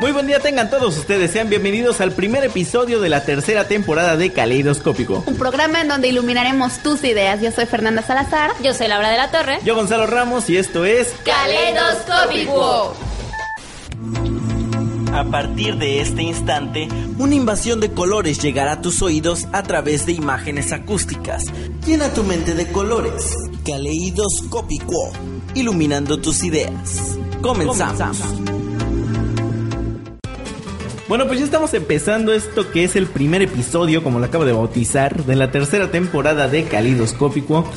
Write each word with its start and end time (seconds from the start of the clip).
Muy 0.00 0.10
buen 0.10 0.26
día 0.26 0.40
tengan 0.40 0.68
todos 0.68 0.96
ustedes, 0.96 1.30
sean 1.30 1.48
bienvenidos 1.48 2.00
al 2.00 2.12
primer 2.12 2.44
episodio 2.44 3.00
de 3.00 3.08
la 3.08 3.24
tercera 3.24 3.68
temporada 3.68 4.16
de 4.16 4.32
Caleidoscópico. 4.32 5.22
Un 5.26 5.36
programa 5.36 5.80
en 5.80 5.88
donde 5.88 6.08
iluminaremos 6.08 6.82
tus 6.82 7.04
ideas. 7.04 7.40
Yo 7.40 7.52
soy 7.52 7.66
Fernanda 7.66 8.02
Salazar. 8.02 8.50
Yo 8.62 8.74
soy 8.74 8.88
Laura 8.88 9.10
de 9.10 9.16
la 9.16 9.30
Torre. 9.30 9.58
Yo 9.64 9.76
Gonzalo 9.76 10.06
Ramos 10.06 10.50
y 10.50 10.56
esto 10.56 10.84
es 10.84 11.14
Caleidoscópico. 11.24 12.96
A 15.12 15.24
partir 15.24 15.76
de 15.76 16.00
este 16.00 16.22
instante, 16.22 16.88
una 17.18 17.34
invasión 17.34 17.78
de 17.78 17.92
colores 17.92 18.42
llegará 18.42 18.72
a 18.72 18.80
tus 18.80 19.02
oídos 19.02 19.46
a 19.52 19.62
través 19.62 20.06
de 20.06 20.12
imágenes 20.12 20.72
acústicas. 20.72 21.44
Llena 21.86 22.12
tu 22.14 22.24
mente 22.24 22.54
de 22.54 22.72
colores. 22.72 23.36
Caleidoscópico, 23.64 25.12
iluminando 25.54 26.18
tus 26.18 26.42
ideas. 26.42 27.18
Comenzamos. 27.42 28.18
Bueno, 31.08 31.26
pues 31.26 31.40
ya 31.40 31.44
estamos 31.44 31.74
empezando 31.74 32.32
esto 32.32 32.70
que 32.70 32.84
es 32.84 32.96
el 32.96 33.06
primer 33.06 33.42
episodio, 33.42 34.02
como 34.02 34.18
lo 34.18 34.26
acabo 34.26 34.44
de 34.44 34.52
bautizar, 34.52 35.24
de 35.24 35.36
la 35.36 35.50
tercera 35.50 35.90
temporada 35.90 36.48
de 36.48 36.64
Calidoscópico. 36.64 37.68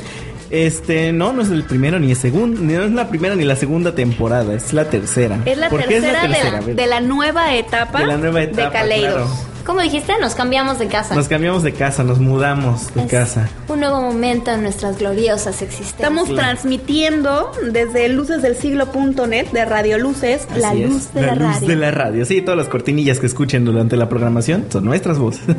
Este, 0.51 1.11
no, 1.11 1.33
no 1.33 1.41
es 1.41 1.49
el 1.49 1.63
primero 1.63 1.99
ni 1.99 2.11
el 2.11 2.17
segundo, 2.17 2.61
no 2.61 2.83
es 2.83 2.91
la 2.91 3.09
primera 3.09 3.35
ni 3.35 3.43
la 3.43 3.55
segunda 3.55 3.95
temporada, 3.95 4.53
es 4.53 4.71
la 4.73 4.89
tercera. 4.89 5.39
Es 5.43 5.57
la, 5.57 5.69
¿Por 5.69 5.81
qué 5.81 5.99
tercera, 5.99 6.23
es 6.23 6.29
la 6.29 6.35
tercera? 6.35 6.57
A 6.57 6.61
de, 6.61 6.67
la, 6.75 6.81
de 6.81 6.87
la 6.87 7.01
nueva 7.01 7.55
etapa 7.55 7.99
De 7.99 8.05
la 8.05 8.17
nueva 8.17 8.43
etapa, 8.43 8.61
de 8.63 8.71
Caleidos. 8.71 9.13
claro. 9.13 9.54
¿Cómo 9.65 9.81
dijiste? 9.81 10.13
Nos 10.21 10.35
cambiamos 10.35 10.77
de 10.79 10.87
casa. 10.87 11.15
Nos 11.15 11.27
cambiamos 11.27 11.63
de 11.63 11.73
casa, 11.73 12.03
nos 12.03 12.19
mudamos 12.19 12.93
de 12.93 13.01
Es 13.03 13.11
casa. 13.11 13.49
Un 13.67 13.79
nuevo 13.79 13.99
momento 13.99 14.51
en 14.51 14.61
nuestras 14.61 14.99
gloriosas 14.99 15.61
existencias. 15.63 15.95
Estamos 15.99 16.29
Claro. 16.29 16.49
transmitiendo 16.49 17.51
desde 17.71 18.09
lucesdelsiglo.net 18.09 19.47
de 19.51 19.65
Radio 19.65 19.97
Luces, 19.97 20.47
la 20.55 20.73
es, 20.73 20.89
luz 20.89 21.13
de 21.13 21.21
la, 21.23 21.35
luz 21.35 21.53
radio. 21.55 21.67
de 21.67 21.75
la 21.75 21.91
radio. 21.91 22.25
Sí, 22.25 22.41
todas 22.41 22.57
las 22.57 22.67
cortinillas 22.69 23.19
que 23.19 23.25
escuchen 23.25 23.65
durante 23.65 23.95
la 23.97 24.07
programación 24.07 24.65
son 24.69 24.85
nuestras 24.85 25.17
voces. 25.17 25.41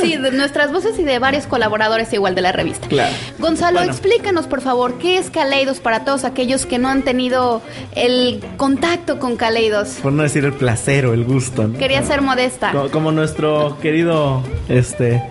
Sí, 0.00 0.16
de 0.16 0.30
nuestras 0.32 0.72
voces 0.72 0.98
y 0.98 1.02
de 1.04 1.18
varios 1.18 1.46
colaboradores 1.46 2.12
igual 2.12 2.34
de 2.34 2.42
la 2.42 2.52
revista. 2.52 2.88
Claro. 2.88 3.14
Gonzalo, 3.38 3.78
Bueno. 3.78 3.92
explícanos 3.92 4.46
por 4.46 4.60
favor, 4.60 4.98
¿qué 4.98 5.18
es 5.18 5.30
Caleidos 5.30 5.78
para 5.80 6.04
todos 6.04 6.24
aquellos 6.24 6.66
que 6.66 6.78
no 6.78 6.88
han 6.88 7.02
tenido 7.02 7.62
el 7.96 8.44
contacto 8.56 9.18
con 9.18 9.36
Caleidos? 9.36 9.88
Por 10.02 10.12
no 10.12 10.22
decir 10.22 10.44
el 10.44 10.52
placer 10.52 11.06
o 11.06 11.14
el 11.14 11.24
gusto. 11.24 11.66
¿no? 11.68 11.78
Quería 11.78 12.02
ser 12.02 12.22
modesta. 12.22 12.70
Co- 12.72 12.90
Como 12.90 13.07
nuestro 13.12 13.78
querido 13.80 14.42
este 14.68 15.22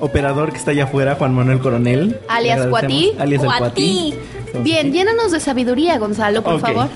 operador 0.00 0.52
que 0.52 0.58
está 0.58 0.72
allá 0.72 0.84
afuera, 0.84 1.14
Juan 1.14 1.34
Manuel 1.34 1.58
Coronel. 1.58 2.18
Alias. 2.28 2.66
Cuatí. 2.68 3.12
Alias 3.18 3.42
el 3.42 3.48
Cuatí. 3.48 4.14
Cuatí. 4.52 4.62
Bien, 4.62 4.92
llénanos 4.92 5.32
de 5.32 5.40
sabiduría, 5.40 5.98
Gonzalo, 5.98 6.42
por 6.42 6.60
favor. 6.60 6.88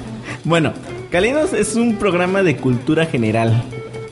Bueno, 0.45 0.73
Calidos 1.11 1.55
es 1.55 1.75
un 1.75 1.97
programa 1.97 2.43
de 2.43 2.57
cultura 2.57 3.07
general. 3.07 3.63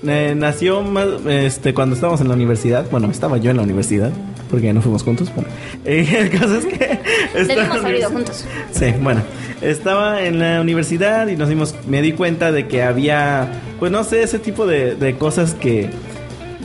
Eh, 0.06 0.34
nació 0.34 0.82
más, 0.82 1.06
este, 1.28 1.74
cuando 1.74 1.94
estábamos 1.94 2.22
en 2.22 2.28
la 2.28 2.34
universidad. 2.34 2.86
Bueno, 2.90 3.10
estaba 3.10 3.36
yo 3.36 3.50
en 3.50 3.58
la 3.58 3.64
universidad, 3.64 4.10
porque 4.50 4.66
ya 4.66 4.72
no 4.72 4.80
fuimos 4.80 5.02
juntos. 5.02 5.30
Bueno, 5.34 5.50
eh, 5.84 6.06
el 6.18 6.30
caso 6.30 6.56
es 6.56 6.64
que. 6.64 6.98
Debimos 7.34 7.84
haber 7.84 7.96
ido 7.96 8.10
juntos. 8.10 8.46
Sí, 8.72 8.94
bueno, 9.02 9.22
estaba 9.60 10.22
en 10.22 10.38
la 10.38 10.60
universidad 10.62 11.28
y 11.28 11.36
nos 11.36 11.50
dimos, 11.50 11.74
me 11.86 12.00
di 12.00 12.12
cuenta 12.12 12.50
de 12.50 12.66
que 12.66 12.82
había, 12.82 13.60
pues 13.78 13.92
no 13.92 14.02
sé, 14.02 14.22
ese 14.22 14.38
tipo 14.38 14.66
de, 14.66 14.94
de 14.94 15.16
cosas 15.16 15.52
que, 15.52 15.90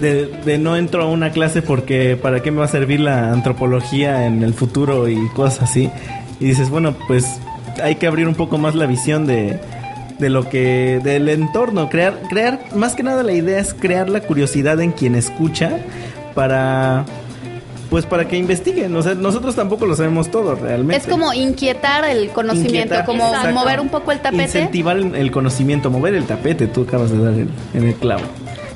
de, 0.02 0.26
de 0.46 0.58
no 0.58 0.76
entro 0.76 1.04
a 1.04 1.06
una 1.08 1.32
clase 1.32 1.62
porque 1.62 2.18
para 2.22 2.42
qué 2.42 2.52
me 2.52 2.60
va 2.60 2.66
a 2.66 2.70
servir 2.70 3.00
la 3.00 3.32
antropología 3.32 4.26
en 4.26 4.44
el 4.44 4.54
futuro 4.54 5.08
y 5.08 5.18
cosas 5.30 5.70
así. 5.70 5.90
Y 6.40 6.46
dices, 6.46 6.70
bueno, 6.70 6.96
pues 7.08 7.26
hay 7.82 7.96
que 7.96 8.08
abrir 8.08 8.28
un 8.28 8.36
poco 8.36 8.58
más 8.58 8.76
la 8.76 8.86
visión 8.88 9.26
de, 9.28 9.60
de 10.20 10.30
lo 10.30 10.50
que, 10.50 11.00
del 11.04 11.30
entorno, 11.30 11.88
crear, 11.90 12.20
crear, 12.30 12.60
más 12.76 12.96
que 12.96 13.04
nada 13.04 13.24
la 13.24 13.34
idea 13.34 13.60
es 13.60 13.74
crear 13.74 14.10
la 14.10 14.22
curiosidad 14.22 14.82
en 14.82 14.92
quien 14.92 15.16
escucha 15.16 15.78
para... 16.36 17.06
Pues 17.90 18.06
para 18.06 18.26
que 18.26 18.38
investiguen, 18.38 18.96
o 18.96 19.02
sea, 19.04 19.16
nosotros 19.16 19.54
tampoco 19.54 19.86
lo 19.86 19.98
sabemos 19.98 20.32
todo 20.32 20.56
realmente. 20.56 20.96
Es 20.96 21.12
como 21.12 21.34
inquietar 21.34 22.06
el 22.06 22.30
conocimiento, 22.30 22.78
Inquietar, 22.78 23.06
como 23.06 23.28
exacto. 23.28 23.52
mover 23.54 23.82
un 23.82 23.90
poco 23.90 24.14
el 24.14 24.20
tapete. 24.22 24.44
Incentivar 24.44 24.96
el, 24.96 25.14
el 25.14 25.30
conocimiento, 25.30 25.90
mover 25.92 26.14
el 26.16 26.24
tapete, 26.24 26.68
tú 26.68 26.84
acabas 26.84 27.12
de 27.12 27.18
dar 27.22 27.34
el- 27.34 27.50
en 27.74 27.84
el 27.90 27.94
clavo. 27.96 28.22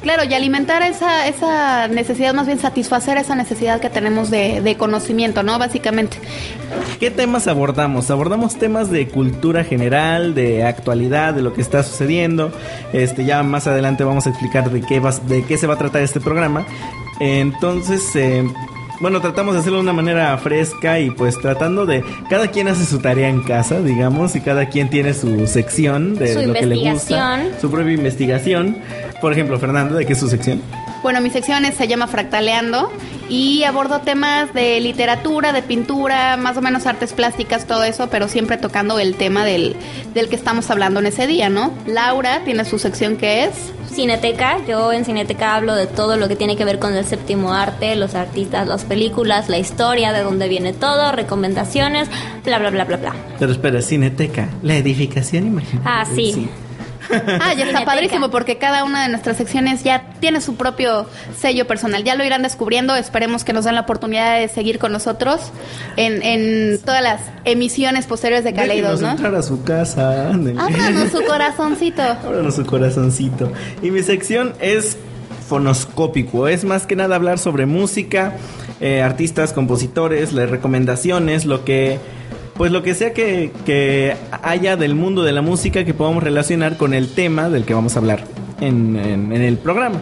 Claro, 0.06 0.24
y 0.24 0.36
alimentar 0.36 0.84
esa, 0.84 1.28
esa 1.28 1.88
necesidad, 1.88 2.32
más 2.36 2.46
bien 2.46 2.60
satisfacer 2.60 3.18
esa 3.18 3.34
necesidad 3.34 3.82
que 3.82 3.90
tenemos 3.90 4.30
de, 4.30 4.62
de 4.62 4.78
conocimiento, 4.78 5.42
¿no? 5.42 5.58
Básicamente. 5.58 6.18
¿Qué 7.00 7.10
temas 7.10 7.48
abordamos? 7.48 8.12
Abordamos 8.12 8.56
temas 8.56 8.92
de 8.92 9.08
cultura 9.08 9.64
general, 9.64 10.36
de 10.36 10.64
actualidad, 10.64 11.34
de 11.34 11.42
lo 11.42 11.54
que 11.54 11.62
está 11.62 11.82
sucediendo. 11.82 12.52
Este, 12.94 13.26
ya 13.26 13.42
más 13.42 13.66
adelante 13.66 14.04
vamos 14.04 14.28
a 14.28 14.30
explicar 14.30 14.70
de 14.70 14.82
qué, 14.82 15.00
vas, 15.00 15.28
de 15.28 15.44
qué 15.44 15.58
se 15.58 15.66
va 15.66 15.74
a 15.74 15.78
tratar 15.80 16.04
este 16.04 16.20
programa. 16.20 16.68
Entonces, 17.20 18.16
eh, 18.16 18.48
bueno, 19.02 19.22
tratamos 19.22 19.54
de 19.54 19.60
hacerlo 19.60 19.78
de 19.78 19.84
una 19.84 19.94
manera 19.94 20.38
fresca 20.38 21.00
y 21.00 21.10
pues 21.12 21.40
tratando 21.40 21.86
de... 21.86 22.04
Cada 22.30 22.48
quien 22.48 22.68
hace 22.68 22.86
su 22.86 23.00
tarea 23.00 23.30
en 23.30 23.42
casa, 23.42 23.82
digamos, 23.82 24.36
y 24.36 24.42
cada 24.42 24.70
quien 24.70 24.90
tiene 24.90 25.14
su 25.14 25.48
sección 25.48 26.16
de 26.16 26.34
Su 26.34 26.48
lo 26.48 26.54
que 26.54 26.66
le 26.66 26.92
gusta. 26.92 27.44
Su 27.60 27.70
propia 27.70 27.94
investigación. 27.94 28.78
Por 29.22 29.32
ejemplo, 29.34 29.60
Fernando, 29.60 29.96
¿de 29.96 30.06
qué 30.06 30.14
es 30.14 30.20
su 30.20 30.30
sección? 30.30 30.62
Bueno, 31.06 31.22
mi 31.22 31.30
sección 31.30 31.66
es- 31.66 31.76
se 31.76 31.88
llama 31.88 32.08
Fractaleando 32.08 32.92
y 33.30 33.64
abordo 33.64 34.00
temas 34.02 34.52
de 34.56 34.80
literatura, 34.80 35.54
de 35.54 35.62
pintura, 35.62 36.36
más 36.36 36.58
o 36.58 36.62
menos 36.64 36.88
artes 36.88 37.14
plásticas, 37.14 37.68
todo 37.68 37.84
eso, 37.84 38.08
pero 38.10 38.28
siempre 38.28 38.58
tocando 38.58 38.98
el 38.98 39.14
tema 39.14 39.46
del, 39.46 39.76
del 40.16 40.30
que 40.30 40.36
estamos 40.36 40.72
hablando 40.72 41.00
en 41.02 41.06
ese 41.06 41.28
día, 41.28 41.48
¿no? 41.48 41.72
Laura 41.86 42.42
tiene 42.44 42.66
su 42.66 42.80
sección 42.80 43.18
que 43.18 43.44
es... 43.44 43.52
Cineteca, 43.94 44.58
yo 44.68 44.92
en 44.92 45.06
Cineteca 45.06 45.54
hablo 45.54 45.76
de 45.76 45.86
todo 45.86 46.18
lo 46.18 46.28
que 46.28 46.36
tiene 46.36 46.58
que 46.58 46.66
ver 46.66 46.80
con 46.80 46.96
el 46.96 47.06
séptimo 47.06 47.54
arte, 47.54 47.96
los 47.96 48.16
artistas, 48.16 48.68
las 48.68 48.84
películas, 48.84 49.48
la 49.48 49.60
historia, 49.60 50.12
de 50.12 50.24
dónde 50.24 50.50
viene 50.50 50.74
todo, 50.74 51.12
recomendaciones, 51.12 52.10
bla, 52.44 52.58
bla, 52.58 52.72
bla, 52.72 52.84
bla, 52.86 52.98
bla. 52.98 53.14
Pero 53.38 53.52
espera, 53.52 53.80
Cineteca, 53.84 54.50
la 54.64 54.76
edificación 54.76 55.46
imaginaria. 55.46 55.82
Ah, 55.86 56.04
sí. 56.16 56.50
Ah, 57.42 57.54
ya 57.54 57.66
está 57.66 57.86
padrísimo 57.86 58.30
porque 58.30 58.58
cada 58.58 58.84
una 58.84 59.04
de 59.04 59.10
nuestras 59.10 59.38
secciones 59.38 59.84
ya 59.84 60.04
tiene 60.20 60.42
su 60.42 60.56
propio 60.56 61.08
sello 61.38 61.68
personal. 61.68 62.04
Ya 62.04 62.16
lo 62.16 62.24
irán 62.24 62.42
descubriendo. 62.42 62.96
Esperemos 62.96 63.44
que 63.44 63.54
nos 63.54 63.66
den 63.66 63.76
la 63.76 63.82
oportunidad 63.82 64.40
de 64.40 64.48
seguir 64.48 64.80
con 64.80 64.92
nosotros 64.92 65.52
en, 65.98 66.22
en 66.22 66.80
todas 66.82 67.02
las 67.02 67.22
emisiones 67.46 68.06
posteriores 68.06 68.44
de 68.44 68.54
Caleidos, 68.54 69.00
Déjenos 69.00 69.02
¿no? 69.02 69.12
entrar 69.12 69.36
a 69.36 69.44
su 69.44 69.64
casa. 69.64 70.30
ándale. 70.30 70.60
Ábranos 70.60 71.12
su 71.12 71.24
corazoncito. 71.24 72.02
Ábranos 72.26 72.56
su 72.56 72.66
corazoncito. 72.66 73.52
Y 73.82 73.92
mi 73.92 74.02
sección 74.04 74.54
es 74.60 74.98
fonoscópico. 75.48 76.48
Es 76.48 76.66
más 76.66 76.88
que 76.88 76.96
nada 76.96 77.16
hablar 77.16 77.40
sobre 77.40 77.66
música, 77.66 78.34
eh, 78.82 79.02
artistas, 79.02 79.54
compositores, 79.54 80.34
las 80.34 80.50
recomendaciones, 80.50 81.46
lo 81.46 81.64
que... 81.66 82.00
Pues 82.56 82.72
lo 82.72 82.82
que 82.84 82.94
sea 82.96 83.14
que, 83.14 83.52
que 83.66 84.16
haya 84.42 84.78
del 84.78 84.96
mundo 84.96 85.24
de 85.24 85.34
la 85.34 85.42
música 85.42 85.84
que 85.84 85.94
podamos 85.94 86.24
relacionar 86.24 86.78
con 86.78 86.94
el 86.94 87.14
tema 87.14 87.50
del 87.50 87.66
que 87.66 87.74
vamos 87.74 87.96
a 87.96 88.00
hablar 88.00 88.24
en, 88.62 88.96
en- 88.98 89.34
en 89.34 89.42
el 89.42 89.58
programa. 89.58 90.00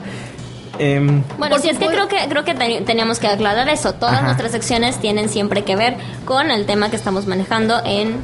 Em, 0.80 1.24
Bueno, 1.40 1.58
sí, 1.60 1.70
es 1.70 1.78
que 1.80 1.88
creo 1.88 2.08
que 2.08 2.18
creo 2.30 2.44
que 2.44 2.54
ten- 2.54 2.86
teníamos 2.86 3.20
que 3.20 3.28
aclarar 3.28 3.68
eso. 3.70 3.94
Todas 3.94 4.16
Ajá. 4.16 4.24
nuestras 4.26 4.52
secciones 4.52 5.00
tienen 5.00 5.30
siempre 5.30 5.64
que 5.64 5.76
ver 5.76 5.96
con 6.26 6.52
el 6.52 6.66
tema 6.66 6.90
que 6.90 6.96
estamos 6.96 7.26
manejando 7.28 7.76
en 7.86 8.18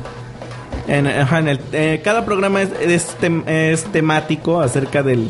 En, 0.88 1.06
ajá, 1.08 1.40
en 1.40 1.48
el- 1.50 1.60
eh, 1.72 2.02
cada 2.04 2.26
programa 2.26 2.62
es, 2.64 2.70
es 2.82 3.16
tem- 3.20 3.48
es 3.48 3.84
temático 3.86 4.60
acerca 4.62 5.04
del, 5.04 5.30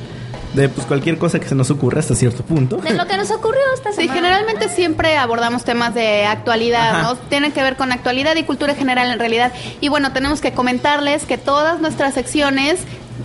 de 0.54 0.68
pues, 0.70 0.88
cualquier 0.88 1.18
cosa 1.18 1.40
que 1.40 1.48
se 1.48 1.56
nos 1.56 1.70
ocurra 1.70 2.00
hasta 2.00 2.16
cierto 2.16 2.44
punto. 2.44 2.78
de 2.78 2.94
lo 2.94 3.06
que 3.08 3.18
nos 3.18 3.30
ocurrió 3.32 3.62
esta 3.76 3.92
Sí, 3.92 4.02
semana. 4.02 4.14
generalmente 4.16 4.70
siempre 4.70 5.16
abordamos 5.18 5.64
temas 5.64 5.94
de 5.94 6.26
actualidad, 6.26 6.90
Ajá. 6.96 7.02
¿no? 7.04 7.16
Tienen 7.16 7.52
que 7.52 7.62
ver 7.62 7.76
con 7.76 7.92
actualidad 7.92 8.36
y 8.36 8.44
cultura 8.44 8.74
general 8.76 9.12
en 9.12 9.20
realidad. 9.20 9.52
Y 9.82 9.90
bueno, 9.90 10.12
tenemos 10.12 10.42
que 10.42 10.52
comentarles 10.54 11.26
que 11.26 11.38
todas 11.38 11.80
nuestras 11.82 12.14
secciones 12.16 12.80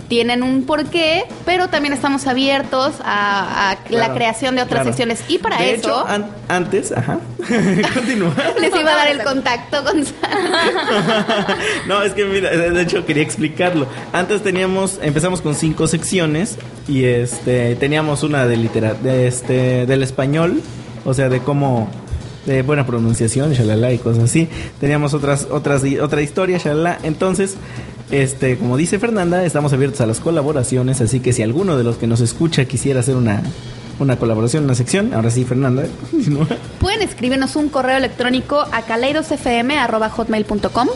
tienen 0.07 0.43
un 0.43 0.65
porqué, 0.65 1.23
pero 1.45 1.67
también 1.69 1.93
estamos 1.93 2.27
abiertos 2.27 2.95
a, 3.03 3.71
a 3.71 3.77
la 3.89 4.13
creación 4.13 4.55
de 4.55 4.61
otras 4.61 4.81
claro. 4.83 4.89
secciones. 4.89 5.23
Y 5.27 5.37
para 5.39 5.57
De 5.57 5.73
eso 5.75 5.77
hecho, 5.89 6.07
an- 6.07 6.27
antes, 6.47 6.91
ajá. 6.91 7.19
Continúa. 7.93 8.33
les 8.59 8.69
iba 8.75 8.91
a 8.91 8.95
dar 8.95 9.07
el 9.07 9.23
contacto, 9.23 9.83
Gonzalo. 9.83 10.15
no, 11.87 12.03
es 12.03 12.13
que 12.13 12.25
mira, 12.25 12.49
de 12.51 12.81
hecho 12.81 13.05
quería 13.05 13.23
explicarlo. 13.23 13.87
Antes 14.13 14.41
teníamos, 14.43 14.99
empezamos 15.01 15.41
con 15.41 15.55
cinco 15.55 15.87
secciones 15.87 16.57
y 16.87 17.05
este 17.05 17.75
teníamos 17.75 18.23
una 18.23 18.45
de 18.45 18.57
litera, 18.57 18.93
de 18.93 19.27
este, 19.27 19.85
del 19.85 20.03
español, 20.03 20.61
o 21.05 21.13
sea, 21.13 21.29
de 21.29 21.39
cómo 21.39 21.89
de 22.45 22.61
buena 22.61 22.85
pronunciación, 22.85 23.53
shalala 23.53 23.91
y 23.91 23.97
cosas 23.97 24.25
así. 24.25 24.47
Teníamos 24.79 25.13
otras, 25.15 25.47
otras, 25.49 25.81
otra 26.01 26.21
historia, 26.21 26.59
shalala. 26.59 26.99
Entonces, 27.03 27.55
este, 28.11 28.57
como 28.57 28.77
dice 28.77 28.99
Fernanda, 28.99 29.43
estamos 29.45 29.73
abiertos 29.73 29.99
a 30.01 30.05
las 30.05 30.19
colaboraciones, 30.19 31.01
así 31.01 31.19
que 31.19 31.33
si 31.33 31.41
alguno 31.41 31.75
de 31.77 31.83
los 31.83 31.97
que 31.97 32.05
nos 32.07 32.21
escucha 32.21 32.65
quisiera 32.65 32.99
hacer 32.99 33.15
una, 33.15 33.41
una 33.99 34.17
colaboración, 34.17 34.65
una 34.65 34.75
sección, 34.75 35.11
ahora 35.13 35.31
sí, 35.31 35.45
Fernanda, 35.45 35.85
continúa. 36.11 36.47
Pueden 36.79 37.01
escribirnos 37.01 37.55
un 37.55 37.69
correo 37.69 37.97
electrónico 37.97 38.67
a 38.71 38.83
caleidosfm.hotmail.com 38.83 40.89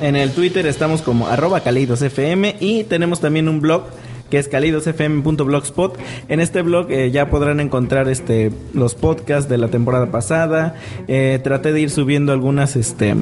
En 0.00 0.14
el 0.16 0.30
Twitter 0.32 0.66
estamos 0.66 1.02
como 1.02 1.26
arroba 1.26 1.60
caleidosfm 1.60 2.54
y 2.60 2.84
tenemos 2.84 3.20
también 3.20 3.48
un 3.48 3.60
blog 3.60 3.82
que 4.30 4.38
es 4.38 4.48
calidosfm.blogspot. 4.48 5.98
En 6.28 6.40
este 6.40 6.62
blog 6.62 6.90
eh, 6.90 7.10
ya 7.10 7.30
podrán 7.30 7.60
encontrar 7.60 8.08
este 8.08 8.50
los 8.74 8.94
podcasts 8.94 9.48
de 9.48 9.58
la 9.58 9.68
temporada 9.68 10.10
pasada. 10.10 10.74
Eh, 11.06 11.40
traté 11.42 11.72
de 11.72 11.80
ir 11.80 11.90
subiendo 11.90 12.32
algunas 12.32 12.76
este 12.76 13.14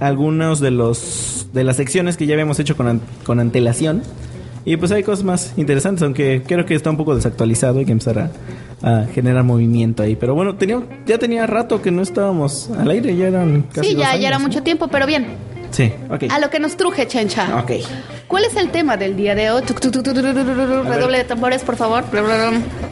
algunos 0.00 0.60
de 0.60 0.70
los 0.70 1.48
de 1.52 1.64
las 1.64 1.76
secciones 1.76 2.16
que 2.16 2.26
ya 2.26 2.34
habíamos 2.34 2.58
hecho 2.60 2.76
con, 2.76 3.00
con 3.24 3.40
antelación. 3.40 4.02
Y 4.64 4.76
pues 4.78 4.90
hay 4.90 5.04
cosas 5.04 5.24
más 5.24 5.52
interesantes, 5.56 6.02
aunque 6.02 6.42
creo 6.44 6.66
que 6.66 6.74
está 6.74 6.90
un 6.90 6.96
poco 6.96 7.14
desactualizado, 7.14 7.78
hay 7.78 7.84
que 7.84 7.92
empezar 7.92 8.18
a, 8.18 8.30
a 8.82 9.06
generar 9.06 9.44
movimiento 9.44 10.02
ahí. 10.02 10.16
Pero 10.16 10.34
bueno, 10.34 10.56
tenía, 10.56 10.82
ya 11.06 11.18
tenía 11.18 11.46
rato 11.46 11.80
que 11.82 11.92
no 11.92 12.02
estábamos 12.02 12.68
al 12.76 12.90
aire, 12.90 13.16
ya 13.16 13.28
eran 13.28 13.62
casi 13.72 13.90
Sí, 13.90 13.94
dos 13.94 14.02
ya, 14.02 14.10
años, 14.10 14.22
ya 14.22 14.28
era 14.28 14.38
¿no? 14.38 14.44
mucho 14.46 14.64
tiempo, 14.64 14.88
pero 14.88 15.06
bien. 15.06 15.26
Sí, 15.76 15.92
ok. 16.10 16.24
A 16.30 16.38
lo 16.38 16.48
que 16.48 16.58
nos 16.58 16.78
truje, 16.78 17.06
Chencha. 17.06 17.58
Ok. 17.58 17.72
¿Cuál 18.26 18.46
es 18.46 18.56
el 18.56 18.70
tema 18.70 18.96
del 18.96 19.14
día 19.14 19.34
de 19.34 19.50
hoy? 19.50 19.60
Tuc, 19.60 19.78
tuc, 19.78 19.92
tuc, 19.92 20.02
tuc, 20.04 20.14
tuc, 20.14 20.22
tuc, 20.24 20.34
tuc, 20.34 20.46
tuc, 20.46 20.86
Redoble 20.88 21.18
de 21.18 21.24
tambores, 21.24 21.62
por 21.62 21.76
favor. 21.76 22.02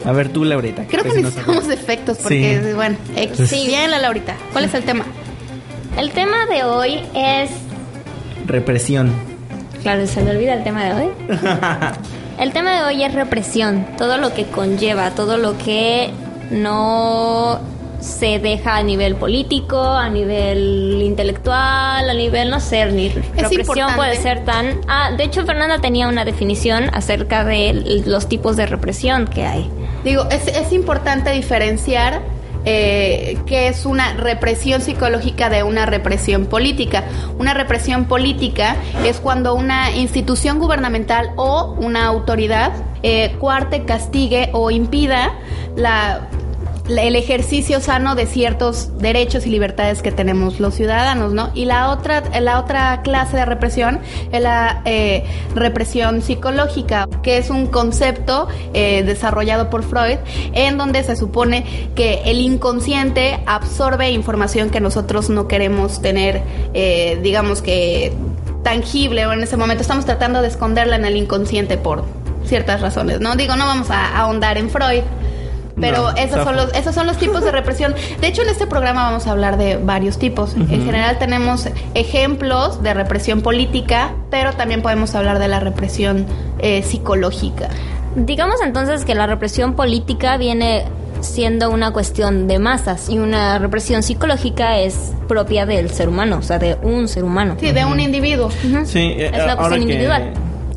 A 0.05 0.11
ver 0.11 0.29
tú, 0.29 0.45
Laurita. 0.45 0.85
Creo 0.87 1.03
que 1.03 1.09
si 1.09 1.21
no 1.23 1.29
necesitamos 1.29 1.67
efectos 1.69 2.19
porque, 2.19 2.61
Sí. 2.63 2.73
bueno. 2.73 2.95
Sí, 3.47 3.65
bien, 3.65 3.89
la 3.89 3.97
Laurita. 3.97 4.35
¿Cuál 4.51 4.65
es 4.65 4.73
el 4.75 4.83
tema? 4.83 5.03
El 5.97 6.11
tema 6.11 6.45
de 6.45 6.63
hoy 6.63 6.99
es... 7.15 7.49
Represión. 8.45 9.11
Claro, 9.81 10.05
se 10.05 10.21
me 10.21 10.29
olvida 10.29 10.53
el 10.53 10.63
tema 10.63 10.83
de 10.83 10.93
hoy. 10.93 11.09
El 12.37 12.51
tema 12.51 12.75
de 12.75 12.83
hoy 12.83 13.01
es 13.01 13.13
represión, 13.13 13.87
todo 13.97 14.17
lo 14.17 14.33
que 14.33 14.43
conlleva, 14.45 15.11
todo 15.11 15.37
lo 15.37 15.57
que 15.57 16.09
no 16.51 17.61
se 17.99 18.39
deja 18.39 18.75
a 18.77 18.83
nivel 18.83 19.15
político, 19.15 19.79
a 19.81 20.09
nivel 20.09 21.01
intelectual, 21.03 22.09
a 22.09 22.13
nivel, 22.13 22.49
no 22.49 22.59
sé, 22.59 22.85
ni 22.87 23.09
represión 23.09 23.95
puede 23.95 24.15
ser 24.17 24.45
tan... 24.45 24.81
Ah, 24.87 25.11
de 25.17 25.23
hecho 25.23 25.45
Fernanda 25.45 25.79
tenía 25.79 26.07
una 26.07 26.25
definición 26.25 26.89
acerca 26.93 27.43
de 27.43 28.03
los 28.05 28.27
tipos 28.27 28.55
de 28.57 28.65
represión 28.65 29.27
que 29.27 29.45
hay. 29.45 29.69
Digo, 30.03 30.27
es, 30.29 30.47
es 30.47 30.71
importante 30.71 31.31
diferenciar 31.31 32.21
eh, 32.67 33.37
qué 33.45 33.67
es 33.67 33.85
una 33.85 34.13
represión 34.13 34.81
psicológica 34.81 35.49
de 35.49 35.63
una 35.63 35.85
represión 35.85 36.47
política. 36.47 37.03
Una 37.37 37.53
represión 37.53 38.05
política 38.05 38.75
es 39.05 39.19
cuando 39.19 39.53
una 39.55 39.91
institución 39.91 40.57
gubernamental 40.59 41.29
o 41.35 41.75
una 41.79 42.05
autoridad 42.07 42.71
eh, 43.03 43.35
cuarte, 43.39 43.83
castigue 43.85 44.49
o 44.53 44.71
impida 44.71 45.33
la- 45.75 46.27
el 46.87 47.15
ejercicio 47.15 47.79
sano 47.79 48.15
de 48.15 48.27
ciertos 48.27 48.97
derechos 48.99 49.45
y 49.45 49.49
libertades 49.49 50.01
que 50.01 50.11
tenemos 50.11 50.59
los 50.59 50.75
ciudadanos, 50.75 51.33
¿no? 51.33 51.49
Y 51.55 51.65
la 51.65 51.89
otra, 51.89 52.23
la 52.39 52.59
otra 52.59 53.01
clase 53.01 53.37
de 53.37 53.45
represión 53.45 53.99
es 54.31 54.41
la 54.41 54.81
eh, 54.85 55.23
represión 55.55 56.21
psicológica, 56.21 57.07
que 57.23 57.37
es 57.37 57.49
un 57.49 57.67
concepto 57.67 58.47
eh, 58.73 59.03
desarrollado 59.03 59.69
por 59.69 59.83
Freud, 59.83 60.17
en 60.53 60.77
donde 60.77 61.03
se 61.03 61.15
supone 61.15 61.65
que 61.95 62.21
el 62.25 62.39
inconsciente 62.39 63.39
absorbe 63.45 64.11
información 64.11 64.69
que 64.69 64.79
nosotros 64.79 65.29
no 65.29 65.47
queremos 65.47 66.01
tener, 66.01 66.43
eh, 66.73 67.19
digamos 67.23 67.61
que 67.61 68.13
tangible 68.63 69.25
o 69.25 69.33
en 69.33 69.43
ese 69.43 69.57
momento 69.57 69.81
estamos 69.81 70.05
tratando 70.05 70.41
de 70.41 70.47
esconderla 70.47 70.95
en 70.95 71.05
el 71.05 71.15
inconsciente 71.15 71.77
por 71.77 72.03
ciertas 72.45 72.81
razones, 72.81 73.19
¿no? 73.19 73.35
Digo, 73.35 73.55
no 73.55 73.65
vamos 73.65 73.89
a 73.89 74.17
ahondar 74.17 74.57
en 74.57 74.69
Freud. 74.69 75.03
Pero 75.79 76.11
No, 76.11 76.15
esos, 76.15 76.43
son 76.43 76.55
los, 76.55 76.73
esos 76.73 76.95
son 76.95 77.05
los 77.05 77.17
tipos 77.17 77.43
de 77.43 77.51
represión. 77.51 77.93
De 78.21 78.27
hecho, 78.27 78.41
en 78.41 78.49
este 78.49 78.65
programa 78.65 79.03
vamos 79.03 79.27
a 79.27 79.31
hablar 79.31 79.57
de 79.57 79.77
varios 79.77 80.17
tipos. 80.17 80.55
En 80.55 80.67
general 80.67 81.17
tenemos 81.19 81.67
ejemplos 81.93 82.81
de 82.81 82.93
represión 82.93 83.41
política, 83.41 84.13
pero 84.29 84.53
también 84.53 84.81
podemos 84.81 85.15
hablar 85.15 85.39
de 85.39 85.47
la 85.47 85.59
represión 85.59 86.25
eh, 86.59 86.81
psicológica. 86.83 87.69
Digamos 88.15 88.61
entonces 88.63 89.03
que 89.03 89.15
la 89.15 89.27
represión 89.27 89.73
política 89.73 90.37
viene 90.37 90.85
siendo 91.21 91.69
una 91.69 91.91
cuestión 91.91 92.47
de 92.47 92.59
masas 92.59 93.09
y 93.09 93.17
una 93.19 93.57
represión 93.59 94.03
psicológica 94.03 94.79
es 94.79 95.13
propia 95.27 95.65
del 95.65 95.89
ser 95.89 96.07
humano, 96.07 96.37
o 96.37 96.41
sea, 96.41 96.59
de 96.59 96.77
un 96.83 97.07
ser 97.07 97.23
humano. 97.23 97.57
Sí, 97.59 97.71
de 97.71 97.83
un 97.83 97.99
individuo. 97.99 98.49
Sí, 98.85 98.99
eh, 98.99 99.31
Es 99.33 99.45
la 99.45 99.55
cuestión 99.57 99.79
que 99.85 99.91
individual. 99.93 100.33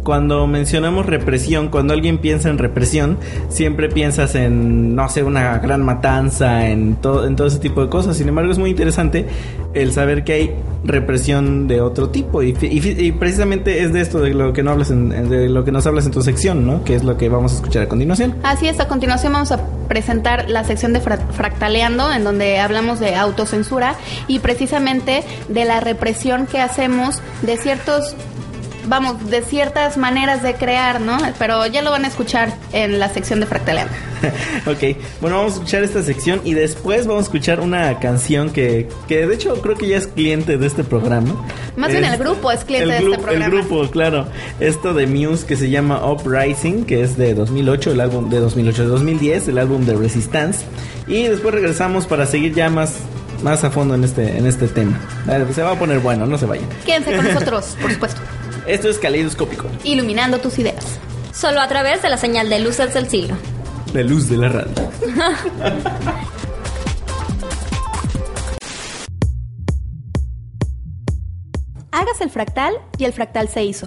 Cuando 0.08 0.46
mencionamos 0.46 1.04
represión, 1.04 1.68
cuando 1.68 1.92
alguien 1.92 2.16
piensa 2.16 2.48
en 2.48 2.56
represión, 2.56 3.18
siempre 3.50 3.90
piensas 3.90 4.34
en, 4.36 4.94
no 4.96 5.06
sé, 5.10 5.22
una 5.22 5.58
gran 5.58 5.84
matanza, 5.84 6.66
en, 6.70 6.94
todo 6.96 7.26
en 7.26 7.36
todo 7.36 7.46
ese 7.46 7.58
tipo 7.58 7.82
de 7.82 7.90
cosas. 7.90 8.16
Sin 8.16 8.26
embargo, 8.26 8.50
es 8.50 8.56
muy 8.56 8.70
interesante 8.70 9.26
el 9.74 9.92
saber 9.92 10.24
que 10.24 10.32
hay 10.32 10.54
represión 10.82 11.68
de 11.68 11.82
otro 11.82 12.08
tipo. 12.08 12.42
Y, 12.42 12.56
y 12.58 13.06
y 13.08 13.12
precisamente 13.12 13.82
es 13.82 13.92
de 13.92 14.00
esto 14.00 14.20
de 14.20 14.30
lo 14.32 14.54
que 14.54 14.62
no 14.62 14.70
hablas 14.70 14.90
en, 14.90 15.28
de 15.28 15.50
lo 15.50 15.62
que 15.66 15.72
nos 15.72 15.86
hablas 15.86 16.06
en 16.06 16.12
tu 16.12 16.22
sección, 16.22 16.66
¿no? 16.66 16.82
Que 16.84 16.94
es 16.94 17.04
lo 17.04 17.18
que 17.18 17.28
vamos 17.28 17.52
a 17.52 17.56
escuchar 17.56 17.82
a 17.82 17.88
continuación. 17.88 18.34
Así 18.44 18.66
es, 18.66 18.80
a 18.80 18.88
continuación 18.88 19.34
vamos 19.34 19.52
a 19.52 19.60
presentar 19.88 20.48
la 20.48 20.64
sección 20.64 20.94
de 20.94 21.00
fra- 21.00 21.18
Fractaleando, 21.18 22.10
en 22.10 22.24
donde 22.24 22.60
hablamos 22.60 22.98
de 22.98 23.14
autocensura 23.14 23.94
y 24.26 24.38
precisamente 24.38 25.22
de 25.50 25.64
la 25.66 25.80
represión 25.80 26.46
que 26.46 26.60
hacemos 26.60 27.20
de 27.42 27.58
ciertos, 27.58 28.16
vamos, 28.88 29.30
de 29.30 29.42
ciertas 29.42 29.96
maneras 29.96 30.42
de 30.42 30.54
crear, 30.54 31.00
¿no? 31.00 31.18
Pero 31.38 31.66
ya 31.66 31.82
lo 31.82 31.90
van 31.90 32.04
a 32.04 32.08
escuchar 32.08 32.54
en 32.72 32.98
la 32.98 33.08
sección 33.08 33.40
de 33.40 33.46
Fractaleando. 33.46 33.92
ok, 34.66 34.96
bueno, 35.20 35.36
vamos 35.36 35.52
a 35.52 35.54
escuchar 35.56 35.84
esta 35.84 36.02
sección 36.02 36.40
y 36.44 36.54
después 36.54 37.06
vamos 37.06 37.22
a 37.22 37.24
escuchar 37.24 37.60
una 37.60 37.98
canción 38.00 38.50
que, 38.50 38.88
que 39.06 39.26
de 39.26 39.34
hecho 39.34 39.60
creo 39.62 39.76
que 39.76 39.88
ya 39.88 39.96
es 39.96 40.06
cliente 40.06 40.58
de 40.58 40.66
este 40.66 40.84
programa. 40.84 41.34
Más 41.76 41.92
bien 41.92 42.04
el 42.04 42.16
grupo 42.18 42.50
es 42.50 42.64
cliente 42.64 42.94
de 42.94 42.98
este 42.98 43.18
programa. 43.18 43.44
El 43.44 43.50
grupo, 43.50 43.88
claro. 43.90 44.26
Esto 44.60 44.94
de 44.94 45.06
Muse 45.06 45.46
que 45.46 45.56
se 45.56 45.70
llama 45.70 46.04
Uprising, 46.10 46.84
que 46.84 47.02
es 47.02 47.16
de 47.16 47.34
2008, 47.34 47.92
el 47.92 48.00
álbum 48.00 48.28
de 48.30 48.40
2008, 48.40 48.82
de 48.82 48.88
2010, 48.88 49.48
el 49.48 49.58
álbum 49.58 49.84
de 49.84 49.94
Resistance. 49.94 50.64
Y 51.06 51.24
después 51.24 51.54
regresamos 51.54 52.06
para 52.06 52.26
seguir 52.26 52.54
ya 52.54 52.68
más, 52.68 52.96
más 53.42 53.64
a 53.64 53.70
fondo 53.70 53.94
en 53.94 54.04
este, 54.04 54.36
en 54.36 54.46
este 54.46 54.68
tema. 54.68 54.98
Vale, 55.26 55.52
Se 55.52 55.62
va 55.62 55.72
a 55.72 55.78
poner 55.78 56.00
bueno, 56.00 56.26
no 56.26 56.36
se 56.38 56.46
vayan. 56.46 56.68
Quédense 56.84 57.16
con 57.16 57.24
nosotros, 57.32 57.76
por 57.80 57.92
supuesto, 57.92 58.20
Esto 58.68 58.88
es 58.90 58.98
Caleidoscópico, 58.98 59.66
iluminando 59.82 60.40
tus 60.40 60.58
ideas. 60.58 60.98
Solo 61.32 61.62
a 61.62 61.68
través 61.68 62.02
de 62.02 62.10
la 62.10 62.18
señal 62.18 62.50
de 62.50 62.60
luces 62.60 62.92
del 62.92 63.08
siglo. 63.08 63.34
la 63.94 64.02
luz 64.02 64.28
de 64.28 64.36
la 64.36 64.50
radio. 64.50 64.74
Hagas 71.90 72.20
el 72.20 72.28
fractal 72.28 72.74
y 72.98 73.06
el 73.06 73.14
fractal 73.14 73.48
se 73.48 73.64
hizo. 73.64 73.86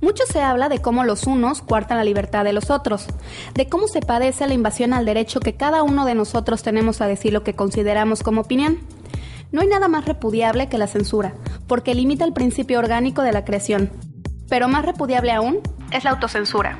Mucho 0.00 0.24
se 0.26 0.42
habla 0.42 0.68
de 0.68 0.82
cómo 0.82 1.04
los 1.04 1.28
unos 1.28 1.62
cuartan 1.62 1.98
la 1.98 2.04
libertad 2.04 2.42
de 2.42 2.52
los 2.52 2.70
otros, 2.70 3.06
de 3.54 3.68
cómo 3.68 3.86
se 3.86 4.00
padece 4.00 4.48
la 4.48 4.54
invasión 4.54 4.94
al 4.94 5.04
derecho 5.04 5.38
que 5.38 5.54
cada 5.54 5.84
uno 5.84 6.04
de 6.04 6.16
nosotros 6.16 6.64
tenemos 6.64 7.00
a 7.00 7.06
decir 7.06 7.32
lo 7.32 7.44
que 7.44 7.54
consideramos 7.54 8.24
como 8.24 8.40
opinión. 8.40 8.80
No 9.52 9.60
hay 9.60 9.68
nada 9.68 9.86
más 9.86 10.06
repudiable 10.06 10.68
que 10.68 10.76
la 10.76 10.88
censura, 10.88 11.34
porque 11.68 11.94
limita 11.94 12.24
el 12.24 12.32
principio 12.32 12.80
orgánico 12.80 13.22
de 13.22 13.30
la 13.30 13.44
creación. 13.44 14.07
Pero 14.48 14.68
más 14.68 14.84
repudiable 14.84 15.32
aún 15.32 15.60
es 15.90 16.04
la 16.04 16.10
autocensura. 16.10 16.78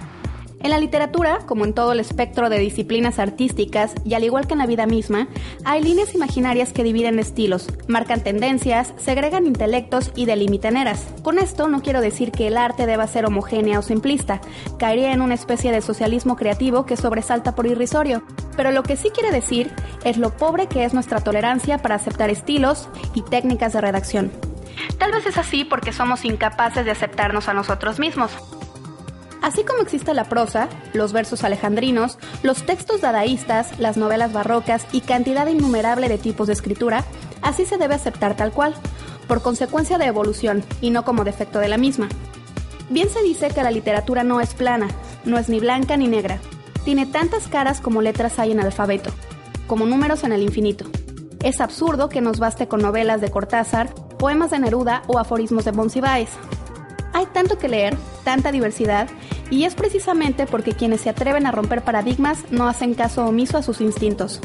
En 0.61 0.71
la 0.71 0.79
literatura, 0.79 1.39
como 1.47 1.65
en 1.65 1.73
todo 1.73 1.93
el 1.93 2.01
espectro 2.01 2.51
de 2.51 2.59
disciplinas 2.59 3.21
artísticas, 3.21 3.95
y 4.05 4.15
al 4.15 4.25
igual 4.25 4.49
que 4.49 4.55
en 4.55 4.59
la 4.59 4.67
vida 4.67 4.87
misma, 4.87 5.29
hay 5.65 5.83
líneas 5.83 6.17
imaginarias 6.17 6.73
que 6.73 6.83
dividen 6.83 7.21
estilos, 7.21 7.69
marcan 7.87 8.25
tendencias, 8.25 8.93
segregan 8.97 9.47
intelectos 9.47 10.11
y 10.17 10.27
delimitan 10.27 10.77
eras. 10.77 11.07
Con 11.23 11.39
esto 11.39 11.69
no 11.69 11.81
quiero 11.81 12.01
decir 12.01 12.33
que 12.33 12.49
el 12.49 12.57
arte 12.57 12.87
deba 12.87 13.07
ser 13.07 13.25
homogénea 13.25 13.79
o 13.79 13.83
simplista, 13.83 14.41
caería 14.81 15.13
en 15.13 15.23
una 15.23 15.35
especie 15.35 15.71
de 15.71 15.81
socialismo 15.81 16.35
creativo 16.35 16.87
que 16.87 16.97
sobresalta 16.97 17.55
por 17.55 17.69
irrisorio. 17.69 18.25
Pero 18.57 18.73
lo 18.73 18.83
que 18.83 18.97
sí 18.97 19.11
quiere 19.11 19.31
decir 19.31 19.71
es 20.03 20.19
lo 20.19 20.37
pobre 20.37 20.67
que 20.67 20.85
es 20.85 20.93
nuestra 20.93 21.21
tolerancia 21.21 21.79
para 21.79 21.95
aceptar 21.95 22.31
estilos 22.31 22.89
y 23.15 23.23
técnicas 23.23 23.75
de 23.75 23.81
redacción. 23.81 24.33
Tal 24.99 25.13
vez 25.13 25.27
es 25.27 25.39
así 25.39 25.65
porque 25.65 25.93
somos 25.93 26.25
incapaces 26.25 26.85
de 26.85 26.91
aceptarnos 26.91 27.49
a 27.49 27.55
nosotros 27.55 27.99
mismos. 27.99 28.33
Así 29.41 29.63
como 29.65 29.83
existe 29.83 30.15
la 30.15 30.25
prosa, 30.25 30.69
los 30.93 31.13
versos 31.13 31.45
alejandrinos, 31.45 32.19
los 32.43 32.65
textos 32.65 33.01
dadaístas, 33.01 33.79
las 33.79 33.97
novelas 33.97 34.33
barrocas 34.33 34.87
y 34.93 35.01
cantidad 35.01 35.47
innumerable 35.47 36.09
de 36.09 36.19
tipos 36.19 36.49
de 36.49 36.55
escritura, 36.55 37.05
así 37.41 37.65
se 37.65 37.79
debe 37.79 37.95
aceptar 37.95 38.37
tal 38.37 38.51
cual, 38.51 38.75
por 39.29 39.43
consecuencia 39.43 39.99
de 39.99 40.07
evolución 40.07 40.65
y 40.81 40.91
no 40.91 41.05
como 41.05 41.23
defecto 41.23 41.61
de 41.61 41.69
la 41.69 41.77
misma. 41.77 42.09
Bien 42.91 43.09
se 43.11 43.23
dice 43.23 43.49
que 43.49 43.63
la 43.63 43.71
literatura 43.71 44.25
no 44.25 44.41
es 44.41 44.55
plana, 44.55 44.89
no 45.25 45.39
es 45.39 45.49
ni 45.49 45.61
blanca 45.61 45.97
ni 45.97 46.09
negra. 46.09 46.41
Tiene 46.85 47.07
tantas 47.07 47.47
caras 47.47 47.81
como 47.81 48.03
letras 48.03 48.39
hay 48.39 48.51
en 48.53 48.61
el 48.61 48.67
alfabeto, 48.67 49.11
como 49.67 49.85
números 49.87 50.25
en 50.25 50.33
el 50.33 50.43
infinito. 50.43 50.87
Es 51.43 51.61
absurdo 51.61 52.09
que 52.09 52.21
nos 52.21 52.39
baste 52.39 52.69
con 52.69 52.81
novelas 52.81 53.21
de 53.21 53.31
Cortázar, 53.31 53.95
poemas 54.19 54.51
de 54.51 54.59
Neruda 54.59 55.03
o 55.07 55.19
aforismos 55.19 55.65
de 55.65 55.73
Monsiváis. 55.73 56.31
Hay 57.13 57.27
tanto 57.27 57.59
que 57.59 57.69
leer, 57.69 57.97
tanta 58.25 58.53
diversidad, 58.53 59.09
y 59.51 59.65
es 59.65 59.75
precisamente 59.75 60.47
porque 60.47 60.73
quienes 60.73 61.01
se 61.01 61.11
atreven 61.11 61.47
a 61.47 61.53
romper 61.53 61.83
paradigmas 61.83 62.45
no 62.51 62.69
hacen 62.69 62.95
caso 62.95 63.25
omiso 63.25 63.57
a 63.57 63.63
sus 63.63 63.81
instintos. 63.81 64.41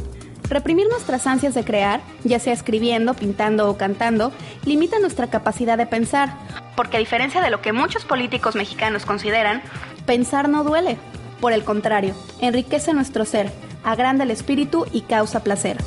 Reprimir 0.49 0.87
nuestras 0.87 1.25
ansias 1.25 1.53
de 1.53 1.63
crear, 1.63 2.01
ya 2.23 2.39
sea 2.39 2.53
escribiendo, 2.53 3.13
pintando 3.13 3.69
o 3.69 3.77
cantando, 3.77 4.31
limita 4.65 4.99
nuestra 4.99 5.27
capacidad 5.27 5.77
de 5.77 5.87
pensar, 5.87 6.37
porque 6.75 6.97
a 6.97 6.99
diferencia 6.99 7.41
de 7.41 7.49
lo 7.49 7.61
que 7.61 7.73
muchos 7.73 8.05
políticos 8.05 8.55
mexicanos 8.55 9.05
consideran, 9.05 9.61
Pensar 10.05 10.49
no 10.49 10.65
duele. 10.65 10.97
Por 11.39 11.53
el 11.53 11.63
contrario, 11.63 12.13
enriquece 12.41 12.93
nuestro 12.93 13.23
ser, 13.25 13.51
agranda 13.83 14.25
el 14.25 14.31
espíritu 14.31 14.85
y 14.91 15.01
causa 15.01 15.43
placer. 15.43 15.77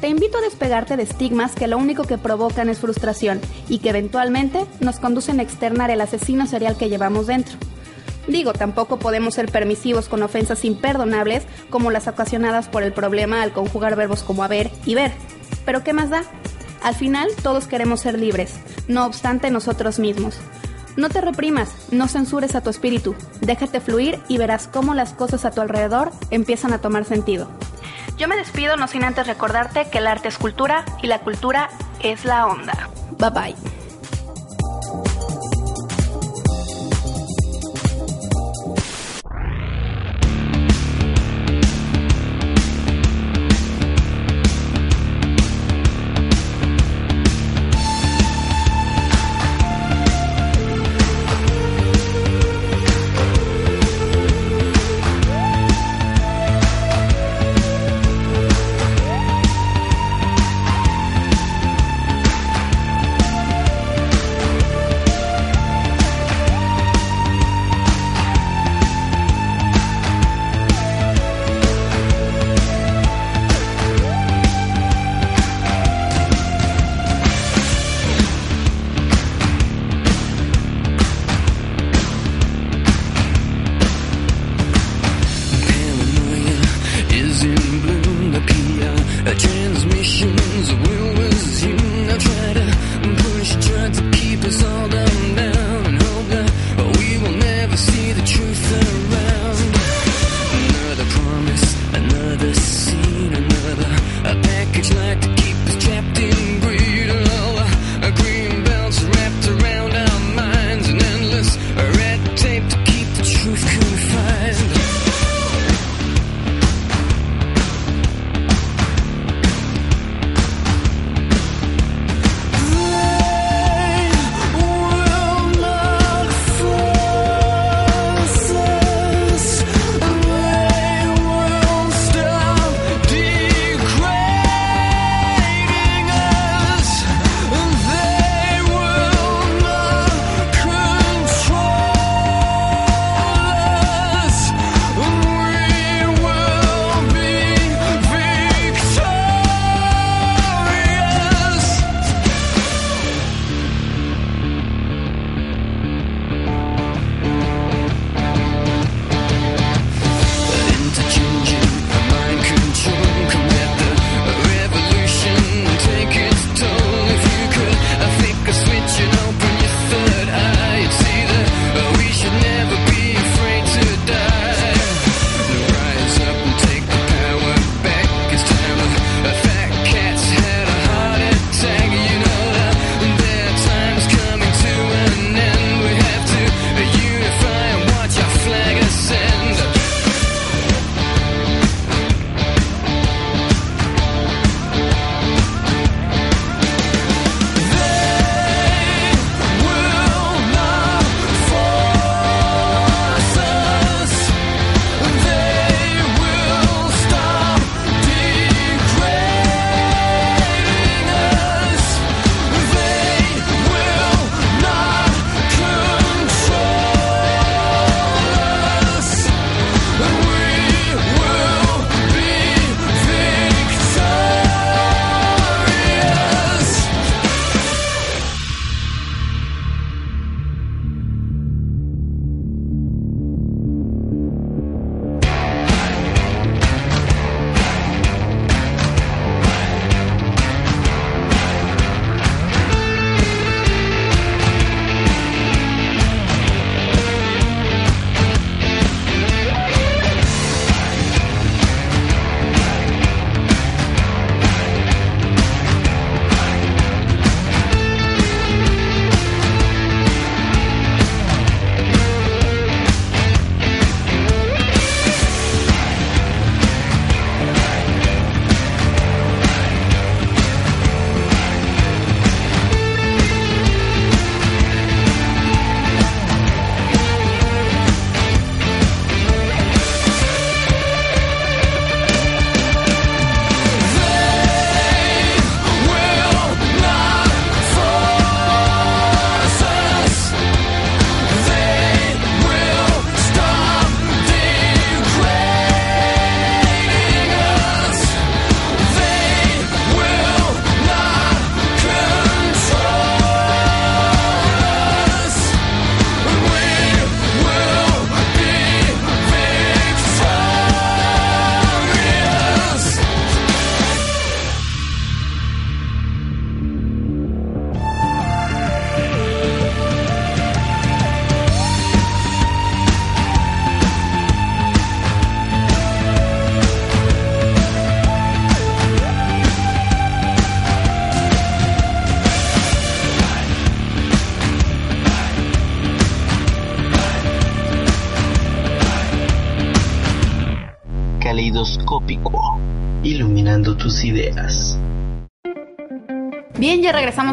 Te 0.00 0.08
invito 0.08 0.38
a 0.38 0.42
despegarte 0.42 0.96
de 0.96 1.02
estigmas 1.02 1.56
que 1.56 1.66
lo 1.66 1.76
único 1.76 2.04
que 2.04 2.18
provocan 2.18 2.68
es 2.68 2.78
frustración 2.78 3.40
y 3.68 3.78
que 3.78 3.90
eventualmente 3.90 4.64
nos 4.78 5.00
conducen 5.00 5.40
a 5.40 5.42
externar 5.42 5.90
el 5.90 6.00
asesino 6.00 6.46
serial 6.46 6.76
que 6.76 6.88
llevamos 6.88 7.26
dentro. 7.26 7.56
Digo, 8.28 8.52
tampoco 8.52 9.00
podemos 9.00 9.34
ser 9.34 9.50
permisivos 9.50 10.08
con 10.08 10.22
ofensas 10.22 10.64
imperdonables 10.64 11.44
como 11.68 11.90
las 11.90 12.06
ocasionadas 12.06 12.68
por 12.68 12.84
el 12.84 12.92
problema 12.92 13.42
al 13.42 13.52
conjugar 13.52 13.96
verbos 13.96 14.22
como 14.22 14.44
haber 14.44 14.70
y 14.86 14.94
ver. 14.94 15.12
Pero 15.64 15.82
¿qué 15.82 15.92
más 15.92 16.10
da? 16.10 16.22
Al 16.82 16.94
final 16.94 17.30
todos 17.42 17.66
queremos 17.66 18.00
ser 18.00 18.20
libres, 18.20 18.54
no 18.86 19.04
obstante 19.04 19.50
nosotros 19.50 19.98
mismos. 19.98 20.36
No 20.98 21.10
te 21.10 21.20
reprimas, 21.20 21.70
no 21.92 22.08
censures 22.08 22.56
a 22.56 22.60
tu 22.60 22.70
espíritu, 22.70 23.14
déjate 23.40 23.78
fluir 23.78 24.18
y 24.26 24.36
verás 24.36 24.66
cómo 24.66 24.94
las 24.94 25.12
cosas 25.12 25.44
a 25.44 25.52
tu 25.52 25.60
alrededor 25.60 26.10
empiezan 26.32 26.72
a 26.72 26.80
tomar 26.80 27.04
sentido. 27.04 27.48
Yo 28.16 28.26
me 28.26 28.34
despido 28.34 28.76
no 28.76 28.88
sin 28.88 29.04
antes 29.04 29.28
recordarte 29.28 29.88
que 29.90 29.98
el 29.98 30.08
arte 30.08 30.26
es 30.26 30.38
cultura 30.38 30.84
y 31.00 31.06
la 31.06 31.20
cultura 31.20 31.70
es 32.02 32.24
la 32.24 32.48
onda. 32.48 32.90
Bye 33.16 33.30
bye. 33.30 33.77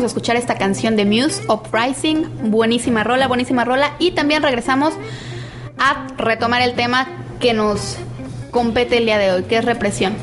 A 0.05 0.07
escuchar 0.07 0.35
esta 0.35 0.55
canción 0.55 0.95
de 0.95 1.05
Muse, 1.05 1.41
Uprising, 1.49 2.49
buenísima 2.51 3.03
rola, 3.03 3.27
buenísima 3.27 3.65
rola, 3.65 3.91
y 3.99 4.11
también 4.11 4.41
regresamos 4.43 4.93
a 5.77 6.07
retomar 6.17 6.61
el 6.61 6.73
tema 6.75 7.07
que 7.39 7.53
nos 7.53 7.97
compete 8.51 8.97
el 8.97 9.05
día 9.05 9.17
de 9.17 9.31
hoy, 9.31 9.43
que 9.43 9.57
es 9.57 9.65
represión. 9.65 10.13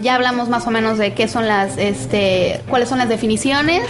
Ya 0.00 0.14
hablamos 0.16 0.48
más 0.48 0.66
o 0.66 0.70
menos 0.70 0.98
de 0.98 1.14
qué 1.14 1.28
son 1.28 1.46
las, 1.46 1.78
este, 1.78 2.60
cuáles 2.68 2.88
son 2.88 2.98
las 2.98 3.08
definiciones, 3.08 3.82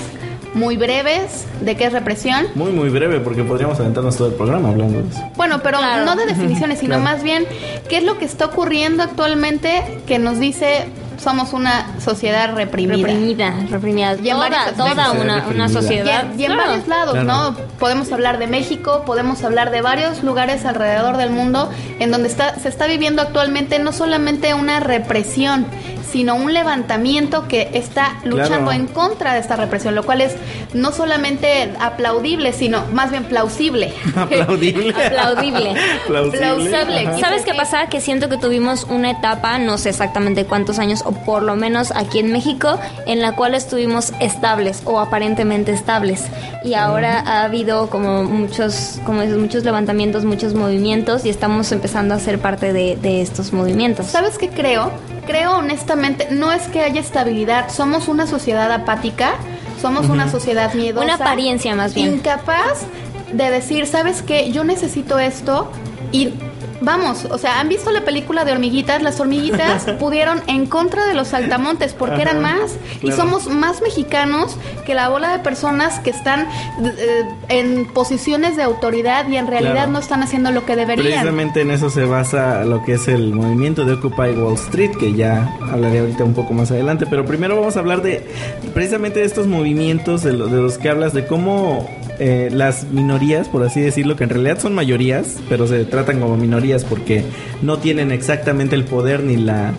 muy 0.54 0.76
breves 0.76 1.46
de 1.62 1.74
qué 1.76 1.86
es 1.86 1.92
represión. 1.94 2.46
Muy, 2.54 2.70
muy 2.72 2.90
breve, 2.90 3.20
porque 3.20 3.42
podríamos 3.42 3.80
aventarnos 3.80 4.16
todo 4.16 4.28
el 4.28 4.34
programa 4.34 4.68
hablando 4.68 5.00
de 5.02 5.08
eso. 5.08 5.22
Bueno, 5.36 5.60
pero 5.62 5.78
Claro. 5.78 6.04
no 6.04 6.14
de 6.14 6.26
definiciones, 6.26 6.78
sino 6.80 6.96
Claro. 6.96 7.04
más 7.04 7.22
bien 7.22 7.46
qué 7.88 7.96
es 7.96 8.04
lo 8.04 8.18
que 8.18 8.26
está 8.26 8.44
ocurriendo 8.46 9.02
actualmente 9.02 9.82
que 10.06 10.18
nos 10.18 10.38
dice 10.38 10.84
somos 11.22 11.52
una 11.52 11.86
sociedad 12.00 12.54
reprimida. 12.54 12.96
Reprimida, 13.06 13.54
reprimida. 13.70 14.14
Y 14.22 14.28
en 14.30 14.36
Toda, 14.36 14.48
varios 14.48 14.76
toda 14.76 15.12
una, 15.12 15.46
una 15.48 15.66
Y 15.66 15.68
sociedad. 15.72 16.24
en, 16.32 16.40
y 16.40 16.44
en 16.44 16.52
Claro. 16.52 16.70
varios 16.70 16.88
lados, 16.88 17.12
Claro. 17.14 17.26
¿no? 17.26 17.56
Podemos 17.78 18.10
hablar 18.12 18.38
de 18.38 18.46
México, 18.46 19.02
podemos 19.06 19.42
hablar 19.44 19.70
de 19.70 19.80
varios 19.82 20.22
lugares 20.22 20.64
alrededor 20.64 21.16
del 21.16 21.30
mundo 21.30 21.70
en 21.98 22.10
donde 22.10 22.28
está, 22.28 22.58
se 22.58 22.68
está 22.68 22.86
viviendo 22.86 23.22
actualmente 23.22 23.78
no 23.78 23.92
solamente 23.92 24.54
una 24.54 24.80
represión, 24.80 25.66
sino 26.12 26.34
un 26.36 26.52
levantamiento 26.52 27.48
que 27.48 27.70
está 27.72 28.16
luchando 28.24 28.66
Claro. 28.68 28.72
en 28.72 28.86
contra 28.86 29.32
de 29.34 29.40
esta 29.40 29.56
represión, 29.56 29.94
lo 29.94 30.02
cual 30.04 30.20
es 30.20 30.34
no 30.74 30.92
solamente 30.92 31.72
aplaudible, 31.80 32.52
sino 32.52 32.84
más 32.92 33.10
bien 33.10 33.24
plausible. 33.24 33.92
Aplaudible. 34.16 34.90
Aplaudible. 35.06 35.74
Plausible. 36.06 37.18
¿Sabes 37.20 37.44
qué 37.44 37.54
pasa? 37.54 37.86
Que 37.86 38.00
siento 38.00 38.28
que 38.28 38.36
tuvimos 38.36 38.84
una 38.84 39.10
etapa, 39.10 39.58
no 39.58 39.78
sé 39.78 39.88
exactamente 39.90 40.44
cuántos 40.44 40.78
años, 40.78 41.02
o 41.04 41.12
por 41.12 41.42
lo 41.42 41.56
menos 41.56 41.92
aquí 41.96 42.18
en 42.18 42.30
México, 42.32 42.78
en 43.06 43.20
la 43.22 43.34
cual 43.34 43.54
estuvimos 43.54 44.12
estables 44.20 44.82
o 44.84 45.00
aparentemente 45.00 45.72
estables. 45.72 46.24
Y 46.64 46.74
ahora 46.74 47.20
ha 47.20 47.44
habido 47.44 47.88
como 47.88 48.24
muchos, 48.24 49.00
como 49.06 49.22
dices, 49.22 49.38
muchos 49.38 49.64
levantamientos, 49.64 50.24
muchos 50.24 50.54
movimientos 50.54 51.24
y 51.24 51.30
estamos 51.30 51.72
empezando 51.72 52.14
a 52.14 52.18
ser 52.20 52.38
parte 52.38 52.72
de, 52.72 52.96
de 52.96 53.22
estos 53.22 53.52
movimientos. 53.52 54.06
¿Sabes 54.06 54.36
qué 54.38 54.48
creo? 54.48 54.90
Creo 55.26 55.56
honestamente, 55.56 56.28
no 56.30 56.52
es 56.52 56.62
que 56.68 56.80
haya 56.80 57.00
estabilidad, 57.00 57.70
somos 57.70 58.08
una 58.08 58.26
sociedad 58.26 58.70
apática, 58.72 59.34
somos 59.80 60.08
una 60.08 60.28
sociedad 60.30 60.74
miedosa. 60.74 61.04
Una 61.04 61.14
apariencia 61.14 61.74
más 61.74 61.94
bien. 61.94 62.14
Incapaz 62.14 62.86
de 63.32 63.50
decir, 63.50 63.86
¿sabes 63.86 64.22
qué? 64.22 64.50
Yo 64.52 64.64
necesito 64.64 65.18
esto 65.18 65.70
y 66.10 66.34
vamos, 66.82 67.24
o 67.30 67.38
sea, 67.38 67.60
¿han 67.60 67.68
visto 67.68 67.90
la 67.90 68.02
película 68.04 68.44
de 68.44 68.52
hormiguitas? 68.52 69.02
Las 69.02 69.18
hormiguitas 69.20 69.84
pudieron 69.98 70.40
en 70.46 70.66
contra 70.66 71.06
de 71.06 71.14
los 71.14 71.28
saltamontes 71.28 71.92
porque 71.94 72.22
eran 72.22 72.40
más 72.42 72.76
y 73.02 73.12
somos 73.12 73.46
más 73.48 73.80
mexicanos 73.82 74.56
que 74.86 74.94
la 74.94 75.08
bola 75.08 75.32
de 75.32 75.38
personas 75.38 75.98
que 76.00 76.10
están 76.10 76.46
eh, 76.84 77.24
en 77.48 77.86
posiciones 77.86 78.56
de 78.56 78.62
autoridad 78.62 79.28
y 79.28 79.36
en 79.36 79.46
realidad 79.46 79.72
Claro. 79.72 79.92
no 79.92 79.98
están 80.00 80.22
haciendo 80.22 80.50
lo 80.50 80.66
que 80.66 80.76
deberían. 80.76 81.06
Precisamente 81.06 81.60
en 81.62 81.70
eso 81.70 81.88
se 81.88 82.04
basa 82.04 82.64
lo 82.64 82.82
que 82.84 82.94
es 82.94 83.08
el 83.08 83.32
movimiento 83.32 83.84
de 83.84 83.94
Occupy 83.94 84.32
Wall 84.36 84.54
Street, 84.54 84.90
que 84.98 85.14
ya 85.14 85.56
hablaré 85.70 86.00
ahorita 86.00 86.24
un 86.24 86.34
poco 86.34 86.52
más 86.52 86.70
adelante. 86.70 87.06
Pero 87.08 87.24
primero 87.24 87.56
vamos 87.56 87.76
a 87.76 87.80
hablar 87.80 88.02
de 88.02 88.26
precisamente 88.74 89.20
de 89.20 89.26
estos 89.26 89.46
movimientos 89.46 90.22
de, 90.22 90.32
lo- 90.34 90.46
de 90.48 90.60
los 90.60 90.78
que 90.78 90.88
hablas, 90.90 91.12
de 91.14 91.26
cómo 91.26 91.88
eh, 92.18 92.50
las 92.52 92.84
minorías, 92.84 93.48
por 93.48 93.62
así 93.64 93.80
decirlo, 93.80 94.16
que 94.16 94.24
en 94.24 94.30
realidad 94.30 94.58
son 94.58 94.74
mayorías, 94.74 95.36
pero 95.48 95.66
se 95.66 95.84
tratan 95.84 96.20
como 96.20 96.36
minorías 96.36 96.84
porque 96.84 97.24
no 97.62 97.78
tienen 97.78 98.10
exactamente 98.12 98.74
el 98.76 98.84
poder 98.84 99.22
ni 99.22 99.36
la... 99.36 99.72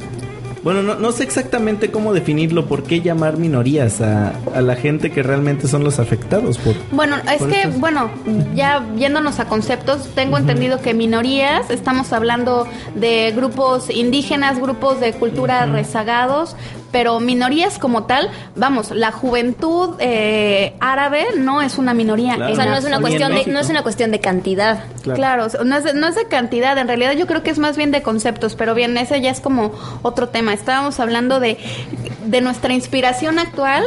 Bueno, 0.63 0.81
no, 0.81 0.95
no 0.95 1.11
sé 1.11 1.23
exactamente 1.23 1.91
cómo 1.91 2.13
definirlo, 2.13 2.67
por 2.67 2.83
qué 2.83 3.01
llamar 3.01 3.35
minorías 3.37 3.99
a, 3.99 4.31
a 4.55 4.61
la 4.61 4.77
gente 4.77 5.11
que 5.11 5.21
realmente 5.21 5.67
son 5.67 5.83
los 5.83 5.99
afectados 5.99 6.57
por... 6.57 6.73
Bueno, 6.91 7.17
es 7.29 7.39
Por 7.39 7.49
que, 7.49 7.61
estos- 7.63 7.79
bueno, 7.81 8.09
ya 8.55 8.81
yéndonos 8.97 9.41
a 9.41 9.45
conceptos, 9.49 10.07
tengo 10.15 10.37
entendido 10.37 10.79
que 10.81 10.93
minorías, 10.93 11.69
estamos 11.69 12.13
hablando 12.13 12.65
de 12.95 13.33
grupos 13.35 13.89
indígenas, 13.89 14.57
grupos 14.57 15.01
de 15.01 15.11
cultura 15.11 15.65
rezagados, 15.65 16.55
pero 16.93 17.19
minorías 17.19 17.79
como 17.79 18.03
tal, 18.03 18.29
vamos, 18.55 18.91
la 18.91 19.11
juventud 19.11 19.95
eh, 19.99 20.75
árabe 20.79 21.25
no 21.37 21.61
es 21.61 21.79
una 21.79 21.95
minoría. 21.95 22.35
Claro. 22.35 22.53
o 22.53 22.55
sea, 22.55 22.65
no 22.67 22.77
es 22.77 22.85
una 22.85 23.01
cuestión 23.01 23.33
de, 23.33 23.45
no 23.47 23.59
es 23.59 23.69
una 23.69 23.81
cuestión 23.81 24.11
de 24.11 24.19
cantidad. 24.19 24.85
Claro, 25.01 25.47
no, 25.65 25.75
es 25.75 25.83
de, 25.83 25.93
no 25.95 26.07
es 26.07 26.15
de 26.15 26.25
cantidad, 26.27 26.77
en 26.77 26.87
realidad 26.87 27.13
yo 27.13 27.25
creo 27.25 27.41
que 27.41 27.49
es 27.49 27.57
más 27.57 27.75
bien 27.75 27.91
de 27.91 28.03
conceptos, 28.03 28.55
pero 28.55 28.75
bien, 28.75 28.95
ese 28.97 29.19
ya 29.19 29.31
es 29.31 29.41
como 29.41 29.71
otro 30.03 30.29
tema. 30.29 30.53
Estábamos 30.53 30.99
hablando 30.99 31.39
de, 31.39 31.57
de 32.25 32.41
nuestra 32.41 32.73
inspiración 32.73 33.39
actual, 33.39 33.83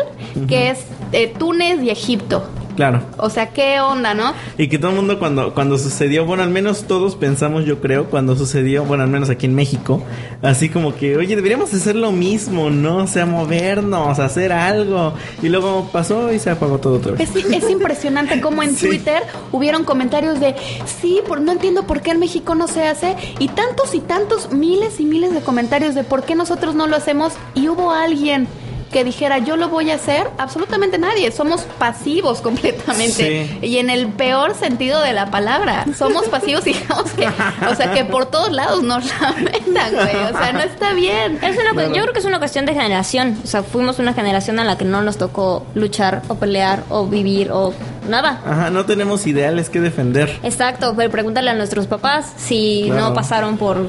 que 0.48 0.70
es 0.70 0.84
eh, 1.12 1.32
Túnez 1.38 1.80
y 1.82 1.90
Egipto. 1.90 2.44
Claro. 2.76 3.00
O 3.16 3.30
sea, 3.30 3.50
¿qué 3.50 3.80
onda, 3.80 4.14
no? 4.14 4.34
Y 4.58 4.68
que 4.68 4.78
todo 4.78 4.90
el 4.90 4.96
mundo 4.96 5.18
cuando, 5.18 5.54
cuando 5.54 5.78
sucedió, 5.78 6.24
bueno, 6.26 6.42
al 6.42 6.50
menos 6.50 6.84
todos 6.84 7.16
pensamos, 7.16 7.64
yo 7.64 7.80
creo, 7.80 8.06
cuando 8.06 8.36
sucedió, 8.36 8.84
bueno, 8.84 9.02
al 9.02 9.10
menos 9.10 9.30
aquí 9.30 9.46
en 9.46 9.54
México, 9.54 10.02
así 10.42 10.68
como 10.68 10.94
que, 10.94 11.16
oye, 11.16 11.34
deberíamos 11.34 11.72
hacer 11.72 11.96
lo 11.96 12.12
mismo, 12.12 12.70
¿no? 12.70 12.98
O 12.98 13.06
sea, 13.06 13.26
movernos, 13.26 14.18
hacer 14.18 14.52
algo. 14.52 15.14
Y 15.42 15.48
luego 15.48 15.88
pasó 15.92 16.32
y 16.32 16.38
se 16.38 16.50
apagó 16.50 16.78
todo 16.78 16.96
otra 16.96 17.12
vez. 17.12 17.34
Es, 17.34 17.44
es 17.44 17.70
impresionante 17.70 18.40
cómo 18.40 18.62
en 18.62 18.76
Sí. 18.76 18.88
Twitter 18.88 19.22
hubieron 19.52 19.84
comentarios 19.84 20.38
de, 20.38 20.54
sí, 21.00 21.20
por, 21.26 21.40
no 21.40 21.52
entiendo 21.52 21.86
por 21.86 22.02
qué 22.02 22.10
en 22.10 22.20
México 22.20 22.54
no 22.54 22.68
se 22.68 22.86
hace, 22.86 23.16
y 23.38 23.48
tantos 23.48 23.94
y 23.94 24.00
tantos, 24.00 24.52
miles 24.52 25.00
y 25.00 25.06
miles 25.06 25.32
de 25.32 25.40
comentarios 25.40 25.94
de 25.94 26.04
por 26.04 26.24
qué 26.24 26.34
nosotros 26.34 26.74
no 26.74 26.86
lo 26.86 26.96
hacemos, 26.96 27.32
y 27.54 27.68
hubo 27.68 27.90
alguien 27.90 28.46
que 28.92 29.04
dijera, 29.04 29.38
yo 29.38 29.56
lo 29.56 29.68
voy 29.68 29.90
a 29.90 29.96
hacer, 29.96 30.28
absolutamente 30.38 30.96
nadie, 30.98 31.30
somos 31.32 31.62
pasivos 31.78 32.40
completamente, 32.40 33.48
Sí. 33.48 33.58
y 33.66 33.78
en 33.78 33.90
el 33.90 34.08
peor 34.08 34.54
sentido 34.54 35.00
de 35.02 35.12
la 35.12 35.30
palabra, 35.30 35.84
somos 35.98 36.26
pasivos 36.30 36.66
y 36.66 36.72
digamos 36.72 37.10
que, 37.12 37.26
o 37.26 37.74
sea, 37.74 37.92
que 37.92 38.04
por 38.04 38.26
todos 38.26 38.52
lados 38.52 38.82
nos 38.82 39.04
lamentan, 39.20 39.92
güey, 39.92 40.16
o 40.16 40.38
sea, 40.38 40.52
no 40.52 40.60
está 40.60 40.92
bien. 40.92 41.38
Es 41.42 41.56
una, 41.58 41.84
Yo 41.86 42.02
creo 42.02 42.12
que 42.12 42.18
es 42.20 42.24
una 42.24 42.38
cuestión 42.38 42.64
de 42.66 42.74
generación. 42.74 43.38
O 43.42 43.46
sea, 43.46 43.62
fuimos 43.62 43.98
una 43.98 44.12
generación 44.14 44.58
a 44.60 44.64
la 44.64 44.78
que 44.78 44.84
no 44.84 45.02
nos 45.02 45.18
tocó 45.18 45.66
luchar 45.74 46.22
o 46.28 46.36
pelear 46.36 46.84
o 46.88 47.06
vivir 47.06 47.50
o 47.50 47.74
nada. 48.08 48.40
Ajá, 48.46 48.70
no 48.70 48.84
tenemos 48.84 49.26
ideales 49.26 49.70
que 49.70 49.80
defender. 49.80 50.38
Exacto, 50.42 50.94
pero 50.96 51.10
pregúntale 51.10 51.50
a 51.50 51.54
nuestros 51.54 51.86
papás 51.86 52.32
si 52.36 52.84
Claro. 52.86 53.08
no 53.08 53.14
pasaron 53.14 53.56
por 53.58 53.86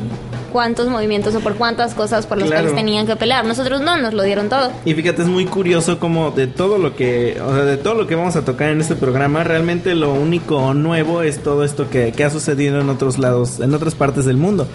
cuántos 0.51 0.87
movimientos 0.87 1.35
o 1.35 1.39
por 1.41 1.55
cuántas 1.55 1.93
cosas 1.93 2.25
por 2.25 2.37
las 2.37 2.47
Claro. 2.47 2.63
cuales 2.63 2.75
tenían 2.79 3.05
que 3.05 3.15
pelear. 3.15 3.45
Nosotros 3.45 3.81
no, 3.81 3.97
nos 3.97 4.13
lo 4.13 4.23
dieron 4.23 4.49
todo. 4.49 4.71
Y 4.85 4.93
fíjate, 4.93 5.21
es 5.21 5.27
muy 5.27 5.45
curioso 5.45 5.99
como 5.99 6.31
de 6.31 6.47
todo 6.47 6.77
lo 6.77 6.95
que, 6.95 7.39
o 7.45 7.53
sea, 7.53 7.65
de 7.65 7.77
todo 7.77 7.93
lo 7.95 8.07
que 8.07 8.15
vamos 8.15 8.35
a 8.35 8.45
tocar 8.45 8.69
en 8.69 8.81
este 8.81 8.95
programa, 8.95 9.43
realmente 9.43 9.93
lo 9.93 10.13
único 10.13 10.73
nuevo 10.73 11.21
es 11.21 11.43
todo 11.43 11.63
esto 11.63 11.89
que, 11.89 12.11
que 12.13 12.23
ha 12.23 12.29
sucedido 12.29 12.79
en 12.81 12.89
otros 12.89 13.17
lados, 13.19 13.59
en 13.59 13.73
otras 13.73 13.93
partes 13.95 14.25
del 14.25 14.37
mundo. 14.37 14.67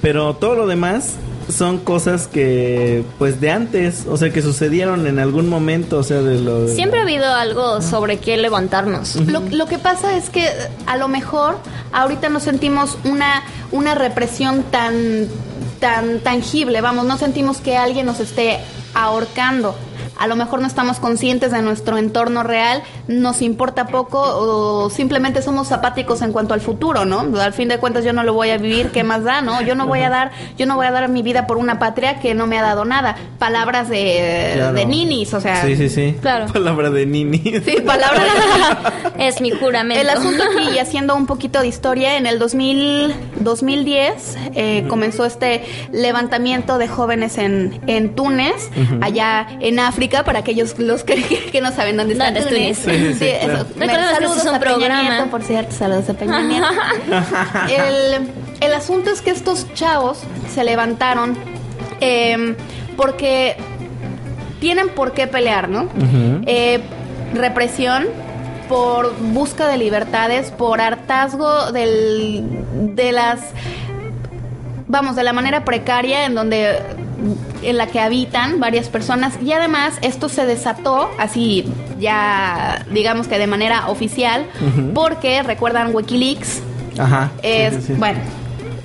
Pero 0.00 0.34
todo 0.34 0.54
lo 0.54 0.66
demás 0.66 1.16
son 1.50 1.78
cosas 1.78 2.26
que, 2.26 3.04
pues 3.18 3.40
de 3.40 3.50
antes, 3.50 4.04
o 4.08 4.16
sea, 4.16 4.30
que 4.32 4.42
sucedieron 4.42 5.06
en 5.06 5.18
algún 5.18 5.48
momento, 5.48 5.98
o 5.98 6.02
sea, 6.02 6.22
de 6.22 6.40
lo... 6.40 6.66
de- 6.66 6.74
Siempre 6.74 7.00
ha 7.00 7.02
habido 7.02 7.26
algo 7.34 7.80
sobre 7.82 8.18
qué 8.18 8.36
levantarnos. 8.36 9.16
Lo, 9.16 9.40
lo 9.50 9.66
que 9.66 9.78
pasa 9.78 10.16
es 10.16 10.30
que 10.30 10.48
a 10.86 10.96
lo 10.96 11.08
mejor 11.08 11.58
ahorita 11.92 12.28
no 12.28 12.40
sentimos 12.40 12.96
una, 13.04 13.42
una 13.72 13.94
represión 13.94 14.62
tan, 14.70 15.28
tan 15.80 16.20
tangible, 16.20 16.80
vamos, 16.80 17.04
no 17.06 17.18
sentimos 17.18 17.58
que 17.58 17.76
alguien 17.76 18.06
nos 18.06 18.20
esté 18.20 18.58
ahorcando. 18.94 19.74
A 20.20 20.26
lo 20.28 20.36
mejor 20.36 20.60
no 20.60 20.66
estamos 20.68 21.00
conscientes 21.00 21.50
de 21.50 21.62
nuestro 21.62 21.98
entorno 21.98 22.42
real, 22.44 22.82
nos 23.08 23.42
importa 23.42 23.86
poco 23.88 24.20
o 24.22 24.90
simplemente 24.90 25.42
somos 25.42 25.72
apáticos 25.72 26.22
en 26.22 26.30
cuanto 26.32 26.54
al 26.54 26.60
futuro, 26.60 27.04
¿no? 27.04 27.26
Al 27.40 27.52
fin 27.52 27.68
de 27.68 27.78
cuentas 27.78 28.04
yo 28.04 28.12
no 28.12 28.22
lo 28.22 28.34
voy 28.34 28.50
a 28.50 28.58
vivir, 28.58 28.90
¿qué 28.92 29.02
más 29.02 29.24
da, 29.24 29.40
no? 29.42 29.60
Yo 29.62 29.74
no 29.74 29.86
voy 29.86 30.00
a 30.00 30.10
dar, 30.10 30.30
yo 30.58 30.66
no 30.66 30.76
voy 30.76 30.86
a 30.86 30.90
dar 30.92 31.08
mi 31.08 31.22
vida 31.22 31.46
por 31.46 31.56
una 31.56 31.78
patria 31.78 32.20
que 32.20 32.34
no 32.34 32.46
me 32.46 32.58
ha 32.58 32.62
dado 32.62 32.84
nada. 32.84 33.16
Palabras 33.38 33.88
de, 33.88 34.52
Claro. 34.54 34.74
de 34.74 34.86
ninis, 34.86 35.32
o 35.34 35.40
sea, 35.40 35.64
Sí, 35.64 35.74
sí, 35.76 35.88
sí. 35.88 36.14
Claro. 36.20 36.46
Palabra 36.52 36.90
de 36.90 37.06
Nini. 37.06 37.38
sí, 37.64 37.80
palabras 37.84 38.24
de 39.16 39.26
es 39.26 39.40
mi 39.40 39.50
juramento. 39.50 40.00
el 40.02 40.10
asunto 40.10 40.42
aquí, 40.44 40.68
y 40.74 40.78
haciendo 40.78 41.16
un 41.16 41.26
poquito 41.26 41.60
de 41.60 41.68
historia, 41.68 42.16
en 42.18 42.26
el 42.26 42.38
2000, 42.38 43.14
2010 43.40 44.36
eh, 44.54 44.84
comenzó 44.88 45.24
este 45.24 45.64
levantamiento 45.92 46.76
de 46.78 46.88
jóvenes 46.88 47.38
en, 47.38 47.80
en 47.86 48.14
Túnez, 48.14 48.70
allá 49.00 49.46
en 49.60 49.78
África, 49.78 50.09
para 50.24 50.40
aquellos 50.40 50.78
los 50.78 51.04
que, 51.04 51.22
que 51.52 51.60
no 51.60 51.72
saben 51.72 51.96
dónde 51.96 52.14
está 52.14 52.26
¿Dónde 52.26 52.40
es 52.40 52.48
Túnez. 52.48 52.78
Sí, 52.78 53.12
sí, 53.12 53.18
sí, 53.18 53.26
eso. 53.26 53.66
que 53.74 53.86
saludos 53.86 54.36
este 54.36 54.40
es 54.40 54.46
un 54.46 54.54
a 54.54 54.60
Peña 54.60 54.76
programa. 54.76 55.02
Nieto, 55.02 55.30
por 55.30 55.42
cierto, 55.42 55.72
saludos 55.72 56.08
a 56.08 56.14
Peña 56.14 56.42
Nieto. 56.42 56.66
el, 57.68 58.28
el 58.60 58.74
asunto 58.74 59.10
es 59.10 59.22
que 59.22 59.30
estos 59.30 59.72
chavos 59.74 60.18
se 60.52 60.64
levantaron 60.64 61.36
eh, 62.00 62.56
porque 62.96 63.56
tienen 64.60 64.90
por 64.90 65.12
qué 65.12 65.26
pelear, 65.26 65.68
¿no? 65.68 65.88
Eh, 66.46 66.80
represión 67.34 68.06
por 68.68 69.16
busca 69.18 69.66
de 69.66 69.78
libertades, 69.78 70.50
por 70.50 70.80
hartazgo 70.80 71.72
del, 71.72 72.44
de 72.94 73.12
las 73.12 73.40
vamos, 74.86 75.16
de 75.16 75.24
la 75.24 75.32
manera 75.32 75.64
precaria 75.64 76.26
en 76.26 76.34
donde 76.34 76.78
en 77.62 77.76
la 77.76 77.86
que 77.86 78.00
habitan 78.00 78.60
varias 78.60 78.88
personas 78.88 79.34
y 79.42 79.52
además 79.52 79.98
esto 80.02 80.28
se 80.28 80.46
desató 80.46 81.10
así 81.18 81.64
ya 81.98 82.84
digamos 82.90 83.28
que 83.28 83.38
de 83.38 83.46
manera 83.46 83.88
oficial 83.88 84.46
porque 84.94 85.42
recuerdan 85.42 85.94
Wikileaks 85.94 86.62
Ajá. 86.98 87.30
es 87.42 87.74
sí, 87.74 87.82
sí. 87.88 87.92
bueno 87.94 88.20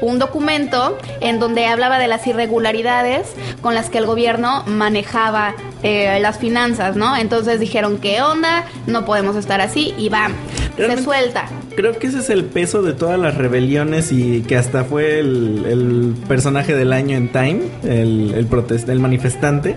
un 0.01 0.19
documento 0.19 0.97
en 1.21 1.39
donde 1.39 1.65
hablaba 1.67 1.99
de 1.99 2.07
las 2.07 2.25
irregularidades 2.27 3.33
con 3.61 3.75
las 3.75 3.89
que 3.89 3.97
el 3.97 4.05
gobierno 4.05 4.63
manejaba 4.65 5.55
eh, 5.83 6.19
las 6.19 6.37
finanzas, 6.37 6.95
¿no? 6.95 7.15
Entonces 7.15 7.59
dijeron, 7.59 7.97
¿qué 7.97 8.21
onda? 8.21 8.65
No 8.87 9.05
podemos 9.05 9.35
estar 9.35 9.61
así 9.61 9.93
y 9.97 10.09
¡bam! 10.09 10.33
Se 10.77 11.01
suelta. 11.01 11.45
Creo 11.75 11.97
que 11.99 12.07
ese 12.07 12.19
es 12.19 12.29
el 12.29 12.45
peso 12.45 12.81
de 12.81 12.93
todas 12.93 13.19
las 13.19 13.35
rebeliones 13.35 14.11
y 14.11 14.41
que 14.41 14.55
hasta 14.55 14.85
fue 14.85 15.19
el, 15.19 16.15
personaje 16.27 16.73
del 16.75 16.93
año 16.93 17.17
en 17.17 17.29
Time, 17.31 17.59
el, 17.83 18.33
el, 18.35 18.49
protest- 18.49 18.87
el 18.89 18.99
manifestante, 18.99 19.75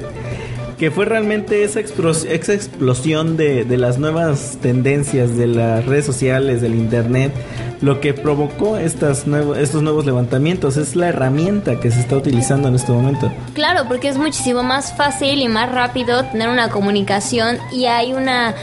que 0.79 0.93
fue 0.93 1.07
realmente 1.07 1.65
esa, 1.65 1.81
explos- 1.81 2.25
esa 2.25 2.55
explosión 2.55 3.37
de, 3.37 3.65
de 3.65 3.77
las 3.79 3.99
nuevas 3.99 4.59
tendencias 4.63 5.37
de 5.37 5.49
las 5.49 5.85
redes 5.87 6.05
sociales, 6.07 6.63
del 6.63 6.77
Internet, 6.77 7.33
lo 7.81 8.01
que 8.01 8.15
provocó 8.15 8.77
estas 8.77 9.27
nuevo- 9.27 9.57
estos 9.57 9.83
nuevos 9.83 10.07
levantamientos. 10.07 10.77
Es 10.77 10.95
la 10.95 11.09
herramienta 11.09 11.81
que 11.81 11.91
se 11.91 11.99
está 11.99 12.17
utilizando 12.17 12.69
en 12.69 12.77
este 12.77 12.93
momento. 12.93 13.33
Claro, 13.55 13.87
porque 13.89 14.07
es 14.09 14.17
muchísimo 14.19 14.63
más 14.63 14.97
fácil 14.97 15.41
y 15.43 15.49
más 15.49 15.73
rápido 15.73 16.25
tener 16.27 16.49
una 16.49 16.69
comunicación 16.71 17.57
y 17.73 17.87
hay 17.87 18.13
una 18.13 18.55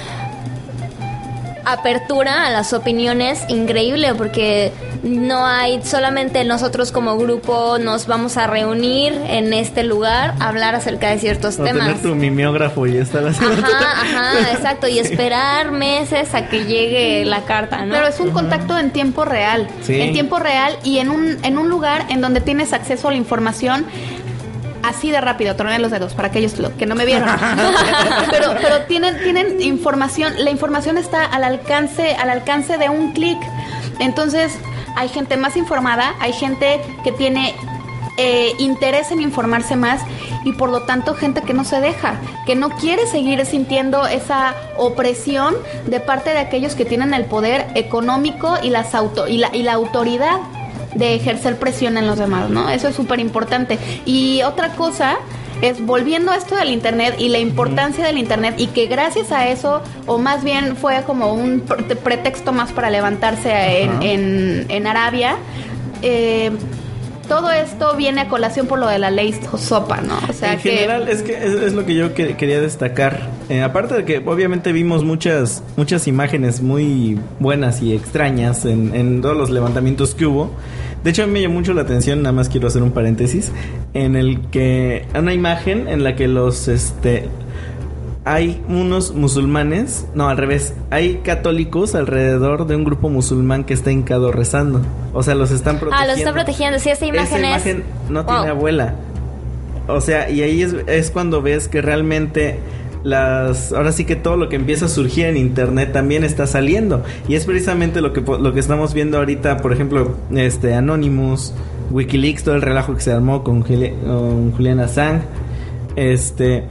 apertura 1.65 2.45
a 2.45 2.51
las 2.51 2.73
opiniones 2.73 3.43
increíble 3.49 4.13
porque 4.15 4.71
no 5.03 5.45
hay 5.45 5.81
solamente 5.83 6.43
nosotros 6.43 6.91
como 6.91 7.17
grupo 7.17 7.77
nos 7.77 8.07
vamos 8.07 8.37
a 8.37 8.47
reunir 8.47 9.13
en 9.27 9.53
este 9.53 9.83
lugar 9.83 10.33
a 10.39 10.49
hablar 10.49 10.73
acerca 10.75 11.09
de 11.09 11.19
ciertos 11.19 11.59
O 11.59 11.63
tener 11.63 11.83
temas. 11.83 12.01
tu 12.01 12.15
mimeógrafo 12.15 12.87
y 12.87 12.97
estar 12.97 13.25
haciendo... 13.27 13.63
Ajá, 13.65 14.01
ajá, 14.01 14.51
exacto, 14.53 14.87
y 14.87 14.99
esperar 14.99 15.71
meses 15.71 16.33
a 16.33 16.47
que 16.47 16.65
llegue 16.65 17.23
la 17.25 17.41
carta, 17.41 17.85
¿no? 17.85 17.93
Pero 17.93 18.07
es 18.07 18.19
un 18.19 18.31
contacto 18.31 18.77
en 18.77 18.91
tiempo 18.91 19.25
real. 19.25 19.67
Sí. 19.83 20.01
En 20.01 20.13
tiempo 20.13 20.39
real 20.39 20.75
y 20.83 20.99
en 20.99 21.09
un, 21.09 21.37
en 21.43 21.57
un 21.57 21.69
lugar 21.69 22.05
en 22.09 22.21
donde 22.21 22.41
tienes 22.41 22.73
acceso 22.73 23.07
a 23.07 23.11
la 23.11 23.17
información 23.17 23.85
así 24.87 25.11
de 25.11 25.21
rápido, 25.21 25.55
troné 25.55 25.79
los 25.79 25.91
dedos 25.91 26.13
para 26.13 26.27
aquellos 26.29 26.57
lo- 26.59 26.75
que 26.77 26.85
no 26.85 26.95
me 26.95 27.05
vieron. 27.05 27.29
pero 28.31 28.55
pero 28.61 28.81
tienen, 28.83 29.17
tienen 29.23 29.61
información, 29.61 30.33
la 30.37 30.51
información 30.51 30.97
está 30.97 31.25
al 31.25 31.43
alcance, 31.43 32.15
al 32.15 32.29
alcance 32.29 32.77
de 32.77 32.89
un 32.89 33.11
clic. 33.13 33.37
Entonces, 33.99 34.57
hay 34.95 35.09
gente 35.09 35.37
más 35.37 35.55
informada, 35.57 36.13
hay 36.19 36.33
gente 36.33 36.79
que 37.03 37.11
tiene 37.11 37.55
eh, 38.17 38.53
interés 38.59 39.11
en 39.11 39.21
informarse 39.21 39.75
más 39.75 40.01
y 40.45 40.53
por 40.53 40.69
lo 40.69 40.83
tanto 40.83 41.15
gente 41.15 41.41
que 41.41 41.53
no 41.53 41.63
se 41.65 41.81
deja, 41.81 42.15
que 42.45 42.55
no 42.55 42.69
quiere 42.69 43.07
seguir 43.07 43.45
sintiendo 43.45 44.05
esa 44.07 44.53
opresión 44.77 45.55
de 45.87 45.99
parte 45.99 46.29
de 46.31 46.39
aquellos 46.39 46.75
que 46.75 46.85
tienen 46.85 47.13
el 47.13 47.25
poder 47.25 47.65
económico 47.75 48.55
y, 48.61 48.69
las 48.69 48.93
auto 48.95 49.27
y, 49.27 49.37
la, 49.39 49.49
y 49.55 49.63
la 49.63 49.73
autoridad 49.73 50.37
de 50.95 51.15
ejercer 51.15 51.57
presión 51.57 51.97
en 51.97 52.07
los 52.07 52.17
demás, 52.17 52.49
¿no? 52.49 52.69
Eso 52.69 52.87
es 52.87 52.95
súper 52.95 53.19
importante. 53.19 53.77
Y 54.05 54.41
otra 54.43 54.69
cosa 54.69 55.17
es 55.61 55.85
volviendo 55.85 56.31
a 56.31 56.35
esto 56.35 56.55
del 56.55 56.69
internet 56.69 57.15
y 57.17 57.29
la 57.29 57.39
importancia 57.39 58.05
del 58.05 58.17
internet 58.17 58.55
y 58.57 58.67
que 58.67 58.87
gracias 58.87 59.31
a 59.31 59.47
eso, 59.47 59.81
o 60.05 60.17
más 60.17 60.43
bien 60.43 60.75
fue 60.75 61.03
como 61.05 61.33
un 61.33 61.61
pre- 61.61 61.95
pretexto 61.95 62.51
más 62.51 62.71
para 62.73 62.89
levantarse 62.89 63.83
en, 63.83 64.01
en, 64.01 64.65
en 64.69 64.87
Arabia, 64.87 65.37
eh, 66.01 66.51
todo 67.27 67.51
esto 67.51 67.95
viene 67.95 68.21
a 68.21 68.27
colación 68.29 68.67
por 68.67 68.79
lo 68.79 68.87
de 68.87 68.99
la 68.99 69.11
ley 69.11 69.33
SOPA, 69.57 70.01
¿no? 70.01 70.17
O 70.29 70.33
sea 70.33 70.53
en 70.53 70.59
que... 70.59 70.71
general, 70.71 71.07
es 71.09 71.21
que 71.23 71.33
es, 71.33 71.53
es 71.53 71.73
lo 71.73 71.85
que 71.85 71.95
yo 71.95 72.13
que- 72.13 72.35
quería 72.37 72.61
destacar. 72.61 73.29
Eh, 73.49 73.61
aparte 73.61 73.95
de 73.95 74.05
que 74.05 74.17
obviamente 74.25 74.71
vimos 74.71 75.03
muchas 75.03 75.63
muchas 75.77 76.07
imágenes 76.07 76.61
muy 76.61 77.19
buenas 77.39 77.81
y 77.81 77.93
extrañas 77.93 78.65
en, 78.65 78.95
en 78.95 79.21
todos 79.21 79.35
los 79.37 79.49
levantamientos 79.49 80.15
que 80.15 80.25
hubo. 80.25 80.51
De 81.03 81.11
hecho, 81.11 81.23
a 81.23 81.27
mí 81.27 81.33
me 81.33 81.41
llamó 81.41 81.55
mucho 81.55 81.73
la 81.73 81.81
atención, 81.83 82.23
nada 82.23 82.33
más 82.33 82.49
quiero 82.49 82.67
hacer 82.67 82.81
un 82.81 82.91
paréntesis, 82.91 83.51
en 83.93 84.15
el 84.15 84.41
que 84.49 85.05
una 85.17 85.33
imagen 85.33 85.87
en 85.87 86.03
la 86.03 86.15
que 86.15 86.27
los 86.27 86.67
este 86.67 87.27
hay 88.25 88.61
unos 88.67 89.13
musulmanes, 89.13 90.07
no, 90.15 90.27
al 90.29 90.37
revés, 90.37 90.73
hay 90.89 91.17
católicos 91.23 91.93
alrededor 91.95 92.65
de 92.65 92.75
un 92.75 92.83
grupo 92.83 93.07
musulmán 93.09 93.63
que 93.63 93.73
está 93.75 93.91
hincado 93.91 94.31
rezando. 94.31 94.81
O 95.13 95.21
sea, 95.23 95.35
los 95.35 95.51
están 95.51 95.77
protegiendo. 95.79 96.03
Ah, 96.03 96.07
los 96.11 96.17
está 96.17 96.33
protegiendo. 96.33 96.79
Sí, 96.79 96.89
esa 96.89 97.05
imagen 97.05 97.25
Esa 97.27 97.35
es. 97.37 97.43
imagen 97.67 97.83
no 98.09 98.23
Wow. 98.23 98.33
tiene 98.33 98.49
abuela. 98.49 98.95
O 99.87 100.01
sea, 100.01 100.29
y 100.31 100.41
ahí 100.41 100.63
es, 100.63 100.75
es 100.87 101.11
cuando 101.11 101.41
ves 101.43 101.67
que 101.67 101.81
realmente 101.81 102.57
las 103.03 103.71
ahora 103.71 103.91
sí 103.91 104.03
que 104.05 104.15
todo 104.15 104.35
lo 104.35 104.49
que 104.49 104.55
empieza 104.55 104.85
a 104.85 104.87
surgir 104.89 105.25
en 105.27 105.37
internet 105.37 105.91
también 105.93 106.23
está 106.23 106.47
saliendo 106.47 107.03
y 107.27 107.35
es 107.35 107.45
precisamente 107.45 108.01
lo 108.01 108.11
que 108.13 108.21
lo 108.21 108.51
que 108.51 108.59
estamos 108.59 108.95
viendo 108.95 109.19
ahorita, 109.19 109.57
por 109.57 109.71
ejemplo, 109.71 110.15
este 110.31 110.73
Anonymous, 110.73 111.53
WikiLeaks, 111.91 112.43
todo 112.43 112.55
el 112.55 112.63
relajo 112.63 112.95
que 112.95 113.01
se 113.01 113.11
armó 113.11 113.43
con, 113.43 113.61
Juli- 113.63 113.93
con 114.03 114.53
Julian 114.53 114.79
Assange, 114.79 115.21
este 115.95 116.63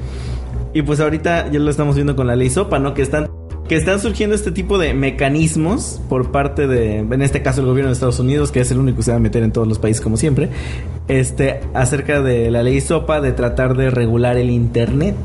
y 0.74 0.82
pues 0.82 1.00
ahorita 1.00 1.50
ya 1.50 1.58
lo 1.60 1.70
estamos 1.70 1.94
viendo 1.94 2.16
con 2.16 2.26
la 2.26 2.36
ley 2.36 2.50
SOPA, 2.50 2.78
¿no? 2.78 2.92
Que 2.92 3.02
están 3.02 3.30
que 3.68 3.76
están 3.76 3.98
surgiendo 3.98 4.34
este 4.34 4.50
tipo 4.50 4.76
de 4.76 4.92
mecanismos 4.92 6.02
por 6.10 6.30
parte 6.30 6.66
de, 6.66 6.98
en 6.98 7.22
este 7.22 7.40
caso, 7.40 7.62
el 7.62 7.66
gobierno 7.66 7.88
de 7.88 7.94
Estados 7.94 8.20
Unidos, 8.20 8.52
que 8.52 8.60
es 8.60 8.70
el 8.70 8.78
único 8.78 8.98
que 8.98 9.04
se 9.04 9.10
va 9.10 9.16
a 9.16 9.20
meter 9.20 9.42
en 9.42 9.52
todos 9.52 9.66
los 9.66 9.78
países 9.78 10.02
como 10.02 10.18
siempre, 10.18 10.50
este, 11.08 11.60
acerca 11.72 12.20
de 12.20 12.50
la 12.50 12.62
ley 12.62 12.80
SOPA 12.82 13.22
de 13.22 13.32
tratar 13.32 13.74
de 13.74 13.88
regular 13.88 14.36
el 14.36 14.50
Internet. 14.50 15.16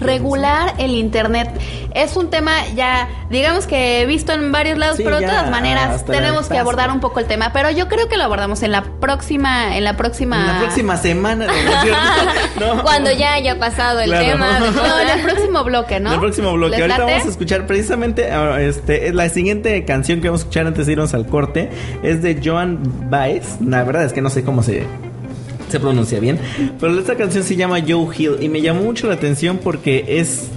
Regular 0.00 0.74
el 0.78 0.92
internet 0.92 1.48
es 1.94 2.16
un 2.16 2.30
tema 2.30 2.52
ya 2.74 3.08
digamos 3.30 3.66
que 3.66 4.00
he 4.02 4.06
visto 4.06 4.32
en 4.32 4.52
varios 4.52 4.78
lados 4.78 4.96
Sí, 4.96 5.02
pero 5.04 5.18
de 5.20 5.26
todas 5.26 5.50
maneras 5.50 6.04
tenemos 6.04 6.48
que 6.48 6.58
abordar 6.58 6.90
un 6.90 7.00
poco 7.00 7.20
el 7.20 7.26
tema 7.26 7.50
pero 7.52 7.70
yo 7.70 7.88
creo 7.88 8.08
que 8.08 8.16
lo 8.16 8.24
abordamos 8.24 8.62
en 8.62 8.72
la 8.72 8.82
próxima 8.82 9.76
en 9.76 9.84
la 9.84 9.96
próxima 9.96 10.40
En 10.40 10.46
la 10.46 10.58
próxima 10.60 10.96
semana. 10.96 11.46
Cuando 12.82 13.10
ya 13.12 13.34
haya 13.34 13.58
pasado 13.58 14.00
el 14.00 14.10
Claro. 14.10 14.26
tema. 14.26 14.58
no 14.60 15.00
en 15.00 15.08
el 15.08 15.20
próximo 15.24 15.64
bloque 15.64 16.00
no 16.00 16.08
En 16.10 16.14
el 16.14 16.20
próximo 16.20 16.52
bloque. 16.52 16.72
¿Les 16.76 16.80
Ahorita 16.82 16.98
late? 16.98 17.12
vamos 17.12 17.26
a 17.26 17.30
escuchar 17.30 17.66
precisamente 17.66 18.30
ah, 18.30 18.60
este, 18.60 19.12
la 19.12 19.28
siguiente 19.28 19.84
canción 19.84 20.20
que 20.20 20.28
vamos 20.28 20.40
a 20.40 20.44
escuchar 20.44 20.66
antes 20.66 20.86
de 20.86 20.92
irnos 20.92 21.14
al 21.14 21.26
corte 21.26 21.70
es 22.02 22.22
de 22.22 22.40
Joan 22.42 22.78
Baez. 23.10 23.60
La 23.60 23.84
verdad 23.84 24.04
es 24.04 24.12
que 24.12 24.22
no 24.22 24.30
sé 24.30 24.44
cómo 24.44 24.62
se, 24.62 24.86
se 25.76 25.80
pronuncia 25.80 26.20
bien. 26.20 26.38
Pero 26.80 26.98
esta 26.98 27.16
canción 27.16 27.44
se 27.44 27.56
llama 27.56 27.78
Joe 27.86 28.06
Hill 28.16 28.36
y 28.40 28.48
me 28.48 28.60
llamó 28.60 28.82
mucho 28.82 29.06
la 29.08 29.14
atención 29.14 29.58
porque 29.62 30.04
es 30.08 30.48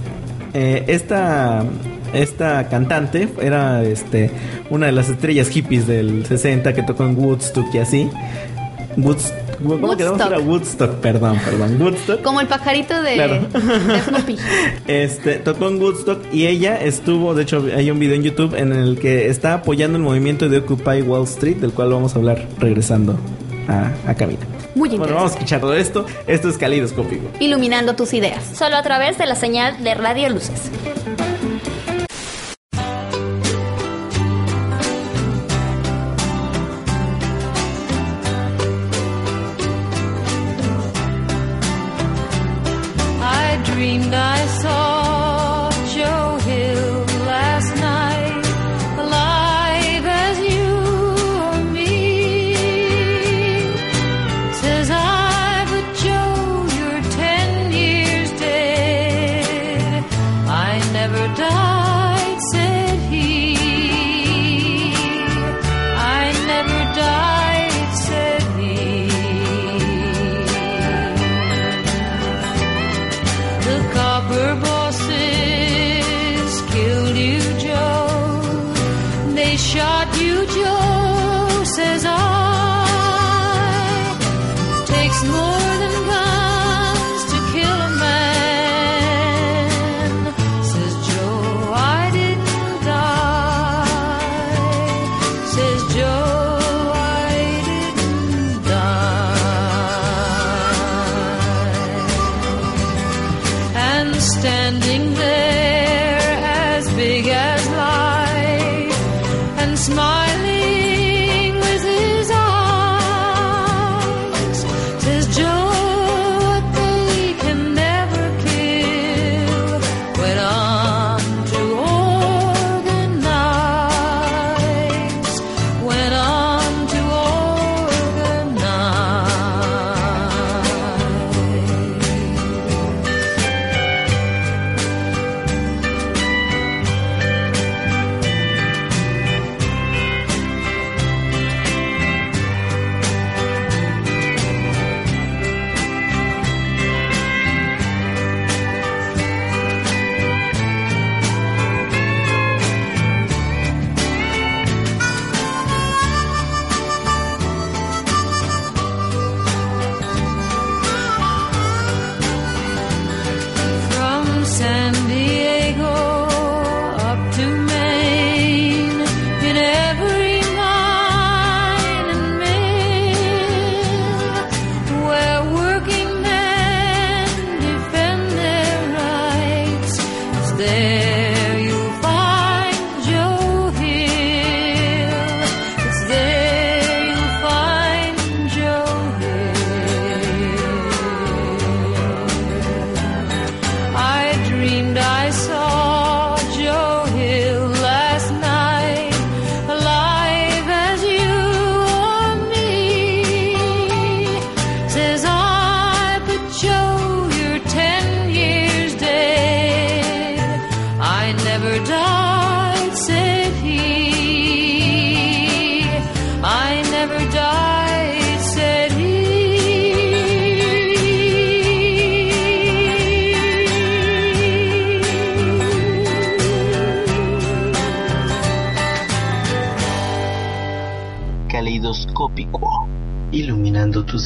eh, 0.54 0.84
esta 0.88 1.64
esta 2.12 2.68
cantante 2.68 3.28
era 3.40 3.84
este 3.84 4.30
una 4.68 4.86
de 4.86 4.92
las 4.92 5.08
estrellas 5.08 5.48
hippies 5.48 5.86
del 5.86 6.26
60 6.26 6.72
que 6.74 6.82
tocó 6.82 7.04
en 7.04 7.16
Woodstock 7.18 7.66
y 7.74 7.78
así. 7.78 8.10
Woodstock. 8.96 9.36
¿Cómo 9.62 9.94
quedamos? 9.96 10.18
Woodstock. 10.18 10.26
Era 10.32 10.38
Woodstock, 10.40 10.90
perdón, 10.96 11.38
perdón. 11.44 11.80
Woodstock. 11.80 12.22
como 12.22 12.40
el 12.40 12.46
pajarito 12.46 13.02
de, 13.02 13.14
Claro. 13.14 13.34
de 13.52 14.00
Snoopy 14.00 14.36
Este, 14.88 15.34
tocó 15.34 15.68
en 15.68 15.80
Woodstock 15.80 16.18
y 16.32 16.46
ella 16.46 16.76
estuvo, 16.82 17.34
de 17.34 17.42
hecho 17.42 17.64
hay 17.76 17.90
un 17.90 17.98
video 17.98 18.16
en 18.16 18.22
YouTube 18.22 18.54
en 18.56 18.72
el 18.72 18.98
que 18.98 19.28
está 19.28 19.54
apoyando 19.54 19.98
el 19.98 20.02
movimiento 20.02 20.48
de 20.48 20.58
Occupy 20.58 21.02
Wall 21.02 21.24
Street, 21.24 21.56
del 21.58 21.72
cual 21.72 21.90
vamos 21.90 22.14
a 22.16 22.18
hablar 22.18 22.46
regresando 22.58 23.16
a, 23.68 23.92
a 24.10 24.14
cabina. 24.14 24.40
Muy 24.74 24.88
Bueno, 24.88 25.04
interesante 25.04 25.14
vamos 25.14 25.30
a 25.32 25.34
escuchar 25.34 25.60
todo 25.60 25.74
esto. 25.74 26.06
Esto 26.26 26.48
es 26.48 26.58
Calidoscópico. 26.58 27.28
iluminando 27.40 27.94
tus 27.96 28.12
ideas 28.14 28.42
Solo 28.56 28.76
a 28.76 28.82
través 28.82 29.18
de 29.18 29.26
la 29.26 29.34
señal 29.34 29.82
de 29.82 29.94
Radio 29.94 30.28
Luces. 30.30 30.70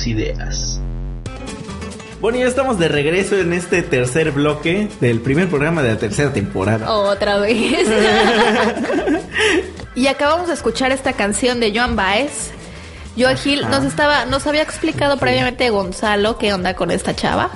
Ideas. 0.06 0.80
Bueno, 2.20 2.38
ya 2.38 2.46
estamos 2.46 2.78
de 2.78 2.88
regreso 2.88 3.36
en 3.36 3.52
este 3.52 3.82
tercer 3.82 4.30
bloque 4.32 4.88
del 5.00 5.20
primer 5.20 5.48
programa 5.48 5.82
de 5.82 5.90
la 5.90 5.98
tercera 5.98 6.32
temporada. 6.32 6.90
Otra 6.90 7.38
vez. 7.38 7.86
Y 9.96 10.08
acabamos 10.08 10.48
de 10.48 10.54
escuchar 10.54 10.90
esta 10.90 11.12
canción 11.12 11.60
de 11.60 11.72
Joan 11.72 11.94
Baez. 11.94 12.50
Joe 13.16 13.36
Hill 13.44 13.62
nos 13.70 13.84
estaba, 13.84 14.24
nos 14.24 14.44
había 14.48 14.62
explicado 14.62 15.18
previamente 15.18 15.70
Gonzalo 15.70 16.36
qué 16.36 16.52
onda 16.52 16.74
con 16.74 16.90
esta 16.90 17.14
chava. 17.14 17.50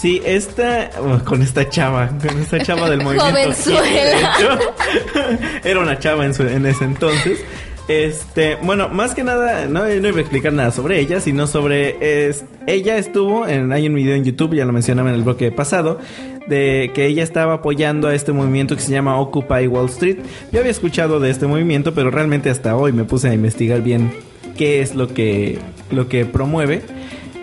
Sí, 0.00 0.22
esta 0.24 0.90
oh, 1.00 1.18
con 1.24 1.42
esta 1.42 1.68
chava, 1.68 2.06
con 2.08 2.40
esta 2.40 2.60
chava 2.62 2.88
del 2.88 3.00
movimiento. 3.02 3.30
Jovenzuela. 3.32 4.30
Era 5.64 5.80
una 5.80 5.98
chava 5.98 6.24
en, 6.24 6.34
su- 6.34 6.42
en 6.46 6.66
ese 6.66 6.84
entonces. 6.84 7.40
Este, 7.88 8.56
bueno, 8.62 8.88
más 8.88 9.14
que 9.14 9.24
nada, 9.24 9.66
no, 9.66 9.80
no 9.80 10.08
iba 10.08 10.18
a 10.18 10.20
explicar 10.20 10.52
nada 10.52 10.70
sobre 10.70 11.00
ella, 11.00 11.20
sino 11.20 11.46
sobre 11.46 12.28
es, 12.28 12.44
ella 12.66 12.96
estuvo 12.96 13.46
en 13.46 13.72
hay 13.72 13.88
un 13.88 13.94
video 13.94 14.14
en 14.14 14.24
YouTube, 14.24 14.54
ya 14.54 14.64
lo 14.64 14.72
mencionaba 14.72 15.10
en 15.10 15.16
el 15.16 15.22
bloque 15.22 15.50
pasado, 15.50 15.98
de 16.46 16.90
que 16.94 17.06
ella 17.06 17.22
estaba 17.22 17.54
apoyando 17.54 18.08
a 18.08 18.14
este 18.14 18.32
movimiento 18.32 18.76
que 18.76 18.82
se 18.82 18.92
llama 18.92 19.20
Occupy 19.20 19.66
Wall 19.66 19.86
Street. 19.86 20.18
Yo 20.52 20.60
había 20.60 20.70
escuchado 20.70 21.18
de 21.20 21.30
este 21.30 21.46
movimiento, 21.46 21.92
pero 21.92 22.10
realmente 22.10 22.50
hasta 22.50 22.76
hoy 22.76 22.92
me 22.92 23.04
puse 23.04 23.28
a 23.28 23.34
investigar 23.34 23.82
bien 23.82 24.12
qué 24.56 24.80
es 24.80 24.94
lo 24.94 25.08
que 25.08 25.58
lo 25.90 26.08
que 26.08 26.24
promueve. 26.24 26.82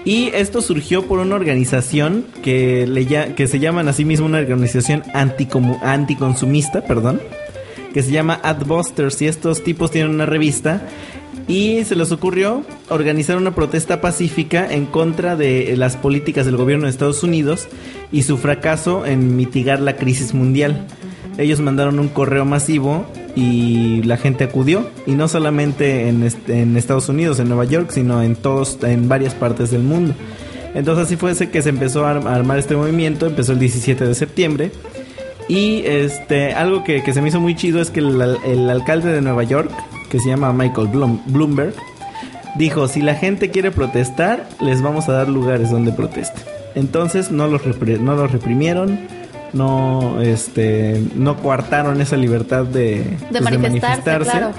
Y 0.05 0.31
esto 0.33 0.61
surgió 0.61 1.03
por 1.03 1.19
una 1.19 1.35
organización 1.35 2.25
que, 2.41 2.87
le, 2.87 3.05
que 3.35 3.47
se 3.47 3.59
llaman 3.59 3.89
a 3.89 3.93
sí 3.93 4.05
misma 4.05 4.25
una 4.25 4.39
organización 4.39 5.03
anticomu- 5.13 5.77
anticonsumista, 5.83 6.81
perdón, 6.81 7.21
que 7.93 8.03
se 8.03 8.11
llama 8.11 8.39
Adbusters. 8.43 9.21
Y 9.21 9.27
estos 9.27 9.63
tipos 9.63 9.91
tienen 9.91 10.11
una 10.11 10.25
revista 10.25 10.81
y 11.47 11.83
se 11.83 11.95
les 11.95 12.11
ocurrió 12.11 12.63
organizar 12.89 13.37
una 13.37 13.55
protesta 13.55 14.01
pacífica 14.01 14.71
en 14.71 14.85
contra 14.85 15.35
de 15.35 15.75
las 15.77 15.97
políticas 15.97 16.45
del 16.45 16.57
gobierno 16.57 16.85
de 16.85 16.91
Estados 16.91 17.23
Unidos 17.23 17.67
y 18.11 18.23
su 18.23 18.37
fracaso 18.37 19.05
en 19.05 19.35
mitigar 19.35 19.79
la 19.79 19.95
crisis 19.95 20.33
mundial. 20.33 20.85
Ellos 21.39 21.59
mandaron 21.59 21.99
un 21.99 22.09
correo 22.09 22.45
masivo 22.45 23.05
y 23.35 24.03
la 24.03 24.17
gente 24.17 24.43
acudió 24.43 24.89
y 25.07 25.13
no 25.13 25.27
solamente 25.27 26.09
en, 26.09 26.77
Estados 26.77 27.09
Unidos, 27.09 27.39
en 27.39 27.47
Nueva 27.47 27.65
York, 27.65 27.89
sino 27.91 28.21
en 28.21 28.35
todos, 28.35 28.77
en 28.83 29.07
varias 29.09 29.33
partes 29.33 29.71
del 29.71 29.81
mundo. 29.81 30.13
Entonces 30.75 31.05
así 31.05 31.15
fue 31.15 31.33
que 31.49 31.61
se 31.63 31.69
empezó 31.69 32.05
a 32.05 32.11
armar 32.11 32.59
este 32.59 32.75
movimiento, 32.75 33.25
empezó 33.25 33.53
el 33.53 33.59
17 33.59 34.05
de 34.05 34.13
septiembre 34.13 34.71
y 35.49 35.81
este 35.85 36.53
algo 36.53 36.83
que, 36.85 37.03
que 37.03 37.11
se 37.11 37.21
me 37.21 37.27
hizo 37.27 37.41
muy 37.41 37.55
chido 37.55 37.81
es 37.81 37.89
que 37.91 37.99
el, 37.99 38.21
al- 38.21 38.37
el 38.45 38.69
alcalde 38.69 39.11
de 39.11 39.19
Nueva 39.21 39.43
York, 39.43 39.69
que 40.09 40.19
se 40.19 40.29
llama 40.29 40.53
Michael 40.53 40.87
Blum- 40.87 41.19
Bloomberg, 41.25 41.73
dijo, 42.55 42.87
si 42.87 43.01
la 43.01 43.15
gente 43.15 43.49
quiere 43.51 43.71
protestar, 43.71 44.47
les 44.61 44.81
vamos 44.81 45.09
a 45.09 45.13
dar 45.13 45.27
lugares 45.27 45.69
donde 45.71 45.91
protesten. 45.91 46.41
Entonces 46.75 47.31
no 47.31 47.47
los, 47.47 47.63
repre- 47.63 47.99
no 47.99 48.15
los 48.15 48.31
reprimieron, 48.31 48.99
no, 49.53 50.21
este, 50.21 51.01
no 51.15 51.35
coartaron 51.37 51.99
esa 52.01 52.15
libertad 52.15 52.63
de, 52.65 53.03
pues, 53.31 53.41
manifestarse, 54.03 54.29
claro. 54.31 54.51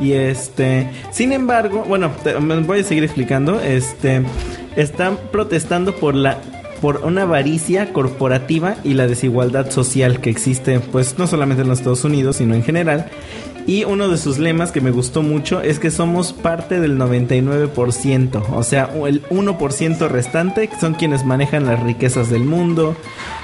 Y 0.00 0.12
este, 0.12 0.88
sin 1.10 1.32
embargo, 1.32 1.84
bueno, 1.88 2.12
te- 2.22 2.38
me 2.38 2.56
voy 2.60 2.80
a 2.80 2.84
seguir 2.84 3.02
explicando. 3.02 3.60
Este, 3.60 4.22
están 4.76 5.18
protestando 5.32 5.96
por 5.96 6.14
la 6.14 6.38
por 6.80 7.04
una 7.04 7.22
avaricia 7.22 7.92
corporativa 7.92 8.76
y 8.84 8.94
la 8.94 9.06
desigualdad 9.06 9.70
social 9.70 10.20
que 10.20 10.30
existe, 10.30 10.80
pues 10.80 11.18
no 11.18 11.26
solamente 11.26 11.62
en 11.62 11.68
los 11.68 11.78
Estados 11.78 12.04
Unidos, 12.04 12.36
sino 12.36 12.54
en 12.54 12.62
general. 12.62 13.10
Y 13.66 13.84
uno 13.84 14.08
de 14.08 14.16
sus 14.16 14.38
lemas 14.38 14.72
que 14.72 14.80
me 14.80 14.90
gustó 14.90 15.22
mucho 15.22 15.60
es 15.60 15.78
que 15.78 15.90
somos 15.90 16.32
parte 16.32 16.80
del 16.80 16.98
99%, 16.98 18.42
o 18.50 18.62
sea, 18.62 18.90
el 19.06 19.22
1% 19.28 20.08
restante 20.08 20.70
son 20.80 20.94
quienes 20.94 21.26
manejan 21.26 21.66
las 21.66 21.78
riquezas 21.82 22.30
del 22.30 22.44
mundo. 22.44 22.96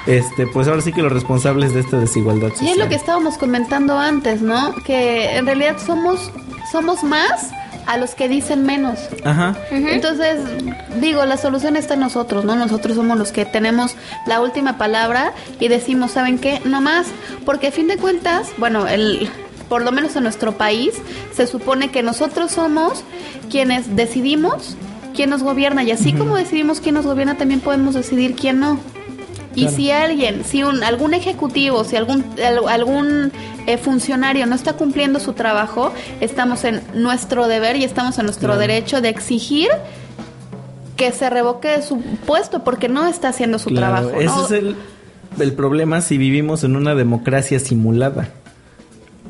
Este, 0.07 0.47
pues 0.47 0.67
ahora 0.67 0.81
sí 0.81 0.95
que 0.95 1.03
los 1.03 1.13
responsables 1.13 1.75
de 1.75 1.81
esta 1.81 1.99
desigualdad 1.99 2.51
social. 2.51 2.69
Y 2.69 2.71
es 2.71 2.79
lo 2.79 2.89
que 2.89 2.95
estábamos 2.95 3.37
comentando 3.37 3.99
antes, 3.99 4.41
¿no? 4.41 4.75
Que 4.87 5.37
en 5.37 5.45
realidad 5.45 5.77
somos, 5.85 6.33
somos 6.73 7.05
más 7.05 7.51
a 7.87 7.97
los 7.97 8.15
que 8.15 8.29
dicen 8.29 8.65
menos. 8.65 8.99
Ajá. 9.25 9.57
Entonces, 9.71 10.39
digo, 11.01 11.25
la 11.25 11.37
solución 11.37 11.77
está 11.77 11.95
en 11.95 12.01
nosotros, 12.01 12.45
¿no? 12.45 12.57
Nosotros 12.57 12.97
somos 12.97 13.19
los 13.19 13.33
que 13.33 13.45
tenemos 13.45 13.95
la 14.27 14.41
última 14.41 14.79
palabra 14.79 15.33
y 15.61 15.69
decimos, 15.69 16.13
¿saben 16.13 16.39
qué? 16.39 16.61
No 16.65 16.81
más, 16.81 17.07
porque 17.45 17.69
a 17.69 17.73
fin 17.73 17.89
de 17.89 17.97
cuentas, 17.97 18.49
bueno, 18.59 18.87
el 18.87 19.29
por 19.69 19.83
lo 19.83 19.93
menos 19.93 20.15
en 20.15 20.23
nuestro 20.25 20.53
país 20.59 20.93
se 21.35 21.47
supone 21.47 21.91
que 21.91 22.03
nosotros 22.03 22.53
somos 22.53 23.03
quienes 23.51 23.97
decidimos 23.97 24.77
quién 25.17 25.31
nos 25.31 25.43
gobierna 25.43 25.83
y 25.85 25.91
así 25.91 26.13
como 26.13 26.37
decidimos 26.37 26.81
quién 26.81 26.97
nos 26.97 27.07
gobierna, 27.07 27.37
también 27.39 27.61
podemos 27.61 27.95
decidir 27.95 28.35
quién 28.37 28.61
no. 28.61 28.79
Y 29.57 29.69
si 29.69 29.91
alguien, 29.93 30.45
si 30.45 30.65
un, 30.65 30.83
algún 30.83 31.15
ejecutivo, 31.15 31.85
si 31.85 31.95
algún, 31.97 32.25
al- 32.45 32.69
algún 32.69 33.31
eh, 33.67 33.79
funcionario 33.79 34.47
no 34.47 34.55
está 34.55 34.75
cumpliendo 34.75 35.21
su 35.21 35.33
trabajo, 35.33 35.93
estamos 36.21 36.65
en 36.65 36.83
nuestro 36.95 37.47
deber 37.49 37.77
y 37.77 37.85
estamos 37.85 38.19
en 38.19 38.27
nuestro 38.27 38.49
Claro. 38.49 38.61
derecho 38.61 39.01
de 39.01 39.09
exigir 39.09 39.69
que 40.97 41.11
se 41.13 41.29
revoque 41.31 41.69
de 41.69 41.83
su 41.83 42.01
puesto 42.27 42.63
porque 42.63 42.89
no 42.89 43.07
está 43.07 43.29
haciendo 43.29 43.59
su 43.59 43.71
Claro, 43.71 44.09
trabajo. 44.09 44.21
ese 44.21 44.27
¿no? 44.27 44.45
es 44.45 44.51
el, 44.53 44.77
el 45.41 45.53
problema 45.55 46.01
si 46.01 46.19
vivimos 46.19 46.63
en 46.65 46.77
una 46.77 46.95
democracia 46.95 47.59
simulada. 47.59 48.29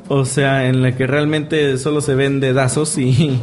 O 0.08 0.26
sea, 0.26 0.66
en 0.68 0.82
la 0.82 0.94
que 0.96 1.06
realmente 1.06 1.78
solo 1.78 2.02
se 2.02 2.14
ven 2.14 2.38
dedazos 2.40 2.98
y, 2.98 3.40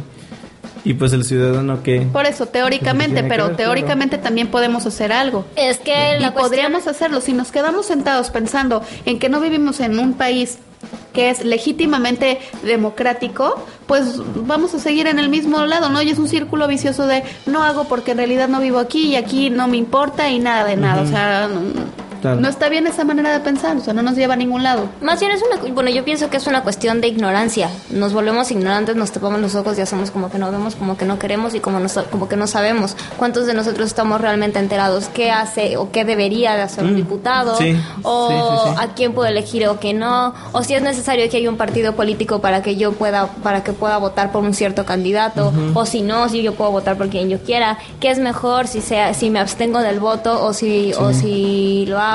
y 0.84 0.94
pues 0.94 1.12
el 1.12 1.24
ciudadano 1.24 1.82
que... 1.82 2.00
Por 2.02 2.26
eso, 2.26 2.46
teóricamente, 2.46 3.22
que 3.22 3.28
pero 3.28 3.46
ver, 3.46 3.56
claro. 3.56 3.56
teóricamente 3.74 4.18
también 4.18 4.48
podemos 4.48 4.84
hacer 4.86 5.12
algo. 5.12 5.44
Es 5.56 5.78
que 5.78 5.92
Y 5.92 6.20
la 6.20 6.32
cuestión- 6.32 6.34
podríamos 6.34 6.86
hacerlo. 6.86 7.20
Si 7.20 7.32
nos 7.32 7.52
quedamos 7.52 7.86
sentados 7.86 8.30
pensando 8.30 8.82
en 9.04 9.18
que 9.18 9.28
no 9.28 9.40
vivimos 9.40 9.80
en 9.80 9.98
un 9.98 10.14
país 10.14 10.58
que 11.12 11.30
es 11.30 11.44
legítimamente 11.44 12.40
democrático, 12.64 13.64
pues 13.86 14.16
vamos 14.34 14.74
a 14.74 14.78
seguir 14.80 15.06
en 15.06 15.18
el 15.18 15.28
mismo 15.28 15.64
lado, 15.66 15.88
¿no? 15.90 16.02
Y 16.02 16.10
es 16.10 16.18
un 16.18 16.26
círculo 16.28 16.66
vicioso 16.66 17.06
de 17.06 17.22
no 17.46 17.62
hago 17.62 17.84
porque 17.84 18.12
en 18.12 18.16
realidad 18.18 18.48
no 18.48 18.60
vivo 18.60 18.78
aquí 18.78 19.04
y 19.10 19.16
aquí 19.16 19.48
no 19.50 19.68
me 19.68 19.76
importa 19.76 20.28
y 20.30 20.38
nada 20.40 20.64
de 20.64 20.76
nada. 20.76 21.02
O 21.02 21.06
sea, 21.06 21.48
no, 21.48 21.60
Claro. 22.22 22.40
no 22.40 22.48
está 22.48 22.68
bien 22.70 22.86
esa 22.86 23.04
manera 23.04 23.32
de 23.32 23.40
pensar, 23.40 23.76
o 23.76 23.80
sea, 23.80 23.92
no 23.92 24.00
nos 24.02 24.14
lleva 24.16 24.34
a 24.34 24.36
ningún 24.36 24.62
lado. 24.62 24.88
Más 25.02 25.20
bien 25.20 25.32
es 25.32 25.42
una, 25.42 25.72
bueno, 25.74 25.90
yo 25.90 26.04
pienso 26.04 26.30
que 26.30 26.36
es 26.38 26.46
una 26.46 26.62
cuestión 26.62 27.00
de 27.00 27.08
ignorancia. 27.08 27.68
Nos 27.90 28.12
volvemos 28.14 28.50
ignorantes, 28.50 28.96
nos 28.96 29.10
tapamos 29.12 29.40
los 29.40 29.54
ojos 29.56 29.76
y 29.76 29.80
hacemos 29.82 30.10
como 30.10 30.30
que 30.30 30.38
no 30.38 30.50
vemos, 30.50 30.76
como 30.76 30.96
que 30.96 31.04
no 31.04 31.18
queremos 31.18 31.54
y 31.54 31.60
como, 31.60 31.80
no 31.80 31.88
como 32.10 32.28
que 32.28 32.36
no 32.36 32.46
sabemos. 32.46 32.96
¿Cuántos 33.16 33.46
de 33.46 33.54
nosotros 33.54 33.86
estamos 33.88 34.20
realmente 34.20 34.58
enterados? 34.60 35.08
¿Qué 35.12 35.30
hace 35.30 35.76
o 35.76 35.90
qué 35.90 36.04
debería 36.04 36.54
de 36.54 36.62
hacer 36.62 36.84
un 36.84 36.92
Mm, 36.92 36.96
diputado? 36.96 37.56
sí, 37.56 37.76
o 38.04 38.28
sí, 38.28 38.34
sí, 38.36 38.70
sí. 38.76 38.84
a 38.84 38.94
quién 38.94 39.12
puedo 39.14 39.28
elegir 39.28 39.66
o 39.66 39.80
qué 39.80 39.92
no? 39.92 40.32
O 40.52 40.62
si 40.62 40.74
es 40.74 40.82
necesario 40.82 41.28
que 41.28 41.38
haya 41.38 41.50
un 41.50 41.56
partido 41.56 41.94
político 41.96 42.40
para 42.40 42.62
que 42.62 42.76
yo 42.76 42.92
pueda, 42.92 43.26
para 43.42 43.64
que 43.64 43.72
pueda 43.72 43.98
votar 43.98 44.30
por 44.30 44.44
un 44.44 44.54
cierto 44.54 44.84
candidato. 44.86 45.52
O 45.74 45.84
si 45.86 46.02
no, 46.02 46.28
si 46.28 46.42
yo 46.42 46.54
puedo 46.54 46.70
votar 46.70 46.96
por 46.96 47.08
quien 47.08 47.28
yo 47.28 47.38
quiera. 47.40 47.78
¿Qué 47.98 48.10
es 48.10 48.18
mejor 48.18 48.68
si 48.68 48.80
sea, 48.80 49.12
si 49.12 49.28
me 49.30 49.40
abstengo 49.40 49.80
del 49.80 49.98
voto 49.98 50.44
o 50.44 50.52
si, 50.52 50.92
o 50.94 51.12
si 51.12 51.84
lo 51.86 51.98
hago? 51.98 52.11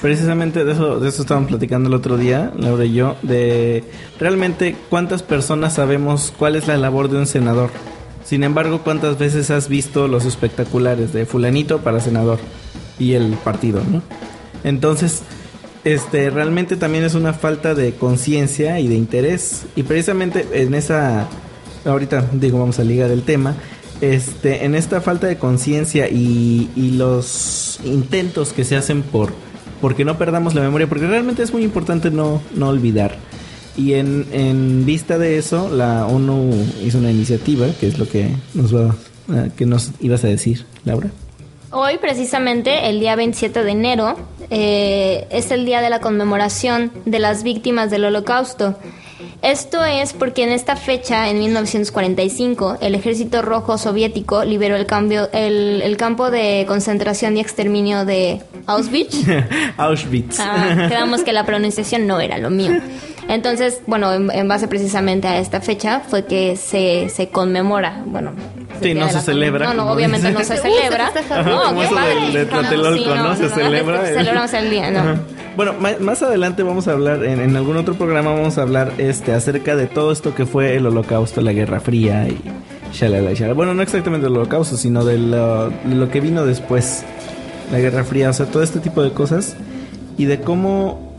Precisamente 0.00 0.64
de 0.64 0.72
eso, 0.72 1.00
de 1.00 1.08
eso 1.08 1.24
platicando 1.46 1.88
el 1.88 1.94
otro 1.94 2.16
día, 2.16 2.52
Laura 2.56 2.84
y 2.84 2.94
yo, 2.94 3.16
de 3.22 3.84
realmente 4.18 4.76
cuántas 4.90 5.22
personas 5.22 5.74
sabemos 5.74 6.32
cuál 6.38 6.56
es 6.56 6.66
la 6.66 6.76
labor 6.76 7.08
de 7.08 7.18
un 7.18 7.26
senador. 7.26 7.70
Sin 8.24 8.44
embargo, 8.44 8.82
cuántas 8.82 9.18
veces 9.18 9.50
has 9.50 9.68
visto 9.68 10.08
los 10.08 10.24
espectaculares 10.24 11.12
de 11.12 11.26
fulanito 11.26 11.78
para 11.80 12.00
senador 12.00 12.38
y 12.98 13.14
el 13.14 13.32
partido, 13.44 13.82
¿no? 13.90 14.02
Entonces, 14.64 15.22
este, 15.84 16.30
realmente 16.30 16.76
también 16.76 17.04
es 17.04 17.14
una 17.14 17.32
falta 17.32 17.74
de 17.74 17.94
conciencia 17.94 18.78
y 18.78 18.88
de 18.88 18.94
interés. 18.94 19.66
Y 19.74 19.82
precisamente 19.82 20.46
en 20.52 20.74
esa, 20.74 21.28
ahorita 21.84 22.28
digo, 22.32 22.58
vamos 22.58 22.78
a 22.78 22.84
ligar 22.84 23.10
el 23.10 23.22
tema, 23.22 23.56
este, 24.02 24.64
en 24.64 24.74
esta 24.74 25.00
falta 25.00 25.28
de 25.28 25.38
conciencia 25.38 26.08
y, 26.08 26.68
los 26.96 27.80
intentos 27.84 28.52
que 28.52 28.64
se 28.64 28.76
hacen 28.76 29.02
por, 29.02 29.32
porque 29.80 30.04
no 30.04 30.18
perdamos 30.18 30.54
la 30.54 30.60
memoria, 30.60 30.88
porque 30.88 31.06
realmente 31.06 31.42
es 31.42 31.52
muy 31.52 31.62
importante 31.62 32.10
no, 32.10 32.42
no 32.54 32.68
olvidar. 32.68 33.16
Y 33.76 33.94
en, 33.94 34.84
vista 34.84 35.18
de 35.18 35.38
eso, 35.38 35.70
la 35.70 36.06
ONU 36.06 36.50
hizo 36.84 36.98
una 36.98 37.12
iniciativa, 37.12 37.68
que 37.78 37.86
es 37.86 37.98
lo 37.98 38.08
que 38.08 38.28
nos 38.54 38.74
va, 38.74 38.94
nos 39.60 39.92
ibas 40.00 40.24
a 40.24 40.28
decir, 40.28 40.66
Laura. 40.84 41.08
Hoy, 41.70 41.96
precisamente, 41.98 42.90
el 42.90 42.98
día 42.98 43.14
27 43.14 43.62
de 43.62 43.70
enero, 43.70 44.16
eh, 44.50 45.28
es 45.30 45.52
el 45.52 45.64
día 45.64 45.80
de 45.80 45.90
la 45.90 46.00
conmemoración 46.00 46.90
de 47.06 47.20
las 47.20 47.44
víctimas 47.44 47.90
del 47.90 48.04
Holocausto. 48.04 48.76
Esto 49.42 49.84
es 49.84 50.12
porque 50.12 50.44
en 50.44 50.50
esta 50.50 50.76
fecha, 50.76 51.28
en 51.28 51.38
1945, 51.38 52.78
el 52.80 52.94
Ejército 52.94 53.42
Rojo 53.42 53.78
Soviético 53.78 54.44
liberó 54.44 54.76
el, 54.76 54.86
cambio, 54.86 55.28
el, 55.32 55.82
el 55.82 55.96
campo 55.96 56.30
de 56.30 56.64
concentración 56.68 57.36
y 57.36 57.40
exterminio 57.40 58.04
de 58.04 58.40
Auschwitz. 58.66 59.26
Auschwitz. 59.76 60.38
Ah, 60.40 60.86
quedamos 60.88 61.22
que 61.22 61.32
la 61.32 61.44
pronunciación 61.44 62.06
no 62.06 62.20
era 62.20 62.38
lo 62.38 62.50
mío. 62.50 62.72
Entonces, 63.28 63.80
bueno, 63.86 64.12
en, 64.12 64.30
en 64.30 64.48
base 64.48 64.68
precisamente 64.68 65.28
a 65.28 65.38
esta 65.38 65.60
fecha 65.60 66.00
fue 66.00 66.26
que 66.26 66.56
se, 66.56 67.08
se 67.08 67.28
conmemora, 67.28 68.02
bueno... 68.06 68.32
Sí, 68.82 68.88
el 68.90 68.94
día 68.94 69.00
no 69.02 69.06
de 69.06 69.12
se 69.12 69.18
la- 69.18 69.22
celebra, 69.24 69.66
No, 69.66 69.74
no, 69.74 69.82
como 69.82 69.94
obviamente 69.94 70.28
dicen. 70.28 70.34
no 70.42 70.44
se 70.46 70.56
se 70.56 70.62
celebra. 70.62 71.10
festeja. 71.10 71.40
Ajá, 71.40 71.50
No, 71.50 71.62
como 71.64 71.82
eso 71.82 71.94
del- 71.94 72.32
de 72.32 72.44
Tlatelolco, 72.46 73.14
¿no? 73.14 73.36
Se 73.36 73.48
celebra. 73.48 74.06
Celebramos 74.06 74.52
el 74.54 74.70
día, 74.70 74.90
no. 74.90 74.98
Ajá. 75.00 75.16
Bueno, 75.56 75.74
más 76.00 76.22
adelante 76.22 76.62
vamos 76.62 76.88
a 76.88 76.92
hablar, 76.92 77.24
en, 77.24 77.38
en 77.40 77.56
algún 77.56 77.76
otro 77.76 77.94
programa 77.94 78.32
vamos 78.32 78.56
a 78.56 78.62
hablar 78.62 78.92
este 78.98 79.32
acerca 79.34 79.76
de 79.76 79.86
todo 79.86 80.10
esto 80.10 80.34
que 80.34 80.46
fue 80.46 80.76
el 80.76 80.86
holocausto, 80.86 81.42
la 81.42 81.52
Guerra 81.52 81.78
Fría 81.80 82.26
y 82.26 82.40
shalala, 82.94 83.32
shalala. 83.34 83.52
Bueno, 83.54 83.74
no 83.74 83.82
exactamente 83.82 84.26
el 84.28 84.32
holocausto, 84.36 84.76
sino 84.78 85.04
de 85.04 85.18
lo, 85.18 85.68
de 85.68 85.94
lo 85.94 86.08
que 86.10 86.20
vino 86.22 86.46
después, 86.46 87.04
la 87.70 87.78
Guerra 87.80 88.02
Fría, 88.04 88.30
o 88.30 88.32
sea, 88.32 88.46
todo 88.46 88.62
este 88.62 88.80
tipo 88.80 89.02
de 89.02 89.12
cosas 89.12 89.54
y 90.16 90.24
de 90.24 90.40
cómo 90.40 91.12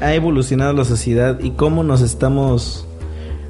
ha 0.00 0.14
evolucionado 0.14 0.72
la 0.72 0.84
sociedad 0.84 1.40
y 1.40 1.50
cómo 1.50 1.82
nos 1.82 2.00
estamos... 2.00 2.86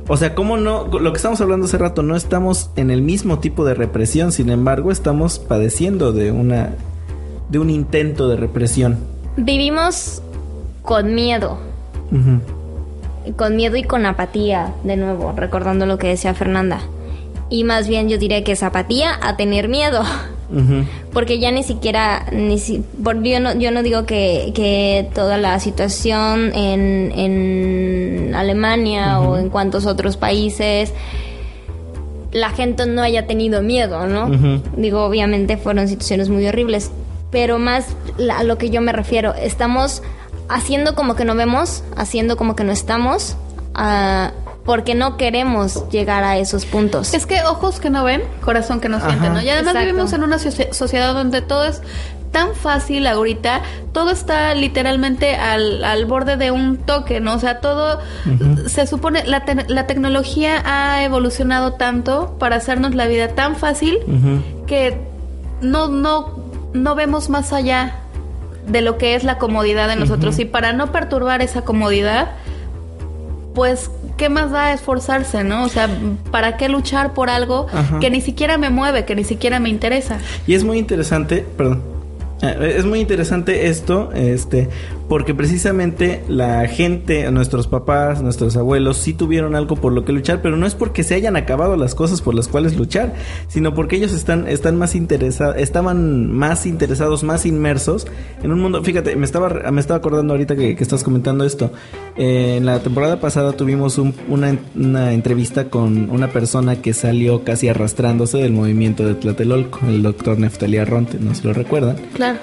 O 0.09 0.17
sea, 0.17 0.35
cómo 0.35 0.57
no, 0.57 0.87
lo 0.87 1.13
que 1.13 1.19
estamos 1.19 1.41
hablando 1.43 1.67
hace 1.67 1.77
rato, 1.77 2.03
no 2.03 2.17
estamos 2.17 2.71
en 2.77 2.91
el 2.91 3.03
mismo 3.03 3.41
tipo 3.41 3.65
de 3.67 3.75
represión, 3.75 4.33
sin 4.33 4.49
embargo, 4.49 4.91
estamos 4.91 5.39
padeciendo 5.39 6.13
de 6.13 6.33
una 6.33 6.71
de 7.51 7.59
un 7.59 7.71
intento 7.71 8.29
de 8.29 8.37
represión. 8.37 8.99
Vivimos 9.37 10.23
con 10.83 11.15
miedo. 11.15 11.59
Con 13.37 13.57
miedo 13.57 13.77
y 13.77 13.83
con 13.83 14.07
apatía, 14.07 14.73
de 14.85 14.97
nuevo, 14.97 15.33
recordando 15.37 15.85
lo 15.85 15.99
que 15.99 16.09
decía 16.09 16.35
Fernanda. 16.35 16.81
Y 17.51 17.65
más 17.65 17.89
bien 17.89 18.09
yo 18.09 18.19
diría 18.19 18.43
que 18.45 18.53
es 18.53 18.63
apatía 18.63 19.19
a 19.23 19.37
tener 19.37 19.69
miedo. 19.69 20.03
Porque 21.13 21.39
ya 21.39 21.51
ni 21.51 21.63
siquiera, 21.63 22.27
ni 22.33 22.59
si, 22.59 22.83
por- 23.05 23.23
yo, 23.23 23.39
no, 23.41 23.55
yo 23.59 23.71
no 23.71 23.83
digo 23.83 24.07
que, 24.07 24.53
que 24.55 25.09
toda 25.15 25.37
la 25.37 25.61
situación 25.61 26.53
en, 26.55 27.13
en 27.15 28.35
Alemania 28.35 29.21
o 29.21 29.37
en 29.37 29.51
cuantos 29.51 29.85
otros 29.87 30.17
países, 30.17 30.93
la 32.33 32.51
gente 32.51 32.87
no 32.87 33.03
haya 33.03 33.27
tenido 33.27 33.63
miedo, 33.63 34.07
¿no? 34.07 34.29
Digo, 34.77 35.05
obviamente 35.05 35.57
fueron 35.57 35.89
situaciones 35.89 36.29
muy 36.29 36.47
horribles, 36.47 36.91
pero 37.31 37.59
más 37.59 37.87
la- 38.17 38.39
a 38.39 38.43
lo 38.43 38.57
que 38.59 38.71
yo 38.71 38.81
me 38.81 38.93
refiero, 38.93 39.35
estamos 39.35 40.03
haciendo 40.49 40.95
como 40.95 41.15
que 41.15 41.25
no 41.27 41.35
vemos, 41.35 41.85
haciendo 41.97 42.37
como 42.39 42.57
que 42.57 42.65
no 42.65 42.73
estamos, 42.73 43.37
ah, 43.75 44.33
porque 44.69 44.95
no 44.95 45.17
queremos 45.17 45.89
llegar 45.89 46.25
a 46.25 46.37
esos 46.37 46.67
puntos. 46.67 47.15
Es 47.15 47.25
que 47.25 47.41
ojos 47.45 47.81
que 47.81 47.89
no 47.89 48.05
ven, 48.05 48.23
corazón 48.45 48.81
que 48.81 48.91
no 48.91 49.01
siente, 49.01 49.29
Ajá. 49.29 49.31
¿no? 49.37 49.41
Y 49.41 49.49
además 49.49 49.73
Exacto. 49.73 49.87
vivimos 49.87 50.13
en 50.13 50.23
una 50.25 50.37
socie- 50.37 50.71
sociedad 50.75 51.15
donde 51.15 51.41
todo 51.41 51.65
es 51.65 51.81
tan 52.33 52.55
fácil 52.55 53.07
ahorita, 53.07 53.63
todo 53.93 54.11
está 54.11 54.55
literalmente 54.55 55.37
al, 55.37 55.83
al 55.83 56.05
borde 56.05 56.37
de 56.37 56.51
un 56.51 56.77
toque, 56.77 57.19
¿no? 57.19 57.33
O 57.33 57.39
sea, 57.39 57.61
todo 57.61 58.01
se 58.67 58.87
supone, 58.87 59.25
la, 59.25 59.47
te- 59.47 59.65
la 59.69 59.87
tecnología 59.87 60.61
ha 60.67 61.03
evolucionado 61.03 61.73
tanto 61.73 62.37
para 62.39 62.57
hacernos 62.57 62.95
la 62.95 63.07
vida 63.07 63.29
tan 63.29 63.57
fácil 63.57 64.01
que 64.67 65.01
no, 65.63 65.89
no, 65.89 66.39
no 66.75 66.95
vemos 66.95 67.31
más 67.31 67.55
allá 67.55 68.01
de 68.67 68.83
lo 68.83 68.99
que 68.99 69.15
es 69.15 69.25
la 69.25 69.39
comodidad 69.39 69.89
de 69.89 69.97
nosotros. 69.97 70.39
Y 70.39 70.45
para 70.45 70.75
no 70.75 70.93
perturbar 70.93 71.41
esa 71.41 71.63
comodidad, 71.63 72.33
pues, 73.55 73.91
¿qué 74.19 74.29
más 74.29 74.51
da 74.51 74.73
esforzarse, 74.75 75.43
no? 75.45 75.65
O 75.65 75.69
sea, 75.71 75.89
¿para 76.31 76.59
qué 76.59 76.69
luchar 76.69 77.15
por 77.15 77.31
algo 77.31 77.67
Ajá. 77.73 77.99
que 78.01 78.11
ni 78.11 78.21
siquiera 78.21 78.59
me 78.59 78.69
mueve, 78.69 79.07
que 79.07 79.15
ni 79.15 79.25
siquiera 79.25 79.59
me 79.61 79.71
interesa? 79.71 80.19
Y 80.47 80.53
es 80.55 80.65
muy 80.65 80.77
interesante, 80.77 81.47
perdón. 81.57 81.83
Eh, 82.43 82.75
Es 82.79 82.85
muy 82.85 83.01
interesante 83.01 83.69
esto, 83.69 84.11
este, 84.13 84.69
porque 85.09 85.35
precisamente 85.35 86.23
la 86.29 86.67
gente, 86.69 87.31
nuestros 87.31 87.67
papás, 87.67 88.23
nuestros 88.23 88.57
abuelos, 88.57 88.99
sí 88.99 89.13
tuvieron 89.15 89.55
algo 89.55 89.77
por 89.77 89.93
lo 89.93 90.05
que 90.05 90.13
luchar, 90.13 90.43
pero 90.43 90.57
no 90.57 90.67
es 90.67 90.75
porque 90.75 91.03
se 91.03 91.15
hayan 91.15 91.37
acabado 91.37 91.77
las 91.77 91.95
cosas 91.95 92.21
por 92.21 92.35
las 92.35 92.49
cuales 92.49 92.77
luchar, 92.77 93.15
sino 93.49 93.75
porque 93.75 93.97
ellos 93.97 94.13
están, 94.13 94.47
están 94.49 94.77
más 94.77 94.95
interesados, 94.95 95.57
estaban 95.57 96.33
más 96.33 96.67
interesados, 96.67 97.25
más 97.25 97.47
inmersos 97.47 98.07
en 98.43 98.53
un 98.53 98.61
mundo. 98.61 98.83
Fíjate, 98.85 99.17
me 99.17 99.25
estaba, 99.25 99.49
me 99.73 99.81
estaba 99.81 99.99
acordando 99.99 100.35
ahorita 100.35 100.57
que, 100.57 100.73
estás 100.79 101.03
comentando 101.05 101.45
esto. 101.45 101.73
Eh, 102.17 102.57
en 102.59 102.67
la 102.67 102.81
temporada 102.81 103.21
pasada 103.21 103.53
tuvimos 103.53 103.99
un- 103.99 104.15
una, 104.29 104.57
una 104.77 105.13
entrevista 105.13 105.71
con 105.71 106.11
una 106.11 106.29
persona 106.29 106.77
que 106.83 106.93
salió 106.93 107.45
casi 107.45 107.69
arrastrándose 107.69 108.39
del 108.39 108.53
movimiento 108.53 109.07
de 109.07 109.15
Tlatelolco, 109.15 109.81
el 109.87 110.03
doctor 110.03 110.39
Neftalí 110.39 110.77
Arronte, 110.79 111.19
no 111.21 111.35
se 111.35 111.45
lo 111.47 111.53
recuerdan 111.53 111.97
Claro. 112.15 112.39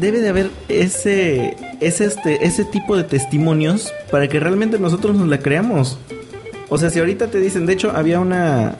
Debe 0.00 0.20
de 0.20 0.30
haber 0.30 0.50
ese, 0.68 1.56
ese, 1.80 2.06
este, 2.06 2.44
ese 2.44 2.64
tipo 2.64 2.96
de 2.96 3.04
testimonios 3.04 3.92
para 4.10 4.28
que 4.28 4.40
realmente 4.40 4.78
nosotros 4.78 5.14
nos 5.14 5.28
la 5.28 5.38
creamos. 5.38 5.98
O 6.68 6.78
sea, 6.78 6.90
si 6.90 6.98
ahorita 6.98 7.28
te 7.28 7.38
dicen, 7.38 7.66
de 7.66 7.74
hecho, 7.74 7.92
había 7.94 8.18
una, 8.18 8.76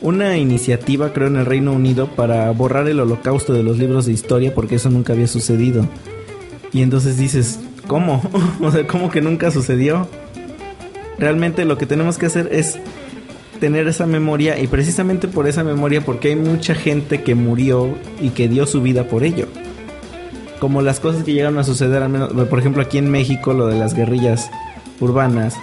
una 0.00 0.36
iniciativa, 0.36 1.12
creo, 1.12 1.28
en 1.28 1.36
el 1.36 1.46
Reino 1.46 1.72
Unido 1.72 2.08
para 2.08 2.50
borrar 2.50 2.88
el 2.88 2.98
holocausto 2.98 3.52
de 3.52 3.62
los 3.62 3.78
libros 3.78 4.06
de 4.06 4.12
historia 4.12 4.54
porque 4.54 4.74
eso 4.76 4.90
nunca 4.90 5.12
había 5.12 5.28
sucedido. 5.28 5.86
Y 6.72 6.82
entonces 6.82 7.16
dices, 7.16 7.60
¿cómo? 7.86 8.22
o 8.60 8.70
sea, 8.72 8.86
¿cómo 8.86 9.10
que 9.10 9.20
nunca 9.20 9.50
sucedió? 9.50 10.08
Realmente 11.18 11.64
lo 11.64 11.78
que 11.78 11.86
tenemos 11.86 12.18
que 12.18 12.26
hacer 12.26 12.48
es 12.50 12.78
tener 13.60 13.86
esa 13.86 14.06
memoria 14.06 14.58
y 14.58 14.66
precisamente 14.66 15.28
por 15.28 15.48
esa 15.48 15.64
memoria 15.64 16.02
porque 16.02 16.28
hay 16.28 16.36
mucha 16.36 16.74
gente 16.74 17.22
que 17.22 17.34
murió 17.34 17.94
y 18.20 18.30
que 18.30 18.48
dio 18.48 18.66
su 18.66 18.82
vida 18.82 19.04
por 19.04 19.24
ello. 19.24 19.46
Como 20.66 20.82
las 20.82 20.98
cosas 20.98 21.22
que 21.22 21.32
llegaron 21.32 21.58
a 21.58 21.62
suceder, 21.62 22.02
al 22.02 22.08
menos, 22.08 22.32
por 22.48 22.58
ejemplo 22.58 22.82
aquí 22.82 22.98
en 22.98 23.08
México, 23.08 23.52
lo 23.52 23.68
de 23.68 23.76
las 23.78 23.94
guerrillas 23.94 24.50
urbanas, 24.98 25.54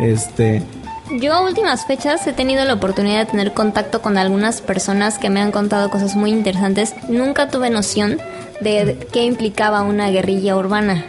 este, 0.00 0.62
Yo 1.18 1.32
a 1.32 1.40
últimas 1.42 1.86
fechas 1.86 2.26
he 2.26 2.34
tenido 2.34 2.62
la 2.66 2.74
oportunidad 2.74 3.20
de 3.20 3.24
tener 3.26 3.52
contacto 3.54 4.02
con 4.02 4.18
algunas 4.18 4.60
personas 4.60 5.16
que 5.18 5.30
me 5.30 5.40
han 5.40 5.50
contado 5.50 5.88
cosas 5.88 6.14
muy 6.14 6.30
interesantes. 6.30 6.94
Nunca 7.08 7.48
tuve 7.48 7.70
noción 7.70 8.18
de 8.60 9.08
qué 9.10 9.24
implicaba 9.24 9.80
una 9.80 10.10
guerrilla 10.10 10.54
urbana 10.58 11.06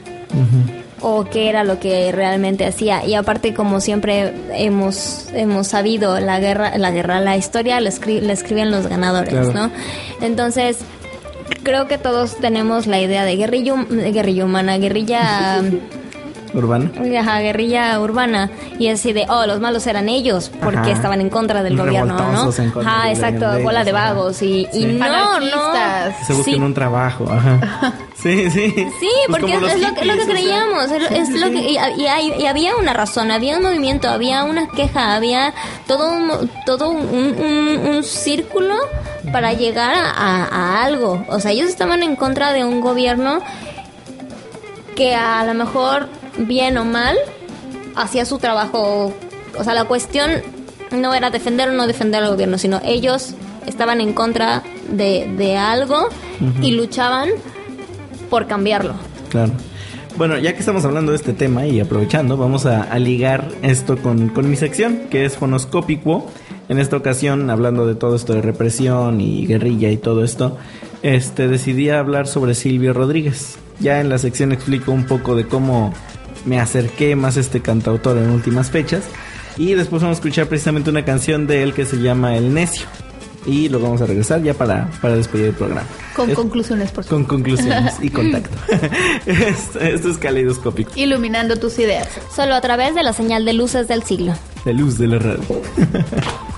o 1.01 1.25
qué 1.25 1.49
era 1.49 1.65
lo 1.65 1.77
que 1.77 2.09
realmente 2.13 2.65
hacía. 2.65 3.05
Y 3.05 3.15
aparte, 3.15 3.53
como 3.53 3.81
siempre 3.81 4.33
hemos, 4.53 5.27
hemos 5.33 5.67
sabido, 5.67 6.21
la 6.21 6.39
guerra, 6.39 6.77
la 6.77 6.91
guerra, 6.91 7.19
la 7.19 7.35
historia 7.35 7.81
la, 7.81 7.89
escri- 7.89 8.21
la 8.21 8.31
escriben 8.31 8.71
los 8.71 8.87
ganadores, 8.87 9.29
Claro. 9.33 9.51
¿no? 9.51 9.71
Entonces, 10.21 10.77
creo 11.63 11.87
que 11.87 11.97
todos 11.97 12.37
tenemos 12.37 12.87
la 12.87 12.99
idea 12.99 13.23
de 13.25 13.35
guerrilla, 13.35 13.75
guerrilla 13.89 14.45
humana, 14.45 14.77
guerrilla... 14.77 15.61
urbana. 16.53 16.91
Ajá, 17.19 17.39
guerrilla 17.39 17.99
urbana 17.99 18.49
y 18.79 18.89
así 18.89 19.13
de, 19.13 19.25
oh, 19.29 19.45
los 19.45 19.59
malos 19.59 19.87
eran 19.87 20.09
ellos 20.09 20.51
porque 20.61 20.77
Ajá. 20.79 20.91
estaban 20.91 21.21
en 21.21 21.29
contra 21.29 21.63
del 21.63 21.77
gobierno, 21.77 22.15
¿no? 22.17 22.51
en 22.57 22.71
contra 22.71 22.91
Ajá, 22.91 23.09
exacto, 23.11 23.49
de 23.51 23.63
bola 23.63 23.83
de 23.83 23.91
vagos 23.91 24.41
y, 24.41 24.67
y 24.73 24.81
Sí. 24.81 24.85
no, 24.85 25.07
no. 25.07 25.35
Anarquistas. 25.35 26.27
Se 26.27 26.33
buscan 26.33 26.53
Sí. 26.55 26.59
un 26.59 26.73
trabajo, 26.73 27.25
ajá. 27.31 27.93
Sí, 28.21 28.51
sí. 28.51 28.69
Sí, 28.99 29.09
Pues 29.27 29.39
porque 29.41 29.55
es, 29.55 29.61
los 29.61 29.71
lo, 29.79 29.95
que- 29.95 30.05
lo 30.05 30.13
que 30.13 30.19
hippies, 30.19 30.21
o 30.21 30.25
sea. 30.25 30.33
creíamos, 30.35 30.91
es, 30.91 31.11
es 31.11 31.29
lo 31.41 31.49
que, 31.49 31.57
y, 31.71 31.73
y 31.97 32.05
hay- 32.05 32.33
y 32.39 32.45
había 32.45 32.75
una 32.75 32.93
razón, 32.93 33.31
había 33.31 33.57
un 33.57 33.63
movimiento, 33.63 34.09
había 34.09 34.43
una 34.43 34.67
queja, 34.67 35.15
había 35.15 35.55
todo 35.87 36.11
un, 36.11 36.51
todo 36.67 36.89
un, 36.91 36.99
un- 36.99 37.87
un 37.95 38.03
círculo 38.03 38.75
para 39.31 39.53
llegar 39.53 39.95
a, 39.95 40.11
a- 40.11 40.45
a 40.45 40.83
algo. 40.83 41.25
O 41.29 41.39
sea, 41.39 41.49
ellos 41.49 41.67
estaban 41.67 42.03
en 42.03 42.15
contra 42.15 42.53
de 42.53 42.63
un 42.63 42.79
gobierno 42.79 43.39
que 44.95 45.15
a 45.15 45.43
lo 45.43 45.53
mejor, 45.55 46.07
bien 46.37 46.77
o 46.77 46.85
mal, 46.85 47.17
hacía 47.95 48.25
su 48.25 48.37
trabajo. 48.37 49.13
O 49.57 49.63
sea, 49.63 49.73
la 49.73 49.85
cuestión 49.85 50.31
no 50.91 51.13
era 51.13 51.29
defender 51.29 51.69
o 51.69 51.73
no 51.73 51.87
defender 51.87 52.23
al 52.23 52.29
gobierno, 52.31 52.57
sino 52.57 52.81
ellos 52.83 53.33
estaban 53.65 54.01
en 54.01 54.13
contra 54.13 54.63
de, 54.89 55.31
de 55.37 55.57
algo 55.57 56.09
y 56.61 56.71
luchaban 56.71 57.29
por 58.29 58.47
cambiarlo. 58.47 58.93
Claro. 59.29 59.51
Bueno, 60.17 60.37
ya 60.37 60.53
que 60.53 60.59
estamos 60.59 60.83
hablando 60.83 61.13
de 61.13 61.17
este 61.17 61.33
tema 61.33 61.65
y 61.65 61.79
aprovechando, 61.79 62.35
vamos 62.35 62.65
a, 62.65 62.83
a 62.83 62.99
ligar 62.99 63.49
esto 63.61 63.97
con, 63.97 64.29
con 64.29 64.49
mi 64.49 64.55
sección, 64.55 65.03
que 65.09 65.25
es 65.25 65.37
Fonoscópico. 65.37 66.29
En 66.69 66.79
esta 66.79 66.97
ocasión, 66.97 67.49
hablando 67.49 67.85
de 67.85 67.95
todo 67.95 68.15
esto 68.15 68.33
de 68.33 68.41
represión 68.41 69.19
y 69.19 69.45
guerrilla 69.45 69.89
y 69.89 69.97
todo 69.97 70.23
esto, 70.23 70.57
este, 71.01 71.47
decidí 71.47 71.89
hablar 71.89 72.27
sobre 72.27 72.55
Silvio 72.55 72.93
Rodríguez. 72.93 73.57
Ya 73.79 73.99
en 73.99 74.09
la 74.09 74.17
sección 74.17 74.51
explico 74.51 74.91
un 74.91 75.05
poco 75.05 75.35
de 75.35 75.47
cómo 75.47 75.93
me 76.45 76.59
acerqué 76.59 77.15
más 77.15 77.37
a 77.37 77.39
este 77.41 77.61
cantautor 77.61 78.17
en 78.17 78.29
últimas 78.29 78.69
fechas. 78.71 79.03
Y 79.57 79.73
después 79.73 80.01
vamos 80.01 80.15
a 80.15 80.19
escuchar 80.19 80.47
precisamente 80.47 80.89
una 80.89 81.03
canción 81.05 81.45
de 81.47 81.63
él 81.63 81.73
que 81.73 81.85
se 81.85 81.97
llama 81.97 82.35
El 82.37 82.53
Necio. 82.53 82.85
Y 83.45 83.69
lo 83.69 83.79
vamos 83.79 84.01
a 84.01 84.05
regresar 84.05 84.41
ya 84.43 84.53
para, 84.53 84.89
para 85.01 85.15
despedir 85.15 85.47
el 85.47 85.53
programa. 85.53 85.83
Con 86.15 86.29
Es- 86.29 86.35
conclusiones, 86.35 86.91
por 86.91 87.05
con 87.05 87.25
conclusiones 87.25 87.95
y 88.01 88.09
contacto. 88.11 88.55
esto, 89.25 89.79
esto 89.79 90.09
es 90.11 90.17
caleidoscópico. 90.19 90.91
Iluminando 90.95 91.55
tus 91.57 91.79
ideas. 91.79 92.07
Solo 92.35 92.53
a 92.53 92.61
través 92.61 92.93
de 92.95 93.01
la 93.03 93.13
señal 93.13 93.43
de 93.45 93.53
luces 93.53 93.87
del 93.87 94.03
siglo. 94.03 94.33
De 94.63 94.73
luz 94.73 94.97
de 94.99 95.07
la 95.07 95.17
radio. 95.19 95.41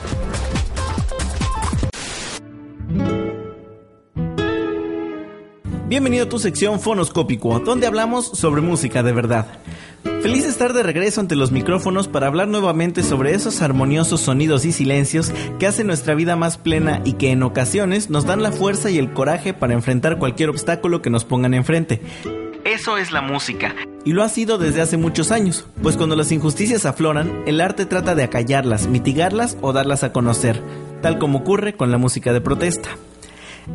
Bienvenido 5.93 6.25
a 6.25 6.29
tu 6.29 6.39
sección 6.39 6.79
Fonoscópico, 6.79 7.59
donde 7.59 7.85
hablamos 7.85 8.25
sobre 8.25 8.63
música 8.63 9.03
de 9.03 9.11
verdad. 9.11 9.45
Feliz 10.23 10.41
de 10.41 10.49
estar 10.49 10.73
de 10.73 10.81
regreso 10.81 11.21
ante 11.21 11.35
los 11.35 11.51
micrófonos 11.51 12.07
para 12.07 12.25
hablar 12.25 12.47
nuevamente 12.47 13.03
sobre 13.03 13.35
esos 13.35 13.61
armoniosos 13.61 14.21
sonidos 14.21 14.65
y 14.65 14.71
silencios 14.71 15.31
que 15.59 15.67
hacen 15.67 15.85
nuestra 15.85 16.15
vida 16.15 16.35
más 16.35 16.57
plena 16.57 17.03
y 17.05 17.13
que 17.13 17.29
en 17.29 17.43
ocasiones 17.43 18.09
nos 18.09 18.25
dan 18.25 18.41
la 18.41 18.51
fuerza 18.51 18.89
y 18.89 18.97
el 18.97 19.13
coraje 19.13 19.53
para 19.53 19.75
enfrentar 19.75 20.17
cualquier 20.17 20.49
obstáculo 20.49 21.03
que 21.03 21.11
nos 21.11 21.25
pongan 21.25 21.53
enfrente. 21.53 22.01
Eso 22.65 22.97
es 22.97 23.11
la 23.11 23.21
música. 23.21 23.75
Y 24.03 24.13
lo 24.13 24.23
ha 24.23 24.29
sido 24.29 24.57
desde 24.57 24.81
hace 24.81 24.97
muchos 24.97 25.31
años, 25.31 25.67
pues 25.83 25.95
cuando 25.95 26.15
las 26.15 26.31
injusticias 26.31 26.87
afloran, 26.87 27.43
el 27.45 27.61
arte 27.61 27.85
trata 27.85 28.15
de 28.15 28.23
acallarlas, 28.23 28.87
mitigarlas 28.87 29.59
o 29.61 29.73
darlas 29.73 30.03
a 30.03 30.11
conocer, 30.11 30.59
tal 31.03 31.19
como 31.19 31.37
ocurre 31.37 31.75
con 31.75 31.91
la 31.91 31.99
música 31.99 32.33
de 32.33 32.41
protesta. 32.41 32.89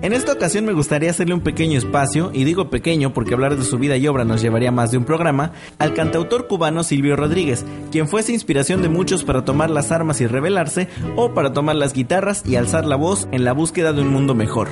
En 0.02 0.12
esta 0.12 0.32
ocasión 0.32 0.64
me 0.64 0.72
gustaría 0.72 1.10
hacerle 1.10 1.34
un 1.34 1.40
pequeño 1.40 1.78
espacio, 1.78 2.30
y 2.34 2.44
digo 2.44 2.70
pequeño 2.70 3.14
porque 3.14 3.34
hablar 3.34 3.56
de 3.56 3.64
su 3.64 3.78
vida 3.78 3.96
y 3.96 4.06
obra 4.06 4.24
nos 4.24 4.42
llevaría 4.42 4.70
más 4.70 4.90
de 4.90 4.98
un 4.98 5.04
programa, 5.04 5.52
al 5.78 5.94
cantautor 5.94 6.46
cubano 6.46 6.82
Silvio 6.82 7.16
Rodríguez, 7.16 7.64
quien 7.90 8.08
fuese 8.08 8.32
inspiración 8.32 8.82
de 8.82 8.88
muchos 8.88 9.24
para 9.24 9.44
tomar 9.44 9.70
las 9.70 9.90
armas 9.90 10.20
y 10.20 10.26
rebelarse, 10.26 10.88
o 11.16 11.32
para 11.32 11.52
tomar 11.52 11.76
las 11.76 11.94
guitarras 11.94 12.42
y 12.46 12.56
alzar 12.56 12.84
la 12.84 12.96
voz 12.96 13.28
en 13.32 13.44
la 13.44 13.52
búsqueda 13.52 13.92
de 13.92 14.02
un 14.02 14.08
mundo 14.08 14.34
mejor. 14.34 14.68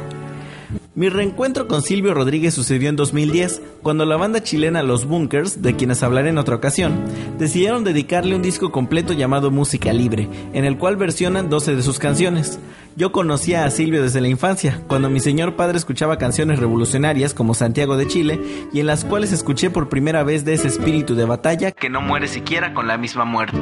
Mi 0.96 1.10
reencuentro 1.10 1.68
con 1.68 1.82
Silvio 1.82 2.14
Rodríguez 2.14 2.54
sucedió 2.54 2.88
en 2.88 2.96
2010, 2.96 3.60
cuando 3.82 4.06
la 4.06 4.16
banda 4.16 4.42
chilena 4.42 4.82
Los 4.82 5.04
Bunkers, 5.04 5.60
de 5.60 5.76
quienes 5.76 6.02
hablaré 6.02 6.30
en 6.30 6.38
otra 6.38 6.56
ocasión, 6.56 7.04
decidieron 7.38 7.84
dedicarle 7.84 8.34
un 8.34 8.40
disco 8.40 8.72
completo 8.72 9.12
llamado 9.12 9.50
Música 9.50 9.92
Libre, 9.92 10.26
en 10.54 10.64
el 10.64 10.78
cual 10.78 10.96
versionan 10.96 11.50
12 11.50 11.76
de 11.76 11.82
sus 11.82 11.98
canciones. 11.98 12.58
Yo 12.96 13.12
conocía 13.12 13.66
a 13.66 13.70
Silvio 13.70 14.02
desde 14.02 14.22
la 14.22 14.28
infancia, 14.28 14.80
cuando 14.88 15.10
mi 15.10 15.20
señor 15.20 15.54
padre 15.54 15.76
escuchaba 15.76 16.16
canciones 16.16 16.60
revolucionarias 16.60 17.34
como 17.34 17.52
Santiago 17.52 17.98
de 17.98 18.06
Chile, 18.06 18.40
y 18.72 18.80
en 18.80 18.86
las 18.86 19.04
cuales 19.04 19.32
escuché 19.32 19.68
por 19.68 19.90
primera 19.90 20.24
vez 20.24 20.46
de 20.46 20.54
ese 20.54 20.68
espíritu 20.68 21.14
de 21.14 21.26
batalla 21.26 21.72
que 21.72 21.90
no 21.90 22.00
muere 22.00 22.26
siquiera 22.26 22.72
con 22.72 22.88
la 22.88 22.96
misma 22.96 23.26
muerte. 23.26 23.58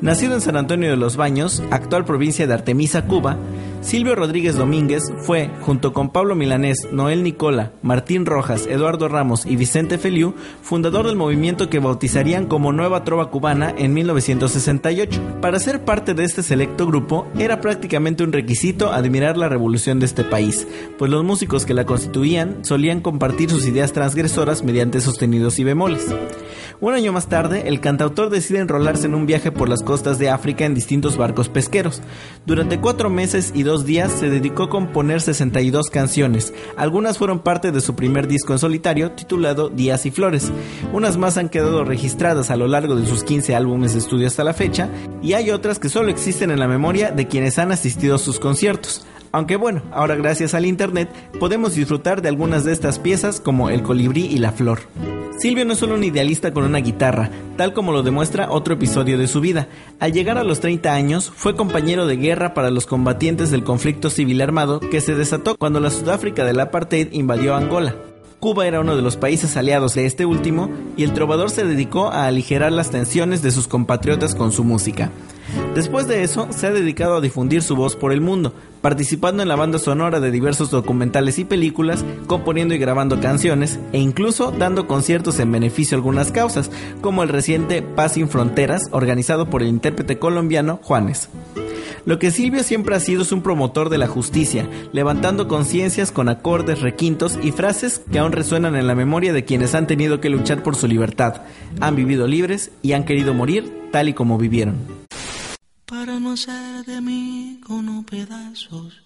Nacido 0.00 0.34
en 0.34 0.40
San 0.42 0.56
Antonio 0.56 0.90
de 0.90 0.96
los 0.96 1.16
Baños, 1.16 1.62
actual 1.70 2.04
provincia 2.04 2.46
de 2.46 2.52
Artemisa, 2.52 3.06
Cuba, 3.06 3.38
Silvio 3.84 4.14
Rodríguez 4.14 4.56
Domínguez 4.56 5.12
fue, 5.18 5.50
junto 5.60 5.92
con 5.92 6.08
Pablo 6.08 6.34
Milanés, 6.34 6.88
Noel 6.90 7.22
Nicola, 7.22 7.72
Martín 7.82 8.24
Rojas, 8.24 8.66
Eduardo 8.66 9.08
Ramos 9.08 9.44
y 9.44 9.56
Vicente 9.56 9.98
Feliu, 9.98 10.34
fundador 10.62 11.06
del 11.06 11.16
movimiento 11.16 11.68
que 11.68 11.80
bautizarían 11.80 12.46
como 12.46 12.72
Nueva 12.72 13.04
Trova 13.04 13.30
Cubana 13.30 13.74
en 13.76 13.92
1968. 13.92 15.20
Para 15.42 15.60
ser 15.60 15.84
parte 15.84 16.14
de 16.14 16.24
este 16.24 16.42
selecto 16.42 16.86
grupo, 16.86 17.26
era 17.38 17.60
prácticamente 17.60 18.24
un 18.24 18.32
requisito 18.32 18.90
admirar 18.90 19.36
la 19.36 19.50
revolución 19.50 20.00
de 20.00 20.06
este 20.06 20.24
país, 20.24 20.66
pues 20.96 21.10
los 21.10 21.22
músicos 21.22 21.66
que 21.66 21.74
la 21.74 21.84
constituían 21.84 22.64
solían 22.64 23.02
compartir 23.02 23.50
sus 23.50 23.66
ideas 23.66 23.92
transgresoras 23.92 24.64
mediante 24.64 25.02
sostenidos 25.02 25.58
y 25.58 25.64
bemoles. 25.64 26.06
Un 26.80 26.94
año 26.94 27.12
más 27.12 27.28
tarde, 27.28 27.68
el 27.68 27.80
cantautor 27.80 28.30
decide 28.30 28.58
enrolarse 28.58 29.06
en 29.06 29.14
un 29.14 29.26
viaje 29.26 29.52
por 29.52 29.68
las 29.68 29.82
costas 29.82 30.18
de 30.18 30.30
África 30.30 30.64
en 30.64 30.74
distintos 30.74 31.16
barcos 31.16 31.48
pesqueros. 31.48 32.02
Durante 32.46 32.80
cuatro 32.80 33.10
meses 33.10 33.52
y 33.54 33.62
dos 33.62 33.73
días 33.82 34.12
se 34.12 34.30
dedicó 34.30 34.64
a 34.64 34.70
componer 34.70 35.20
62 35.20 35.90
canciones. 35.90 36.54
Algunas 36.76 37.18
fueron 37.18 37.40
parte 37.40 37.72
de 37.72 37.80
su 37.80 37.96
primer 37.96 38.28
disco 38.28 38.52
en 38.52 38.60
solitario 38.60 39.10
titulado 39.12 39.68
Días 39.68 40.06
y 40.06 40.10
Flores. 40.10 40.52
Unas 40.92 41.16
más 41.16 41.36
han 41.36 41.48
quedado 41.48 41.84
registradas 41.84 42.50
a 42.50 42.56
lo 42.56 42.68
largo 42.68 42.94
de 42.94 43.06
sus 43.06 43.24
15 43.24 43.56
álbumes 43.56 43.94
de 43.94 43.98
estudio 43.98 44.28
hasta 44.28 44.44
la 44.44 44.54
fecha 44.54 44.88
y 45.22 45.32
hay 45.32 45.50
otras 45.50 45.80
que 45.80 45.88
solo 45.88 46.10
existen 46.10 46.50
en 46.50 46.60
la 46.60 46.68
memoria 46.68 47.10
de 47.10 47.26
quienes 47.26 47.58
han 47.58 47.72
asistido 47.72 48.14
a 48.14 48.18
sus 48.18 48.38
conciertos. 48.38 49.04
Aunque 49.34 49.56
bueno, 49.56 49.82
ahora 49.90 50.14
gracias 50.14 50.54
al 50.54 50.64
internet 50.64 51.10
podemos 51.40 51.74
disfrutar 51.74 52.22
de 52.22 52.28
algunas 52.28 52.62
de 52.62 52.72
estas 52.72 53.00
piezas 53.00 53.40
como 53.40 53.68
El 53.68 53.82
colibrí 53.82 54.26
y 54.26 54.38
la 54.38 54.52
flor. 54.52 54.82
Silvio 55.40 55.64
no 55.64 55.72
es 55.72 55.80
solo 55.80 55.96
un 55.96 56.04
idealista 56.04 56.54
con 56.54 56.62
una 56.62 56.78
guitarra, 56.78 57.30
tal 57.56 57.72
como 57.72 57.90
lo 57.90 58.04
demuestra 58.04 58.52
otro 58.52 58.74
episodio 58.74 59.18
de 59.18 59.26
su 59.26 59.40
vida. 59.40 59.66
Al 59.98 60.12
llegar 60.12 60.38
a 60.38 60.44
los 60.44 60.60
30 60.60 60.92
años, 60.94 61.32
fue 61.34 61.56
compañero 61.56 62.06
de 62.06 62.16
guerra 62.16 62.54
para 62.54 62.70
los 62.70 62.86
combatientes 62.86 63.50
del 63.50 63.64
conflicto 63.64 64.08
civil 64.08 64.40
armado 64.40 64.78
que 64.78 65.00
se 65.00 65.16
desató 65.16 65.56
cuando 65.56 65.80
la 65.80 65.90
Sudáfrica 65.90 66.44
del 66.44 66.60
apartheid 66.60 67.08
invadió 67.10 67.56
Angola. 67.56 67.96
Cuba 68.44 68.66
era 68.66 68.80
uno 68.80 68.94
de 68.94 69.00
los 69.00 69.16
países 69.16 69.56
aliados 69.56 69.94
de 69.94 70.04
este 70.04 70.26
último 70.26 70.68
y 70.98 71.04
el 71.04 71.14
trovador 71.14 71.48
se 71.48 71.64
dedicó 71.64 72.08
a 72.08 72.26
aligerar 72.26 72.72
las 72.72 72.90
tensiones 72.90 73.40
de 73.40 73.50
sus 73.50 73.68
compatriotas 73.68 74.34
con 74.34 74.52
su 74.52 74.64
música. 74.64 75.10
Después 75.74 76.08
de 76.08 76.22
eso, 76.24 76.48
se 76.50 76.66
ha 76.66 76.70
dedicado 76.70 77.16
a 77.16 77.20
difundir 77.22 77.62
su 77.62 77.74
voz 77.74 77.96
por 77.96 78.12
el 78.12 78.20
mundo, 78.20 78.52
participando 78.82 79.42
en 79.42 79.48
la 79.48 79.56
banda 79.56 79.78
sonora 79.78 80.20
de 80.20 80.30
diversos 80.30 80.70
documentales 80.70 81.38
y 81.38 81.46
películas, 81.46 82.04
componiendo 82.26 82.74
y 82.74 82.78
grabando 82.78 83.18
canciones 83.18 83.78
e 83.94 83.98
incluso 83.98 84.50
dando 84.50 84.86
conciertos 84.86 85.40
en 85.40 85.50
beneficio 85.50 85.96
a 85.96 85.98
algunas 86.00 86.30
causas, 86.30 86.70
como 87.00 87.22
el 87.22 87.30
reciente 87.30 87.80
Paz 87.80 88.12
sin 88.12 88.28
Fronteras, 88.28 88.90
organizado 88.90 89.48
por 89.48 89.62
el 89.62 89.68
intérprete 89.68 90.18
colombiano 90.18 90.80
Juanes. 90.82 91.30
Lo 92.04 92.18
que 92.18 92.30
Silvio 92.30 92.62
siempre 92.62 92.94
ha 92.94 93.00
sido 93.00 93.22
es 93.22 93.32
un 93.32 93.42
promotor 93.42 93.88
de 93.88 93.98
la 93.98 94.06
justicia, 94.06 94.68
levantando 94.92 95.48
conciencias 95.48 96.12
con 96.12 96.28
acordes, 96.28 96.80
requintos 96.80 97.38
y 97.42 97.52
frases 97.52 98.02
que 98.10 98.18
aún 98.18 98.32
resuenan 98.32 98.76
en 98.76 98.86
la 98.86 98.94
memoria 98.94 99.32
de 99.32 99.44
quienes 99.44 99.74
han 99.74 99.86
tenido 99.86 100.20
que 100.20 100.30
luchar 100.30 100.62
por 100.62 100.76
su 100.76 100.86
libertad, 100.86 101.42
han 101.80 101.96
vivido 101.96 102.26
libres 102.26 102.70
y 102.82 102.92
han 102.92 103.04
querido 103.04 103.34
morir 103.34 103.88
tal 103.92 104.08
y 104.08 104.14
como 104.14 104.38
vivieron. 104.38 105.04
para 105.86 106.18
no 106.18 106.32
hacer 106.32 106.84
de 106.84 107.00
mí 107.00 107.60
cono 107.64 108.04
pedazos, 108.04 109.02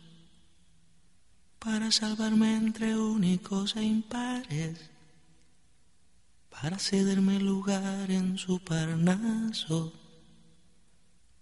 para 1.59 1.91
salvarme 1.91 2.57
entre 2.57 2.97
únicos 2.97 3.77
e 3.77 3.83
impares, 3.83 4.91
para 6.51 6.79
cederme 6.79 7.39
lugar 7.39 8.11
en 8.11 8.39
su 8.39 8.59
parnaso, 8.61 9.93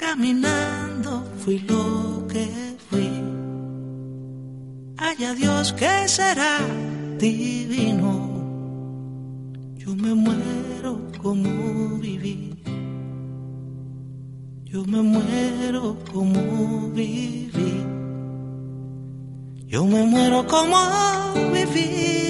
Caminando 0.00 1.22
fui 1.40 1.58
lo 1.58 2.26
que 2.26 2.48
fui. 2.88 3.10
Haya 4.96 5.34
Dios 5.34 5.74
que 5.74 6.08
será 6.08 6.56
divino. 7.18 8.12
Yo 9.76 9.94
me 9.94 10.14
muero 10.14 10.92
como 11.20 11.98
viví. 11.98 12.54
Yo 14.64 14.86
me 14.86 15.02
muero 15.02 15.98
como 16.10 16.88
viví. 16.92 17.84
Yo 19.66 19.84
me 19.84 20.02
muero 20.04 20.46
como 20.46 20.78
viví. 21.52 22.29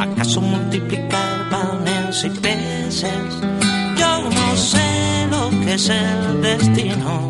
¿Acaso 0.00 0.40
multiplicar 0.40 1.48
panes 1.50 2.24
y 2.24 2.30
peces? 2.30 3.32
Yo 3.98 4.30
no 4.30 4.56
sé 4.56 5.26
lo 5.30 5.50
que 5.50 5.74
es 5.74 5.88
el 5.88 6.42
destino. 6.42 7.28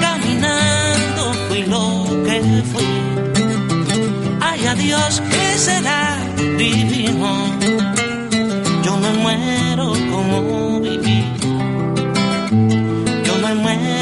Caminando 0.00 1.32
fui 1.48 1.62
lo 1.64 2.04
que 2.24 2.40
fui. 2.72 2.92
Ay, 4.40 4.66
adiós, 4.66 5.22
que 5.30 5.58
será 5.58 6.16
divino. 6.58 7.30
Yo 8.84 8.96
me 8.96 9.12
muero 9.22 9.92
como 10.12 10.80
viví. 10.80 11.24
Yo 13.24 13.34
me 13.38 13.54
muero 13.54 14.01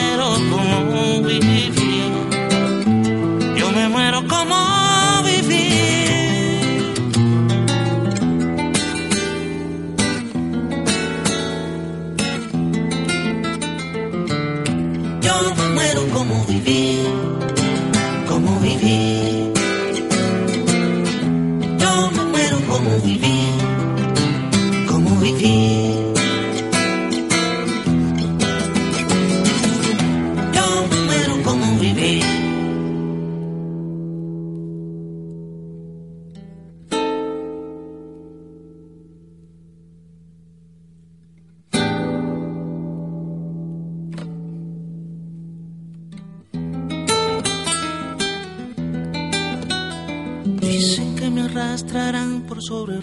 Yo 15.41 16.00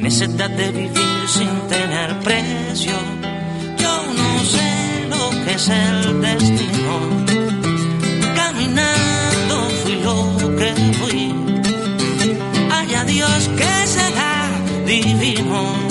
necesidad 0.00 0.50
de 0.50 0.70
vivir 0.70 1.28
sin 1.28 1.48
tener 1.68 2.18
precio. 2.20 2.92
Yo 3.78 4.04
no 4.20 4.44
sé 4.44 5.06
lo 5.08 5.44
que 5.44 5.52
es 5.54 5.68
el 5.68 6.20
destino. 6.20 6.94
Caminando 8.34 9.68
fui 9.82 9.96
lo 10.02 10.56
que 10.56 10.74
fui. 11.00 11.34
Haya 12.70 13.04
Dios 13.04 13.50
que 13.56 13.86
será 13.86 14.50
divino. 14.86 15.87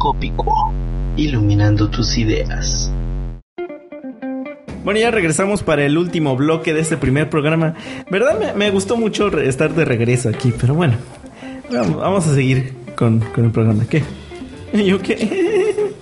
Caleidoscópico, 0.00 0.72
iluminando 1.16 1.88
tus 1.90 2.16
ideas. 2.16 2.90
Bueno, 4.82 4.98
ya 4.98 5.10
regresamos 5.10 5.62
para 5.62 5.84
el 5.84 5.98
último 5.98 6.36
bloque 6.36 6.72
de 6.72 6.80
este 6.80 6.96
primer 6.96 7.28
programa. 7.28 7.74
¿Verdad? 8.10 8.38
Me, 8.38 8.52
me 8.54 8.70
gustó 8.70 8.96
mucho 8.96 9.28
estar 9.38 9.74
de 9.74 9.84
regreso 9.84 10.30
aquí, 10.30 10.54
pero 10.58 10.74
bueno. 10.74 10.94
Vamos, 11.70 11.96
vamos 11.98 12.26
a 12.26 12.34
seguir 12.34 12.72
con, 12.96 13.20
con 13.20 13.44
el 13.44 13.50
programa. 13.50 13.84
¿Qué? 13.88 14.02
¿Yo 14.72 15.00
qué? 15.00 15.90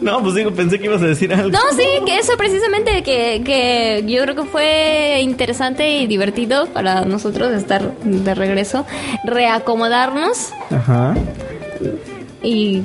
No, 0.00 0.22
pues 0.22 0.34
digo, 0.34 0.50
pensé 0.52 0.78
que 0.78 0.86
ibas 0.86 1.02
a 1.02 1.06
decir 1.06 1.34
algo. 1.34 1.50
No, 1.50 1.58
sí, 1.76 1.84
que 2.06 2.16
eso 2.16 2.34
precisamente, 2.38 3.02
que, 3.02 3.42
que 3.44 4.02
yo 4.06 4.22
creo 4.22 4.34
que 4.34 4.44
fue 4.44 5.20
interesante 5.20 5.98
y 5.98 6.06
divertido 6.06 6.64
para 6.68 7.04
nosotros 7.04 7.52
estar 7.52 7.94
de 7.98 8.34
regreso, 8.34 8.86
reacomodarnos 9.24 10.54
Ajá. 10.70 11.14
y 12.42 12.82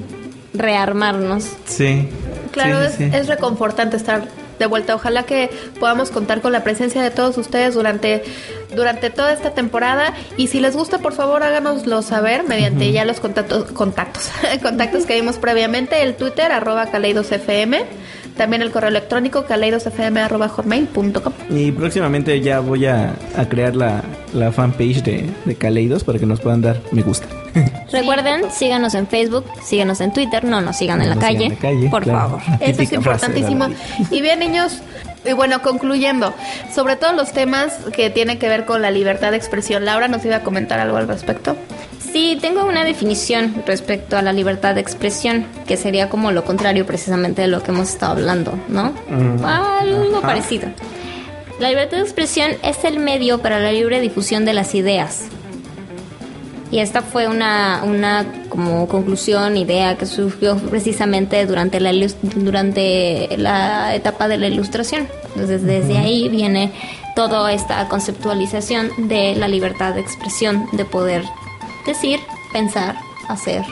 rearmarnos. 0.57 1.51
Sí. 1.65 2.09
Claro, 2.51 2.79
Sí, 2.81 2.85
es, 2.85 2.93
sí, 2.95 3.09
es 3.13 3.27
reconfortante 3.27 3.97
estar 3.97 4.27
de 4.59 4.65
vuelta. 4.65 4.95
Ojalá 4.95 5.23
que 5.23 5.49
podamos 5.79 6.11
contar 6.11 6.41
con 6.41 6.51
la 6.51 6.63
presencia 6.63 7.01
de 7.01 7.11
todos 7.11 7.37
ustedes 7.37 7.73
durante, 7.73 8.23
durante 8.75 9.09
toda 9.09 9.33
esta 9.33 9.51
temporada. 9.51 10.13
Y 10.37 10.47
si 10.47 10.59
les 10.59 10.75
gusta, 10.75 10.99
por 10.99 11.13
favor, 11.13 11.43
háganoslo 11.43 12.01
saber 12.01 12.43
mediante 12.43 12.91
ya 12.91 13.05
los 13.05 13.19
contactos, 13.19 13.71
contactos, 13.71 14.29
contactos 14.61 15.05
que 15.05 15.15
vimos 15.15 15.37
previamente. 15.37 16.01
El 16.01 16.15
Twitter, 16.15 16.51
arroba 16.51 16.87
caleidosfm. 16.87 17.75
También 18.38 18.61
el 18.61 18.71
correo 18.71 18.89
electrónico, 18.89 19.45
caleidosfm, 19.45 20.17
arroba 20.17 20.49
hotmail.com. 20.49 21.33
Y 21.49 21.71
próximamente 21.71 22.41
ya 22.41 22.59
voy 22.59 22.86
a, 22.86 23.13
a 23.38 23.47
crear 23.47 23.75
la, 23.75 24.03
la 24.33 24.51
fanpage 24.51 25.03
de, 25.03 25.29
de 25.45 25.55
Kaleidos 25.55 26.03
para 26.03 26.19
que 26.19 26.25
nos 26.25 26.41
puedan 26.41 26.61
dar 26.61 26.81
me 26.91 27.01
gusta. 27.01 27.27
Recuerden, 27.91 28.51
síganos 28.51 28.93
en 28.95 29.07
Facebook, 29.07 29.45
síganos 29.63 30.01
en 30.01 30.11
Twitter, 30.11 30.43
no 30.43 30.61
nos 30.61 30.77
sigan 30.77 31.01
en, 31.01 31.09
No 31.09 31.15
la, 31.15 31.21
nos 31.21 31.23
sigan 31.23 31.33
calle, 31.33 31.45
en 31.45 31.53
la 31.53 31.59
calle, 31.59 31.89
por 31.89 32.03
claro. 32.03 32.19
favor. 32.19 32.41
Eso 32.59 32.81
es 32.81 32.91
la 32.91 32.97
importantísimo. 32.97 33.67
Y 34.11 34.21
bien, 34.21 34.39
niños, 34.39 34.81
y 35.23 35.33
bueno, 35.33 35.61
concluyendo, 35.61 36.33
sobre 36.73 36.97
todo 36.97 37.13
los 37.13 37.31
temas 37.31 37.73
que 37.95 38.09
tienen 38.09 38.38
que 38.38 38.49
ver 38.49 38.65
con 38.65 38.81
la 38.81 38.91
libertad 38.91 39.31
de 39.31 39.38
expresión. 39.38 39.86
Laura 39.86 40.07
nos 40.07 40.23
iba 40.25 40.38
a 40.38 40.43
comentar 40.43 40.79
algo 40.79 40.97
al 40.97 41.07
respecto. 41.07 41.55
Sí, 42.16 42.38
tengo 42.39 42.63
una 42.63 42.86
definición 42.86 43.61
respecto 43.68 44.16
a 44.16 44.22
la 44.22 44.32
libertad 44.32 44.74
de 44.74 44.80
expresión, 44.80 45.45
que 45.68 45.76
sería 45.76 46.07
como 46.07 46.32
lo 46.32 46.45
contrario 46.45 46.86
precisamente 46.86 47.41
de 47.41 47.49
lo 47.49 47.61
que 47.61 47.72
hemos 47.72 47.89
estado 47.89 48.13
hablando, 48.13 48.57
¿no? 48.70 48.93
Algo 49.43 50.20
Ajá. 50.20 50.22
parecido. 50.22 50.70
La 51.59 51.68
libertad 51.68 51.97
de 51.97 52.03
expresión 52.03 52.51
es 52.63 52.86
el 52.86 52.99
medio 52.99 53.41
para 53.41 53.59
la 53.59 53.74
libre 53.74 53.99
difusión 53.99 54.45
de 54.45 54.53
las 54.53 54.76
ideas. 54.76 55.26
Y 56.72 56.80
esta 56.80 57.01
fue 57.01 57.28
una, 57.28 57.82
una 57.84 58.26
como 58.47 58.88
conclusión, 58.88 59.57
idea 59.57 59.97
que 59.97 60.05
surgió 60.05 60.55
precisamente 60.55 61.45
durante 61.45 61.82
la, 61.82 61.91
durante 62.36 63.28
la 63.36 63.93
etapa 63.93 64.30
de 64.30 64.38
la 64.38 64.47
ilustración. 64.47 65.09
Entonces 65.34 65.63
desde 65.63 65.97
ahí 65.97 66.30
viene 66.30 66.72
toda 67.13 67.51
esta 67.51 67.89
conceptualización 67.89 69.09
de 69.09 69.36
la 69.36 69.49
libertad 69.49 69.93
de 69.95 69.99
expresión, 69.99 70.66
de 70.72 70.86
poder 70.86 71.26
decir, 71.86 72.19
pensar, 72.53 72.95
hacer 73.29 73.63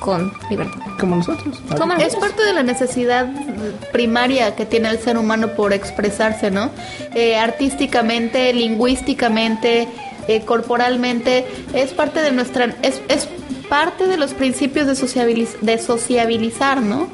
con 0.00 0.32
libertad. 0.50 0.80
Como 0.98 1.16
nosotros. 1.16 1.60
Como 1.78 1.92
Es 1.94 2.16
parte 2.16 2.44
de 2.44 2.52
la 2.52 2.62
necesidad 2.64 3.28
primaria 3.92 4.56
que 4.56 4.66
tiene 4.66 4.88
el 4.88 4.98
ser 4.98 5.16
humano 5.16 5.48
por 5.54 5.72
expresarse, 5.72 6.50
¿no? 6.50 6.70
Eh, 7.14 7.36
artísticamente, 7.36 8.52
lingüísticamente, 8.52 9.86
eh, 10.28 10.40
corporalmente, 10.44 11.46
es 11.72 11.92
parte 11.92 12.20
de 12.20 12.32
nuestra, 12.32 12.74
es, 12.82 13.00
es 13.08 13.28
parte 13.68 14.06
de 14.06 14.16
los 14.16 14.34
principios 14.34 14.86
de, 14.86 14.94
sociabiliz- 14.94 15.58
de 15.60 15.78
sociabilizar, 15.78 16.80
¿no? 16.82 17.08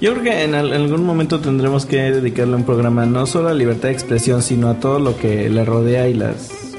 Yo 0.00 0.12
creo 0.14 0.24
que 0.24 0.44
en, 0.44 0.54
al- 0.54 0.72
en 0.72 0.82
algún 0.82 1.04
momento 1.04 1.40
tendremos 1.40 1.84
que 1.84 1.96
dedicarle 2.10 2.56
un 2.56 2.64
programa 2.64 3.04
no 3.04 3.26
solo 3.26 3.48
a 3.50 3.54
libertad 3.54 3.88
de 3.88 3.92
expresión, 3.94 4.42
sino 4.42 4.70
a 4.70 4.74
todo 4.80 4.98
lo 4.98 5.16
que 5.18 5.50
le 5.50 5.64
rodea 5.64 6.08
y 6.08 6.14
las... 6.14 6.69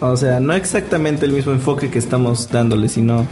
O 0.00 0.16
sea, 0.16 0.40
no 0.40 0.52
exactamente 0.54 1.24
el 1.26 1.32
mismo 1.32 1.52
enfoque 1.52 1.90
que 1.90 1.98
estamos 1.98 2.50
dándole, 2.50 2.88
sino 2.88 3.26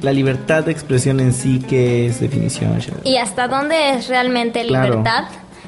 la 0.00 0.12
libertad 0.12 0.64
de 0.64 0.72
expresión 0.72 1.20
en 1.20 1.32
sí, 1.32 1.58
que 1.58 2.06
es 2.06 2.20
definición. 2.20 2.78
Y 3.04 3.16
hasta 3.16 3.48
dónde 3.48 3.90
es 3.90 4.08
realmente 4.08 4.64
Claro, 4.64 4.84
libertad 4.90 5.24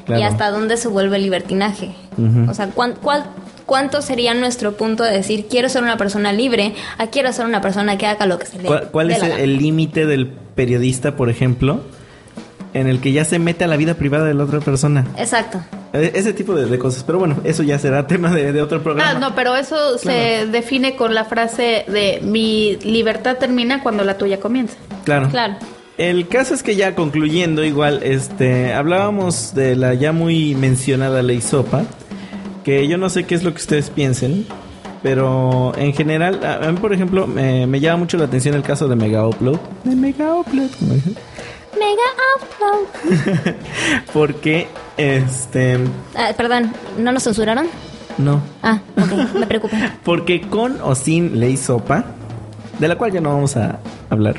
y 0.07 0.21
hasta 0.23 0.49
dónde 0.51 0.77
se 0.77 0.87
vuelve 0.87 1.19
libertinaje. 1.19 1.93
O 2.49 2.53
sea, 2.53 2.67
¿cuán- 2.67 2.95
cuál- 3.01 3.25
¿cuánto 3.65 4.01
sería 4.01 4.33
nuestro 4.33 4.73
punto 4.73 5.03
de 5.03 5.11
decir 5.11 5.47
quiero 5.49 5.69
ser 5.69 5.83
una 5.83 5.95
persona 5.97 6.33
libre 6.33 6.73
a 6.97 7.07
quiero 7.07 7.31
ser 7.31 7.45
una 7.45 7.61
persona 7.61 7.97
que 7.97 8.05
haga 8.07 8.25
lo 8.25 8.37
que 8.39 8.45
se 8.45 8.57
le 8.57 8.67
¿Cuál, 8.67 8.89
cuál 8.91 9.11
es 9.11 9.21
el 9.23 9.57
límite 9.57 10.05
del 10.05 10.27
periodista, 10.27 11.15
por 11.15 11.29
ejemplo, 11.29 11.81
en 12.73 12.87
el 12.87 12.99
que 13.01 13.11
ya 13.11 13.25
se 13.25 13.39
mete 13.39 13.63
a 13.63 13.67
la 13.67 13.77
vida 13.77 13.95
privada 13.95 14.25
de 14.25 14.33
la 14.33 14.43
otra 14.43 14.59
persona? 14.59 15.05
Exacto. 15.17 15.61
E- 15.93 16.11
Ese 16.15 16.33
tipo 16.33 16.55
de, 16.55 16.65
de 16.65 16.79
cosas. 16.79 17.03
Pero 17.03 17.19
bueno, 17.19 17.37
eso 17.43 17.63
ya 17.63 17.77
será 17.79 18.07
tema 18.07 18.31
de, 18.33 18.51
de 18.53 18.61
otro 18.61 18.81
programa. 18.81 19.11
Ah, 19.11 19.19
no, 19.19 19.35
pero 19.35 19.55
eso 19.55 19.97
se 19.97 20.47
define 20.47 20.95
con 20.95 21.13
la 21.13 21.25
frase 21.25 21.85
de 21.87 22.19
mi 22.23 22.77
libertad 22.83 23.37
termina 23.37 23.81
cuando 23.83 24.03
la 24.03 24.17
tuya 24.17 24.39
comienza. 24.39 24.75
Claro. 25.03 25.29
Claro. 25.29 25.55
El 25.97 26.27
caso 26.29 26.53
es 26.55 26.63
que 26.63 26.75
ya 26.75 26.95
concluyendo 26.95 27.63
igual, 27.63 28.01
este, 28.03 28.73
hablábamos 28.73 29.53
de 29.53 29.75
la 29.75 29.93
ya 29.93 30.13
muy 30.13 30.55
mencionada 30.55 31.21
ley 31.21 31.41
SOPA, 31.41 31.83
que 32.63 32.87
yo 32.87 32.97
no 32.97 33.09
sé 33.09 33.25
qué 33.25 33.35
es 33.35 33.43
lo 33.43 33.51
que 33.51 33.57
ustedes 33.57 33.89
piensen, 33.91 34.47
pero 35.03 35.73
en 35.77 35.93
general, 35.93 36.39
a, 36.43 36.67
a 36.67 36.71
mí 36.71 36.77
por 36.79 36.93
ejemplo, 36.93 37.27
me, 37.27 37.67
me 37.67 37.79
llama 37.79 37.97
mucho 37.99 38.17
la 38.17 38.25
atención 38.25 38.55
el 38.55 38.63
caso 38.63 38.87
de 38.87 38.95
Mega 38.95 39.27
Upload. 39.27 39.59
De 39.83 39.95
Mega 39.95 40.33
Upload, 40.35 40.69
como 40.79 40.93
dicen. 40.93 41.15
Mega 41.81 42.07
upload. 42.37 43.55
Porque, 44.13 44.67
este, 44.97 45.79
Ah, 46.15 46.31
perdón, 46.37 46.71
¿no 46.99 47.11
nos 47.11 47.23
censuraron? 47.23 47.65
no, 48.17 48.39
Ah, 48.61 48.79
ok, 48.97 49.33
me 49.39 49.47
preocupa. 49.47 49.75
Porque 50.03 50.41
con 50.41 50.79
o 50.83 50.93
sin 50.95 51.39
ley 51.39 51.57
SOPA, 51.57 52.05
de 52.77 52.87
la 52.87 52.97
cual 52.97 53.11
ya 53.11 53.19
no 53.21 53.29
vamos 53.33 53.57
a 53.57 53.79
hablar, 54.11 54.35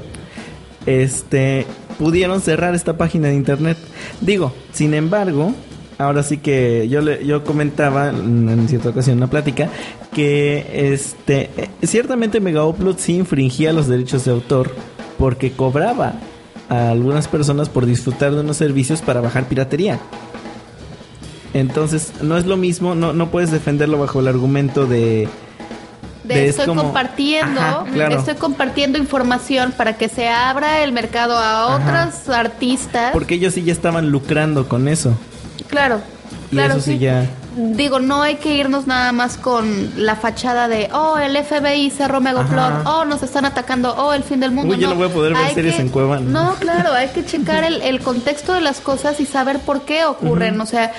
este, 0.86 1.66
pudieron 1.98 2.40
cerrar 2.40 2.74
esta 2.76 2.96
página 2.96 3.28
de 3.28 3.34
internet. 3.34 3.76
Digo, 4.20 4.52
sin 4.72 4.94
embargo, 4.94 5.52
ahora 5.98 6.22
sí 6.22 6.38
que 6.38 6.88
yo 6.88 7.00
le, 7.00 7.26
yo 7.26 7.42
comentaba 7.44 8.10
en 8.10 8.68
cierta 8.68 8.90
ocasión 8.90 9.14
en 9.14 9.18
una 9.24 9.30
plática 9.30 9.68
que 10.14 10.92
este, 10.92 11.50
eh, 11.56 11.70
ciertamente 11.82 12.38
Mega 12.40 12.64
Upload 12.64 12.98
sí 12.98 13.16
infringía 13.16 13.72
los 13.72 13.88
derechos 13.88 14.24
de 14.26 14.30
autor 14.32 14.70
porque 15.18 15.52
cobraba 15.52 16.14
a 16.72 16.90
algunas 16.90 17.28
personas 17.28 17.68
por 17.68 17.84
disfrutar 17.86 18.32
de 18.32 18.40
unos 18.40 18.56
servicios 18.56 19.02
para 19.02 19.20
bajar 19.20 19.44
piratería. 19.44 19.98
Entonces, 21.54 22.12
no 22.22 22.38
es 22.38 22.46
lo 22.46 22.56
mismo, 22.56 22.94
no, 22.94 23.12
no 23.12 23.30
puedes 23.30 23.50
defenderlo 23.50 23.98
bajo 23.98 24.20
el 24.20 24.28
argumento 24.28 24.86
de... 24.86 25.28
De, 26.24 26.34
de 26.34 26.44
es 26.44 26.50
estoy 26.50 26.66
como- 26.66 26.84
compartiendo, 26.84 27.60
Ajá, 27.60 27.84
claro. 27.92 28.16
estoy 28.18 28.36
compartiendo 28.36 28.96
información 28.96 29.72
para 29.76 29.96
que 29.98 30.08
se 30.08 30.28
abra 30.28 30.82
el 30.82 30.92
mercado 30.92 31.36
a 31.36 31.74
Ajá. 31.76 32.06
otros 32.08 32.28
artistas. 32.34 33.10
Porque 33.12 33.34
ellos 33.34 33.54
sí 33.54 33.64
ya 33.64 33.72
estaban 33.72 34.10
lucrando 34.10 34.68
con 34.68 34.86
eso. 34.88 35.14
Claro, 35.68 36.00
Y 36.50 36.54
claro. 36.54 36.74
eso 36.74 36.80
sí 36.80 36.98
ya... 36.98 37.28
Digo, 37.56 38.00
no 38.00 38.22
hay 38.22 38.36
que 38.36 38.54
irnos 38.54 38.86
nada 38.86 39.12
más 39.12 39.36
con 39.36 39.92
la 39.96 40.16
fachada 40.16 40.68
de, 40.68 40.88
oh, 40.92 41.18
el 41.18 41.36
FBI 41.36 41.90
cerró 41.90 42.20
Megaupload, 42.20 42.80
Ajá. 42.80 42.90
oh, 42.98 43.04
nos 43.04 43.22
están 43.22 43.44
atacando, 43.44 43.94
oh, 43.96 44.12
el 44.12 44.22
fin 44.22 44.40
del 44.40 44.52
mundo. 44.52 44.74
Uy, 44.74 44.80
yo 44.80 44.88
no 44.88 44.94
voy 44.94 45.08
a 45.08 45.12
poder 45.12 45.34
ver 45.34 45.44
Hay 45.44 45.54
series 45.54 45.76
que- 45.76 45.82
en 45.82 45.88
Cuevana. 45.90 46.22
No, 46.30 46.54
claro, 46.54 46.92
hay 46.92 47.08
que 47.08 47.24
checar 47.24 47.64
el, 47.64 47.82
el 47.82 48.00
contexto 48.00 48.52
de 48.54 48.60
las 48.62 48.80
cosas 48.80 49.20
y 49.20 49.26
saber 49.26 49.58
por 49.60 49.82
qué 49.82 50.04
ocurren. 50.04 50.60
O 50.60 50.66
sea, 50.66 50.92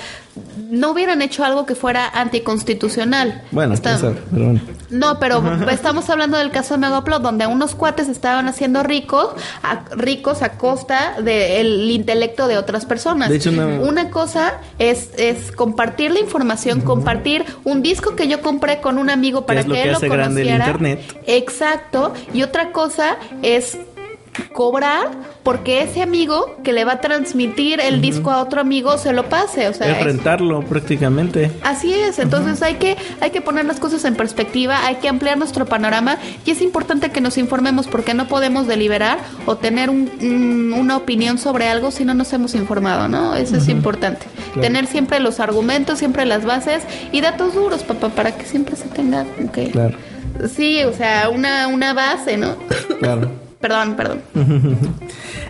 no 0.70 0.90
hubieran 0.90 1.22
hecho 1.22 1.44
algo 1.44 1.66
que 1.66 1.74
fuera 1.74 2.08
anticonstitucional. 2.08 3.42
Bueno, 3.50 3.74
Está- 3.74 3.90
quién 3.90 4.00
sabe, 4.00 4.22
pero 4.32 4.44
bueno. 4.46 4.60
no, 4.90 5.18
pero 5.18 5.42
estamos 5.70 6.08
hablando 6.10 6.38
del 6.38 6.50
caso 6.50 6.74
de 6.74 6.78
Megaupload, 6.80 7.20
donde 7.20 7.46
unos 7.46 7.74
cuates 7.74 8.08
estaban 8.08 8.48
haciendo 8.48 8.82
ricos 8.82 9.28
a, 9.62 9.84
ricos 9.96 10.42
a 10.42 10.50
costa 10.58 11.20
del 11.22 11.90
intelecto 11.90 12.46
de 12.48 12.58
otras 12.58 12.86
personas. 12.86 13.28
De 13.28 13.36
hecho, 13.36 13.50
una- 13.50 14.10
cosa 14.10 14.54
es, 14.78 15.10
es 15.16 15.50
compartir 15.52 16.10
la 16.12 16.20
información, 16.20 16.80
compartir 16.82 17.44
un 17.64 17.82
disco 17.82 18.14
que 18.16 18.28
yo 18.28 18.40
compré 18.42 18.80
con 18.80 18.98
un 18.98 19.08
amigo 19.10 19.46
para 19.46 19.60
es 19.60 19.66
lo 19.66 19.74
que 19.74 19.80
que 19.80 19.84
él 19.86 19.90
lo 19.92 19.96
hace 19.96 20.08
grande 20.08 20.42
el 20.42 20.48
conociera. 20.48 20.66
Internet. 20.66 21.22
Exacto. 21.26 22.12
Y 22.32 22.42
otra 22.42 22.70
cosa 22.72 23.16
es 23.42 23.78
cobrar 24.52 25.10
porque 25.42 25.82
ese 25.82 26.02
amigo 26.02 26.56
que 26.64 26.72
le 26.72 26.84
va 26.84 26.92
a 26.94 27.00
transmitir 27.00 27.80
el 27.80 28.00
disco 28.00 28.30
a 28.30 28.40
otro 28.42 28.60
amigo 28.60 28.96
se 28.98 29.12
lo 29.12 29.28
pase, 29.28 29.68
o 29.68 29.74
sea, 29.74 29.90
es 29.92 29.98
es- 29.98 30.04
rentarlo 30.04 30.62
prácticamente. 30.62 31.50
Así 31.62 31.92
es, 31.94 32.18
entonces 32.18 32.62
hay 32.62 32.74
que 32.74 32.96
hay 33.20 33.30
que 33.30 33.40
poner 33.40 33.64
las 33.64 33.78
cosas 33.80 34.04
en 34.04 34.14
perspectiva, 34.16 34.86
hay 34.86 34.96
que 34.96 35.08
ampliar 35.08 35.38
nuestro 35.38 35.66
panorama 35.66 36.18
y 36.44 36.50
es 36.50 36.62
importante 36.62 37.10
que 37.10 37.20
nos 37.20 37.38
informemos 37.38 37.86
porque 37.86 38.14
no 38.14 38.26
podemos 38.28 38.66
deliberar 38.66 39.18
o 39.46 39.56
tener 39.56 39.90
un- 39.90 40.10
un- 40.20 40.72
una 40.72 40.96
opinión 40.96 41.38
sobre 41.38 41.68
algo 41.68 41.90
si 41.90 42.04
no 42.04 42.14
nos 42.14 42.32
hemos 42.32 42.54
informado, 42.54 43.08
¿no? 43.08 43.34
Eso 43.34 43.56
es 43.56 43.68
importante. 43.68 44.26
Claro. 44.52 44.60
Tener 44.62 44.86
siempre 44.86 45.20
los 45.20 45.40
argumentos, 45.40 45.98
siempre 45.98 46.24
las 46.24 46.44
bases 46.44 46.82
y 47.12 47.20
datos 47.20 47.54
duros, 47.54 47.82
papá, 47.82 48.08
para 48.08 48.32
que 48.36 48.44
siempre 48.46 48.76
se 48.76 48.88
tenga 48.88 49.24
que 49.52 49.70
Claro, 49.70 49.96
Sí, 50.52 50.82
o 50.82 50.92
sea, 50.92 51.28
una 51.28 51.68
una 51.68 51.92
base, 51.94 52.36
¿no? 52.36 52.56
claro. 52.98 53.30
Perdón, 53.64 53.96
perdón. 53.96 54.20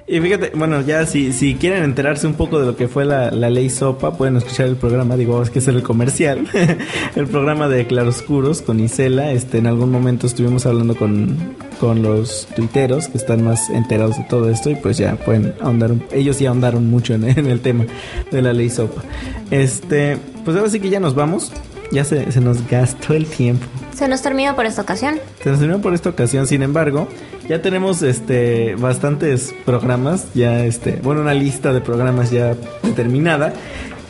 Y 0.07 0.21
fíjate, 0.21 0.53
bueno, 0.55 0.83
ya 0.83 1.07
si, 1.07 1.33
si 1.33 1.55
quieren 1.55 1.83
enterarse 1.83 2.27
un 2.27 2.35
poco 2.35 2.61
de 2.61 2.67
lo 2.67 2.77
que 2.77 2.89
fue 2.89 3.07
la, 3.07 3.31
la 3.31 3.49
ley 3.49 3.71
Sopa, 3.71 4.13
pueden 4.13 4.37
escuchar 4.37 4.67
el 4.67 4.77
programa, 4.77 5.17
digo, 5.17 5.43
es 5.43 5.49
que 5.49 5.61
es 5.61 5.69
el 5.69 5.83
comercial, 5.83 6.47
el 7.17 7.27
programa 7.27 7.69
de 7.69 7.87
Claroscuros 7.87 8.61
con 8.61 8.81
Isela. 8.81 9.33
Este, 9.33 9.57
en 9.57 9.67
algún 9.67 9.91
momento 9.91 10.27
estuvimos 10.27 10.67
hablando 10.67 10.95
con, 10.95 11.57
con 11.81 12.03
los 12.03 12.47
tuiteros 12.55 13.09
que 13.09 13.17
están 13.17 13.43
más 13.45 13.71
enterados 13.71 14.19
de 14.19 14.25
todo 14.25 14.51
esto 14.51 14.69
y 14.69 14.75
pues 14.75 14.99
ya 14.99 15.17
pueden 15.17 15.55
ahondar, 15.63 15.93
ellos 16.13 16.39
ya 16.39 16.51
ahondaron 16.51 16.91
mucho 16.91 17.15
en, 17.15 17.25
en 17.39 17.47
el 17.47 17.61
tema 17.61 17.87
de 18.31 18.43
la 18.43 18.53
ley 18.53 18.69
Sopa. 18.69 19.03
Este, 19.51 20.19
pues 20.45 20.55
ahora 20.55 20.69
sí 20.69 20.81
que 20.81 20.91
ya 20.91 21.01
nos 21.01 21.15
vamos, 21.15 21.51
ya 21.93 22.05
se, 22.05 22.31
se 22.33 22.41
nos 22.41 22.67
gastó 22.69 23.15
el 23.15 23.27
tiempo. 23.27 23.67
Se 23.95 24.09
nos 24.09 24.23
terminó 24.23 24.55
por 24.57 24.67
esta 24.67 24.83
ocasión. 24.83 25.21
Se 25.43 25.51
nos 25.51 25.59
terminó 25.59 25.81
por 25.81 25.95
esta 25.95 26.11
ocasión, 26.11 26.47
sin 26.47 26.63
embargo, 26.63 27.09
ya 27.49 27.63
tenemos 27.63 28.03
este 28.03 28.75
bastantes 28.77 29.55
programas, 29.65 30.27
ya 30.35 30.65
este, 30.65 31.01
bueno, 31.03 31.21
una 31.21 31.35
lista 31.35 31.73
de 31.73 31.81
programas 31.81 32.31
ya 32.31 32.55
determinada. 32.83 33.53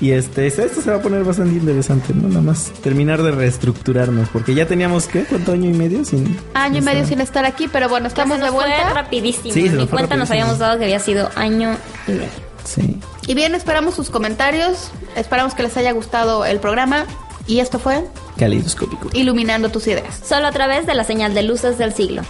Y 0.00 0.10
este, 0.10 0.46
esto 0.48 0.82
se 0.82 0.90
va 0.90 0.96
a 0.96 1.00
poner 1.00 1.22
bastante 1.24 1.54
interesante, 1.54 2.12
¿no? 2.12 2.28
Nada 2.28 2.40
más 2.40 2.72
terminar 2.82 3.22
de 3.22 3.30
reestructurarnos, 3.30 4.28
porque 4.28 4.54
ya 4.54 4.66
teníamos, 4.66 5.06
¿qué? 5.06 5.24
¿Cuánto 5.24 5.52
año 5.52 5.70
y 5.70 5.72
medio 5.72 6.04
sin...? 6.04 6.36
Año 6.52 6.78
y 6.78 6.82
medio 6.82 7.06
sin 7.06 7.20
estar 7.20 7.44
aquí, 7.46 7.68
pero 7.72 7.88
bueno, 7.88 8.08
estamos 8.08 8.38
se 8.38 8.44
de 8.44 8.50
fue 8.50 8.64
vuelta. 8.66 8.92
rapidísimo. 8.92 9.54
Sí, 9.54 9.62
se 9.66 9.70
Ni 9.70 9.76
nos 9.76 9.88
fue 9.88 9.98
cuenta 9.98 10.16
nos 10.16 10.30
habíamos 10.30 10.58
dado 10.58 10.78
que 10.78 10.84
había 10.84 10.98
sido 10.98 11.30
año 11.36 11.76
y 12.08 12.10
medio. 12.12 12.28
Sí. 12.64 12.98
Y 13.26 13.34
bien, 13.34 13.54
esperamos 13.54 13.94
sus 13.94 14.10
comentarios. 14.10 14.90
Esperamos 15.16 15.54
que 15.54 15.62
les 15.62 15.76
haya 15.76 15.92
gustado 15.92 16.44
el 16.44 16.58
programa. 16.58 17.06
Y 17.46 17.60
esto 17.60 17.78
fue 17.78 18.04
Caleidoscópico. 18.38 19.10
Iluminando 19.12 19.70
tus 19.70 19.86
ideas. 19.86 20.20
Solo 20.24 20.46
a 20.46 20.52
través 20.52 20.86
de 20.86 20.94
la 20.94 21.04
señal 21.04 21.34
de 21.34 21.42
luces 21.42 21.78
del 21.78 21.92
siglo. 21.92 22.22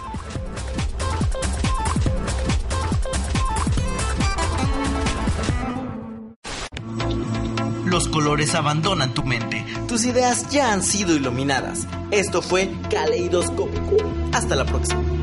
Los 7.87 8.09
colores 8.09 8.57
abandonan 8.57 9.15
tu 9.15 9.23
mente. 9.23 9.65
Tus 9.87 10.05
ideas 10.05 10.51
ya 10.51 10.73
han 10.73 10.83
sido 10.83 11.15
iluminadas. 11.15 11.87
Esto 12.11 12.43
fue 12.43 12.69
Caleidoscópico. 12.91 13.97
Hasta 14.33 14.57
la 14.57 14.65
próxima. 14.65 15.14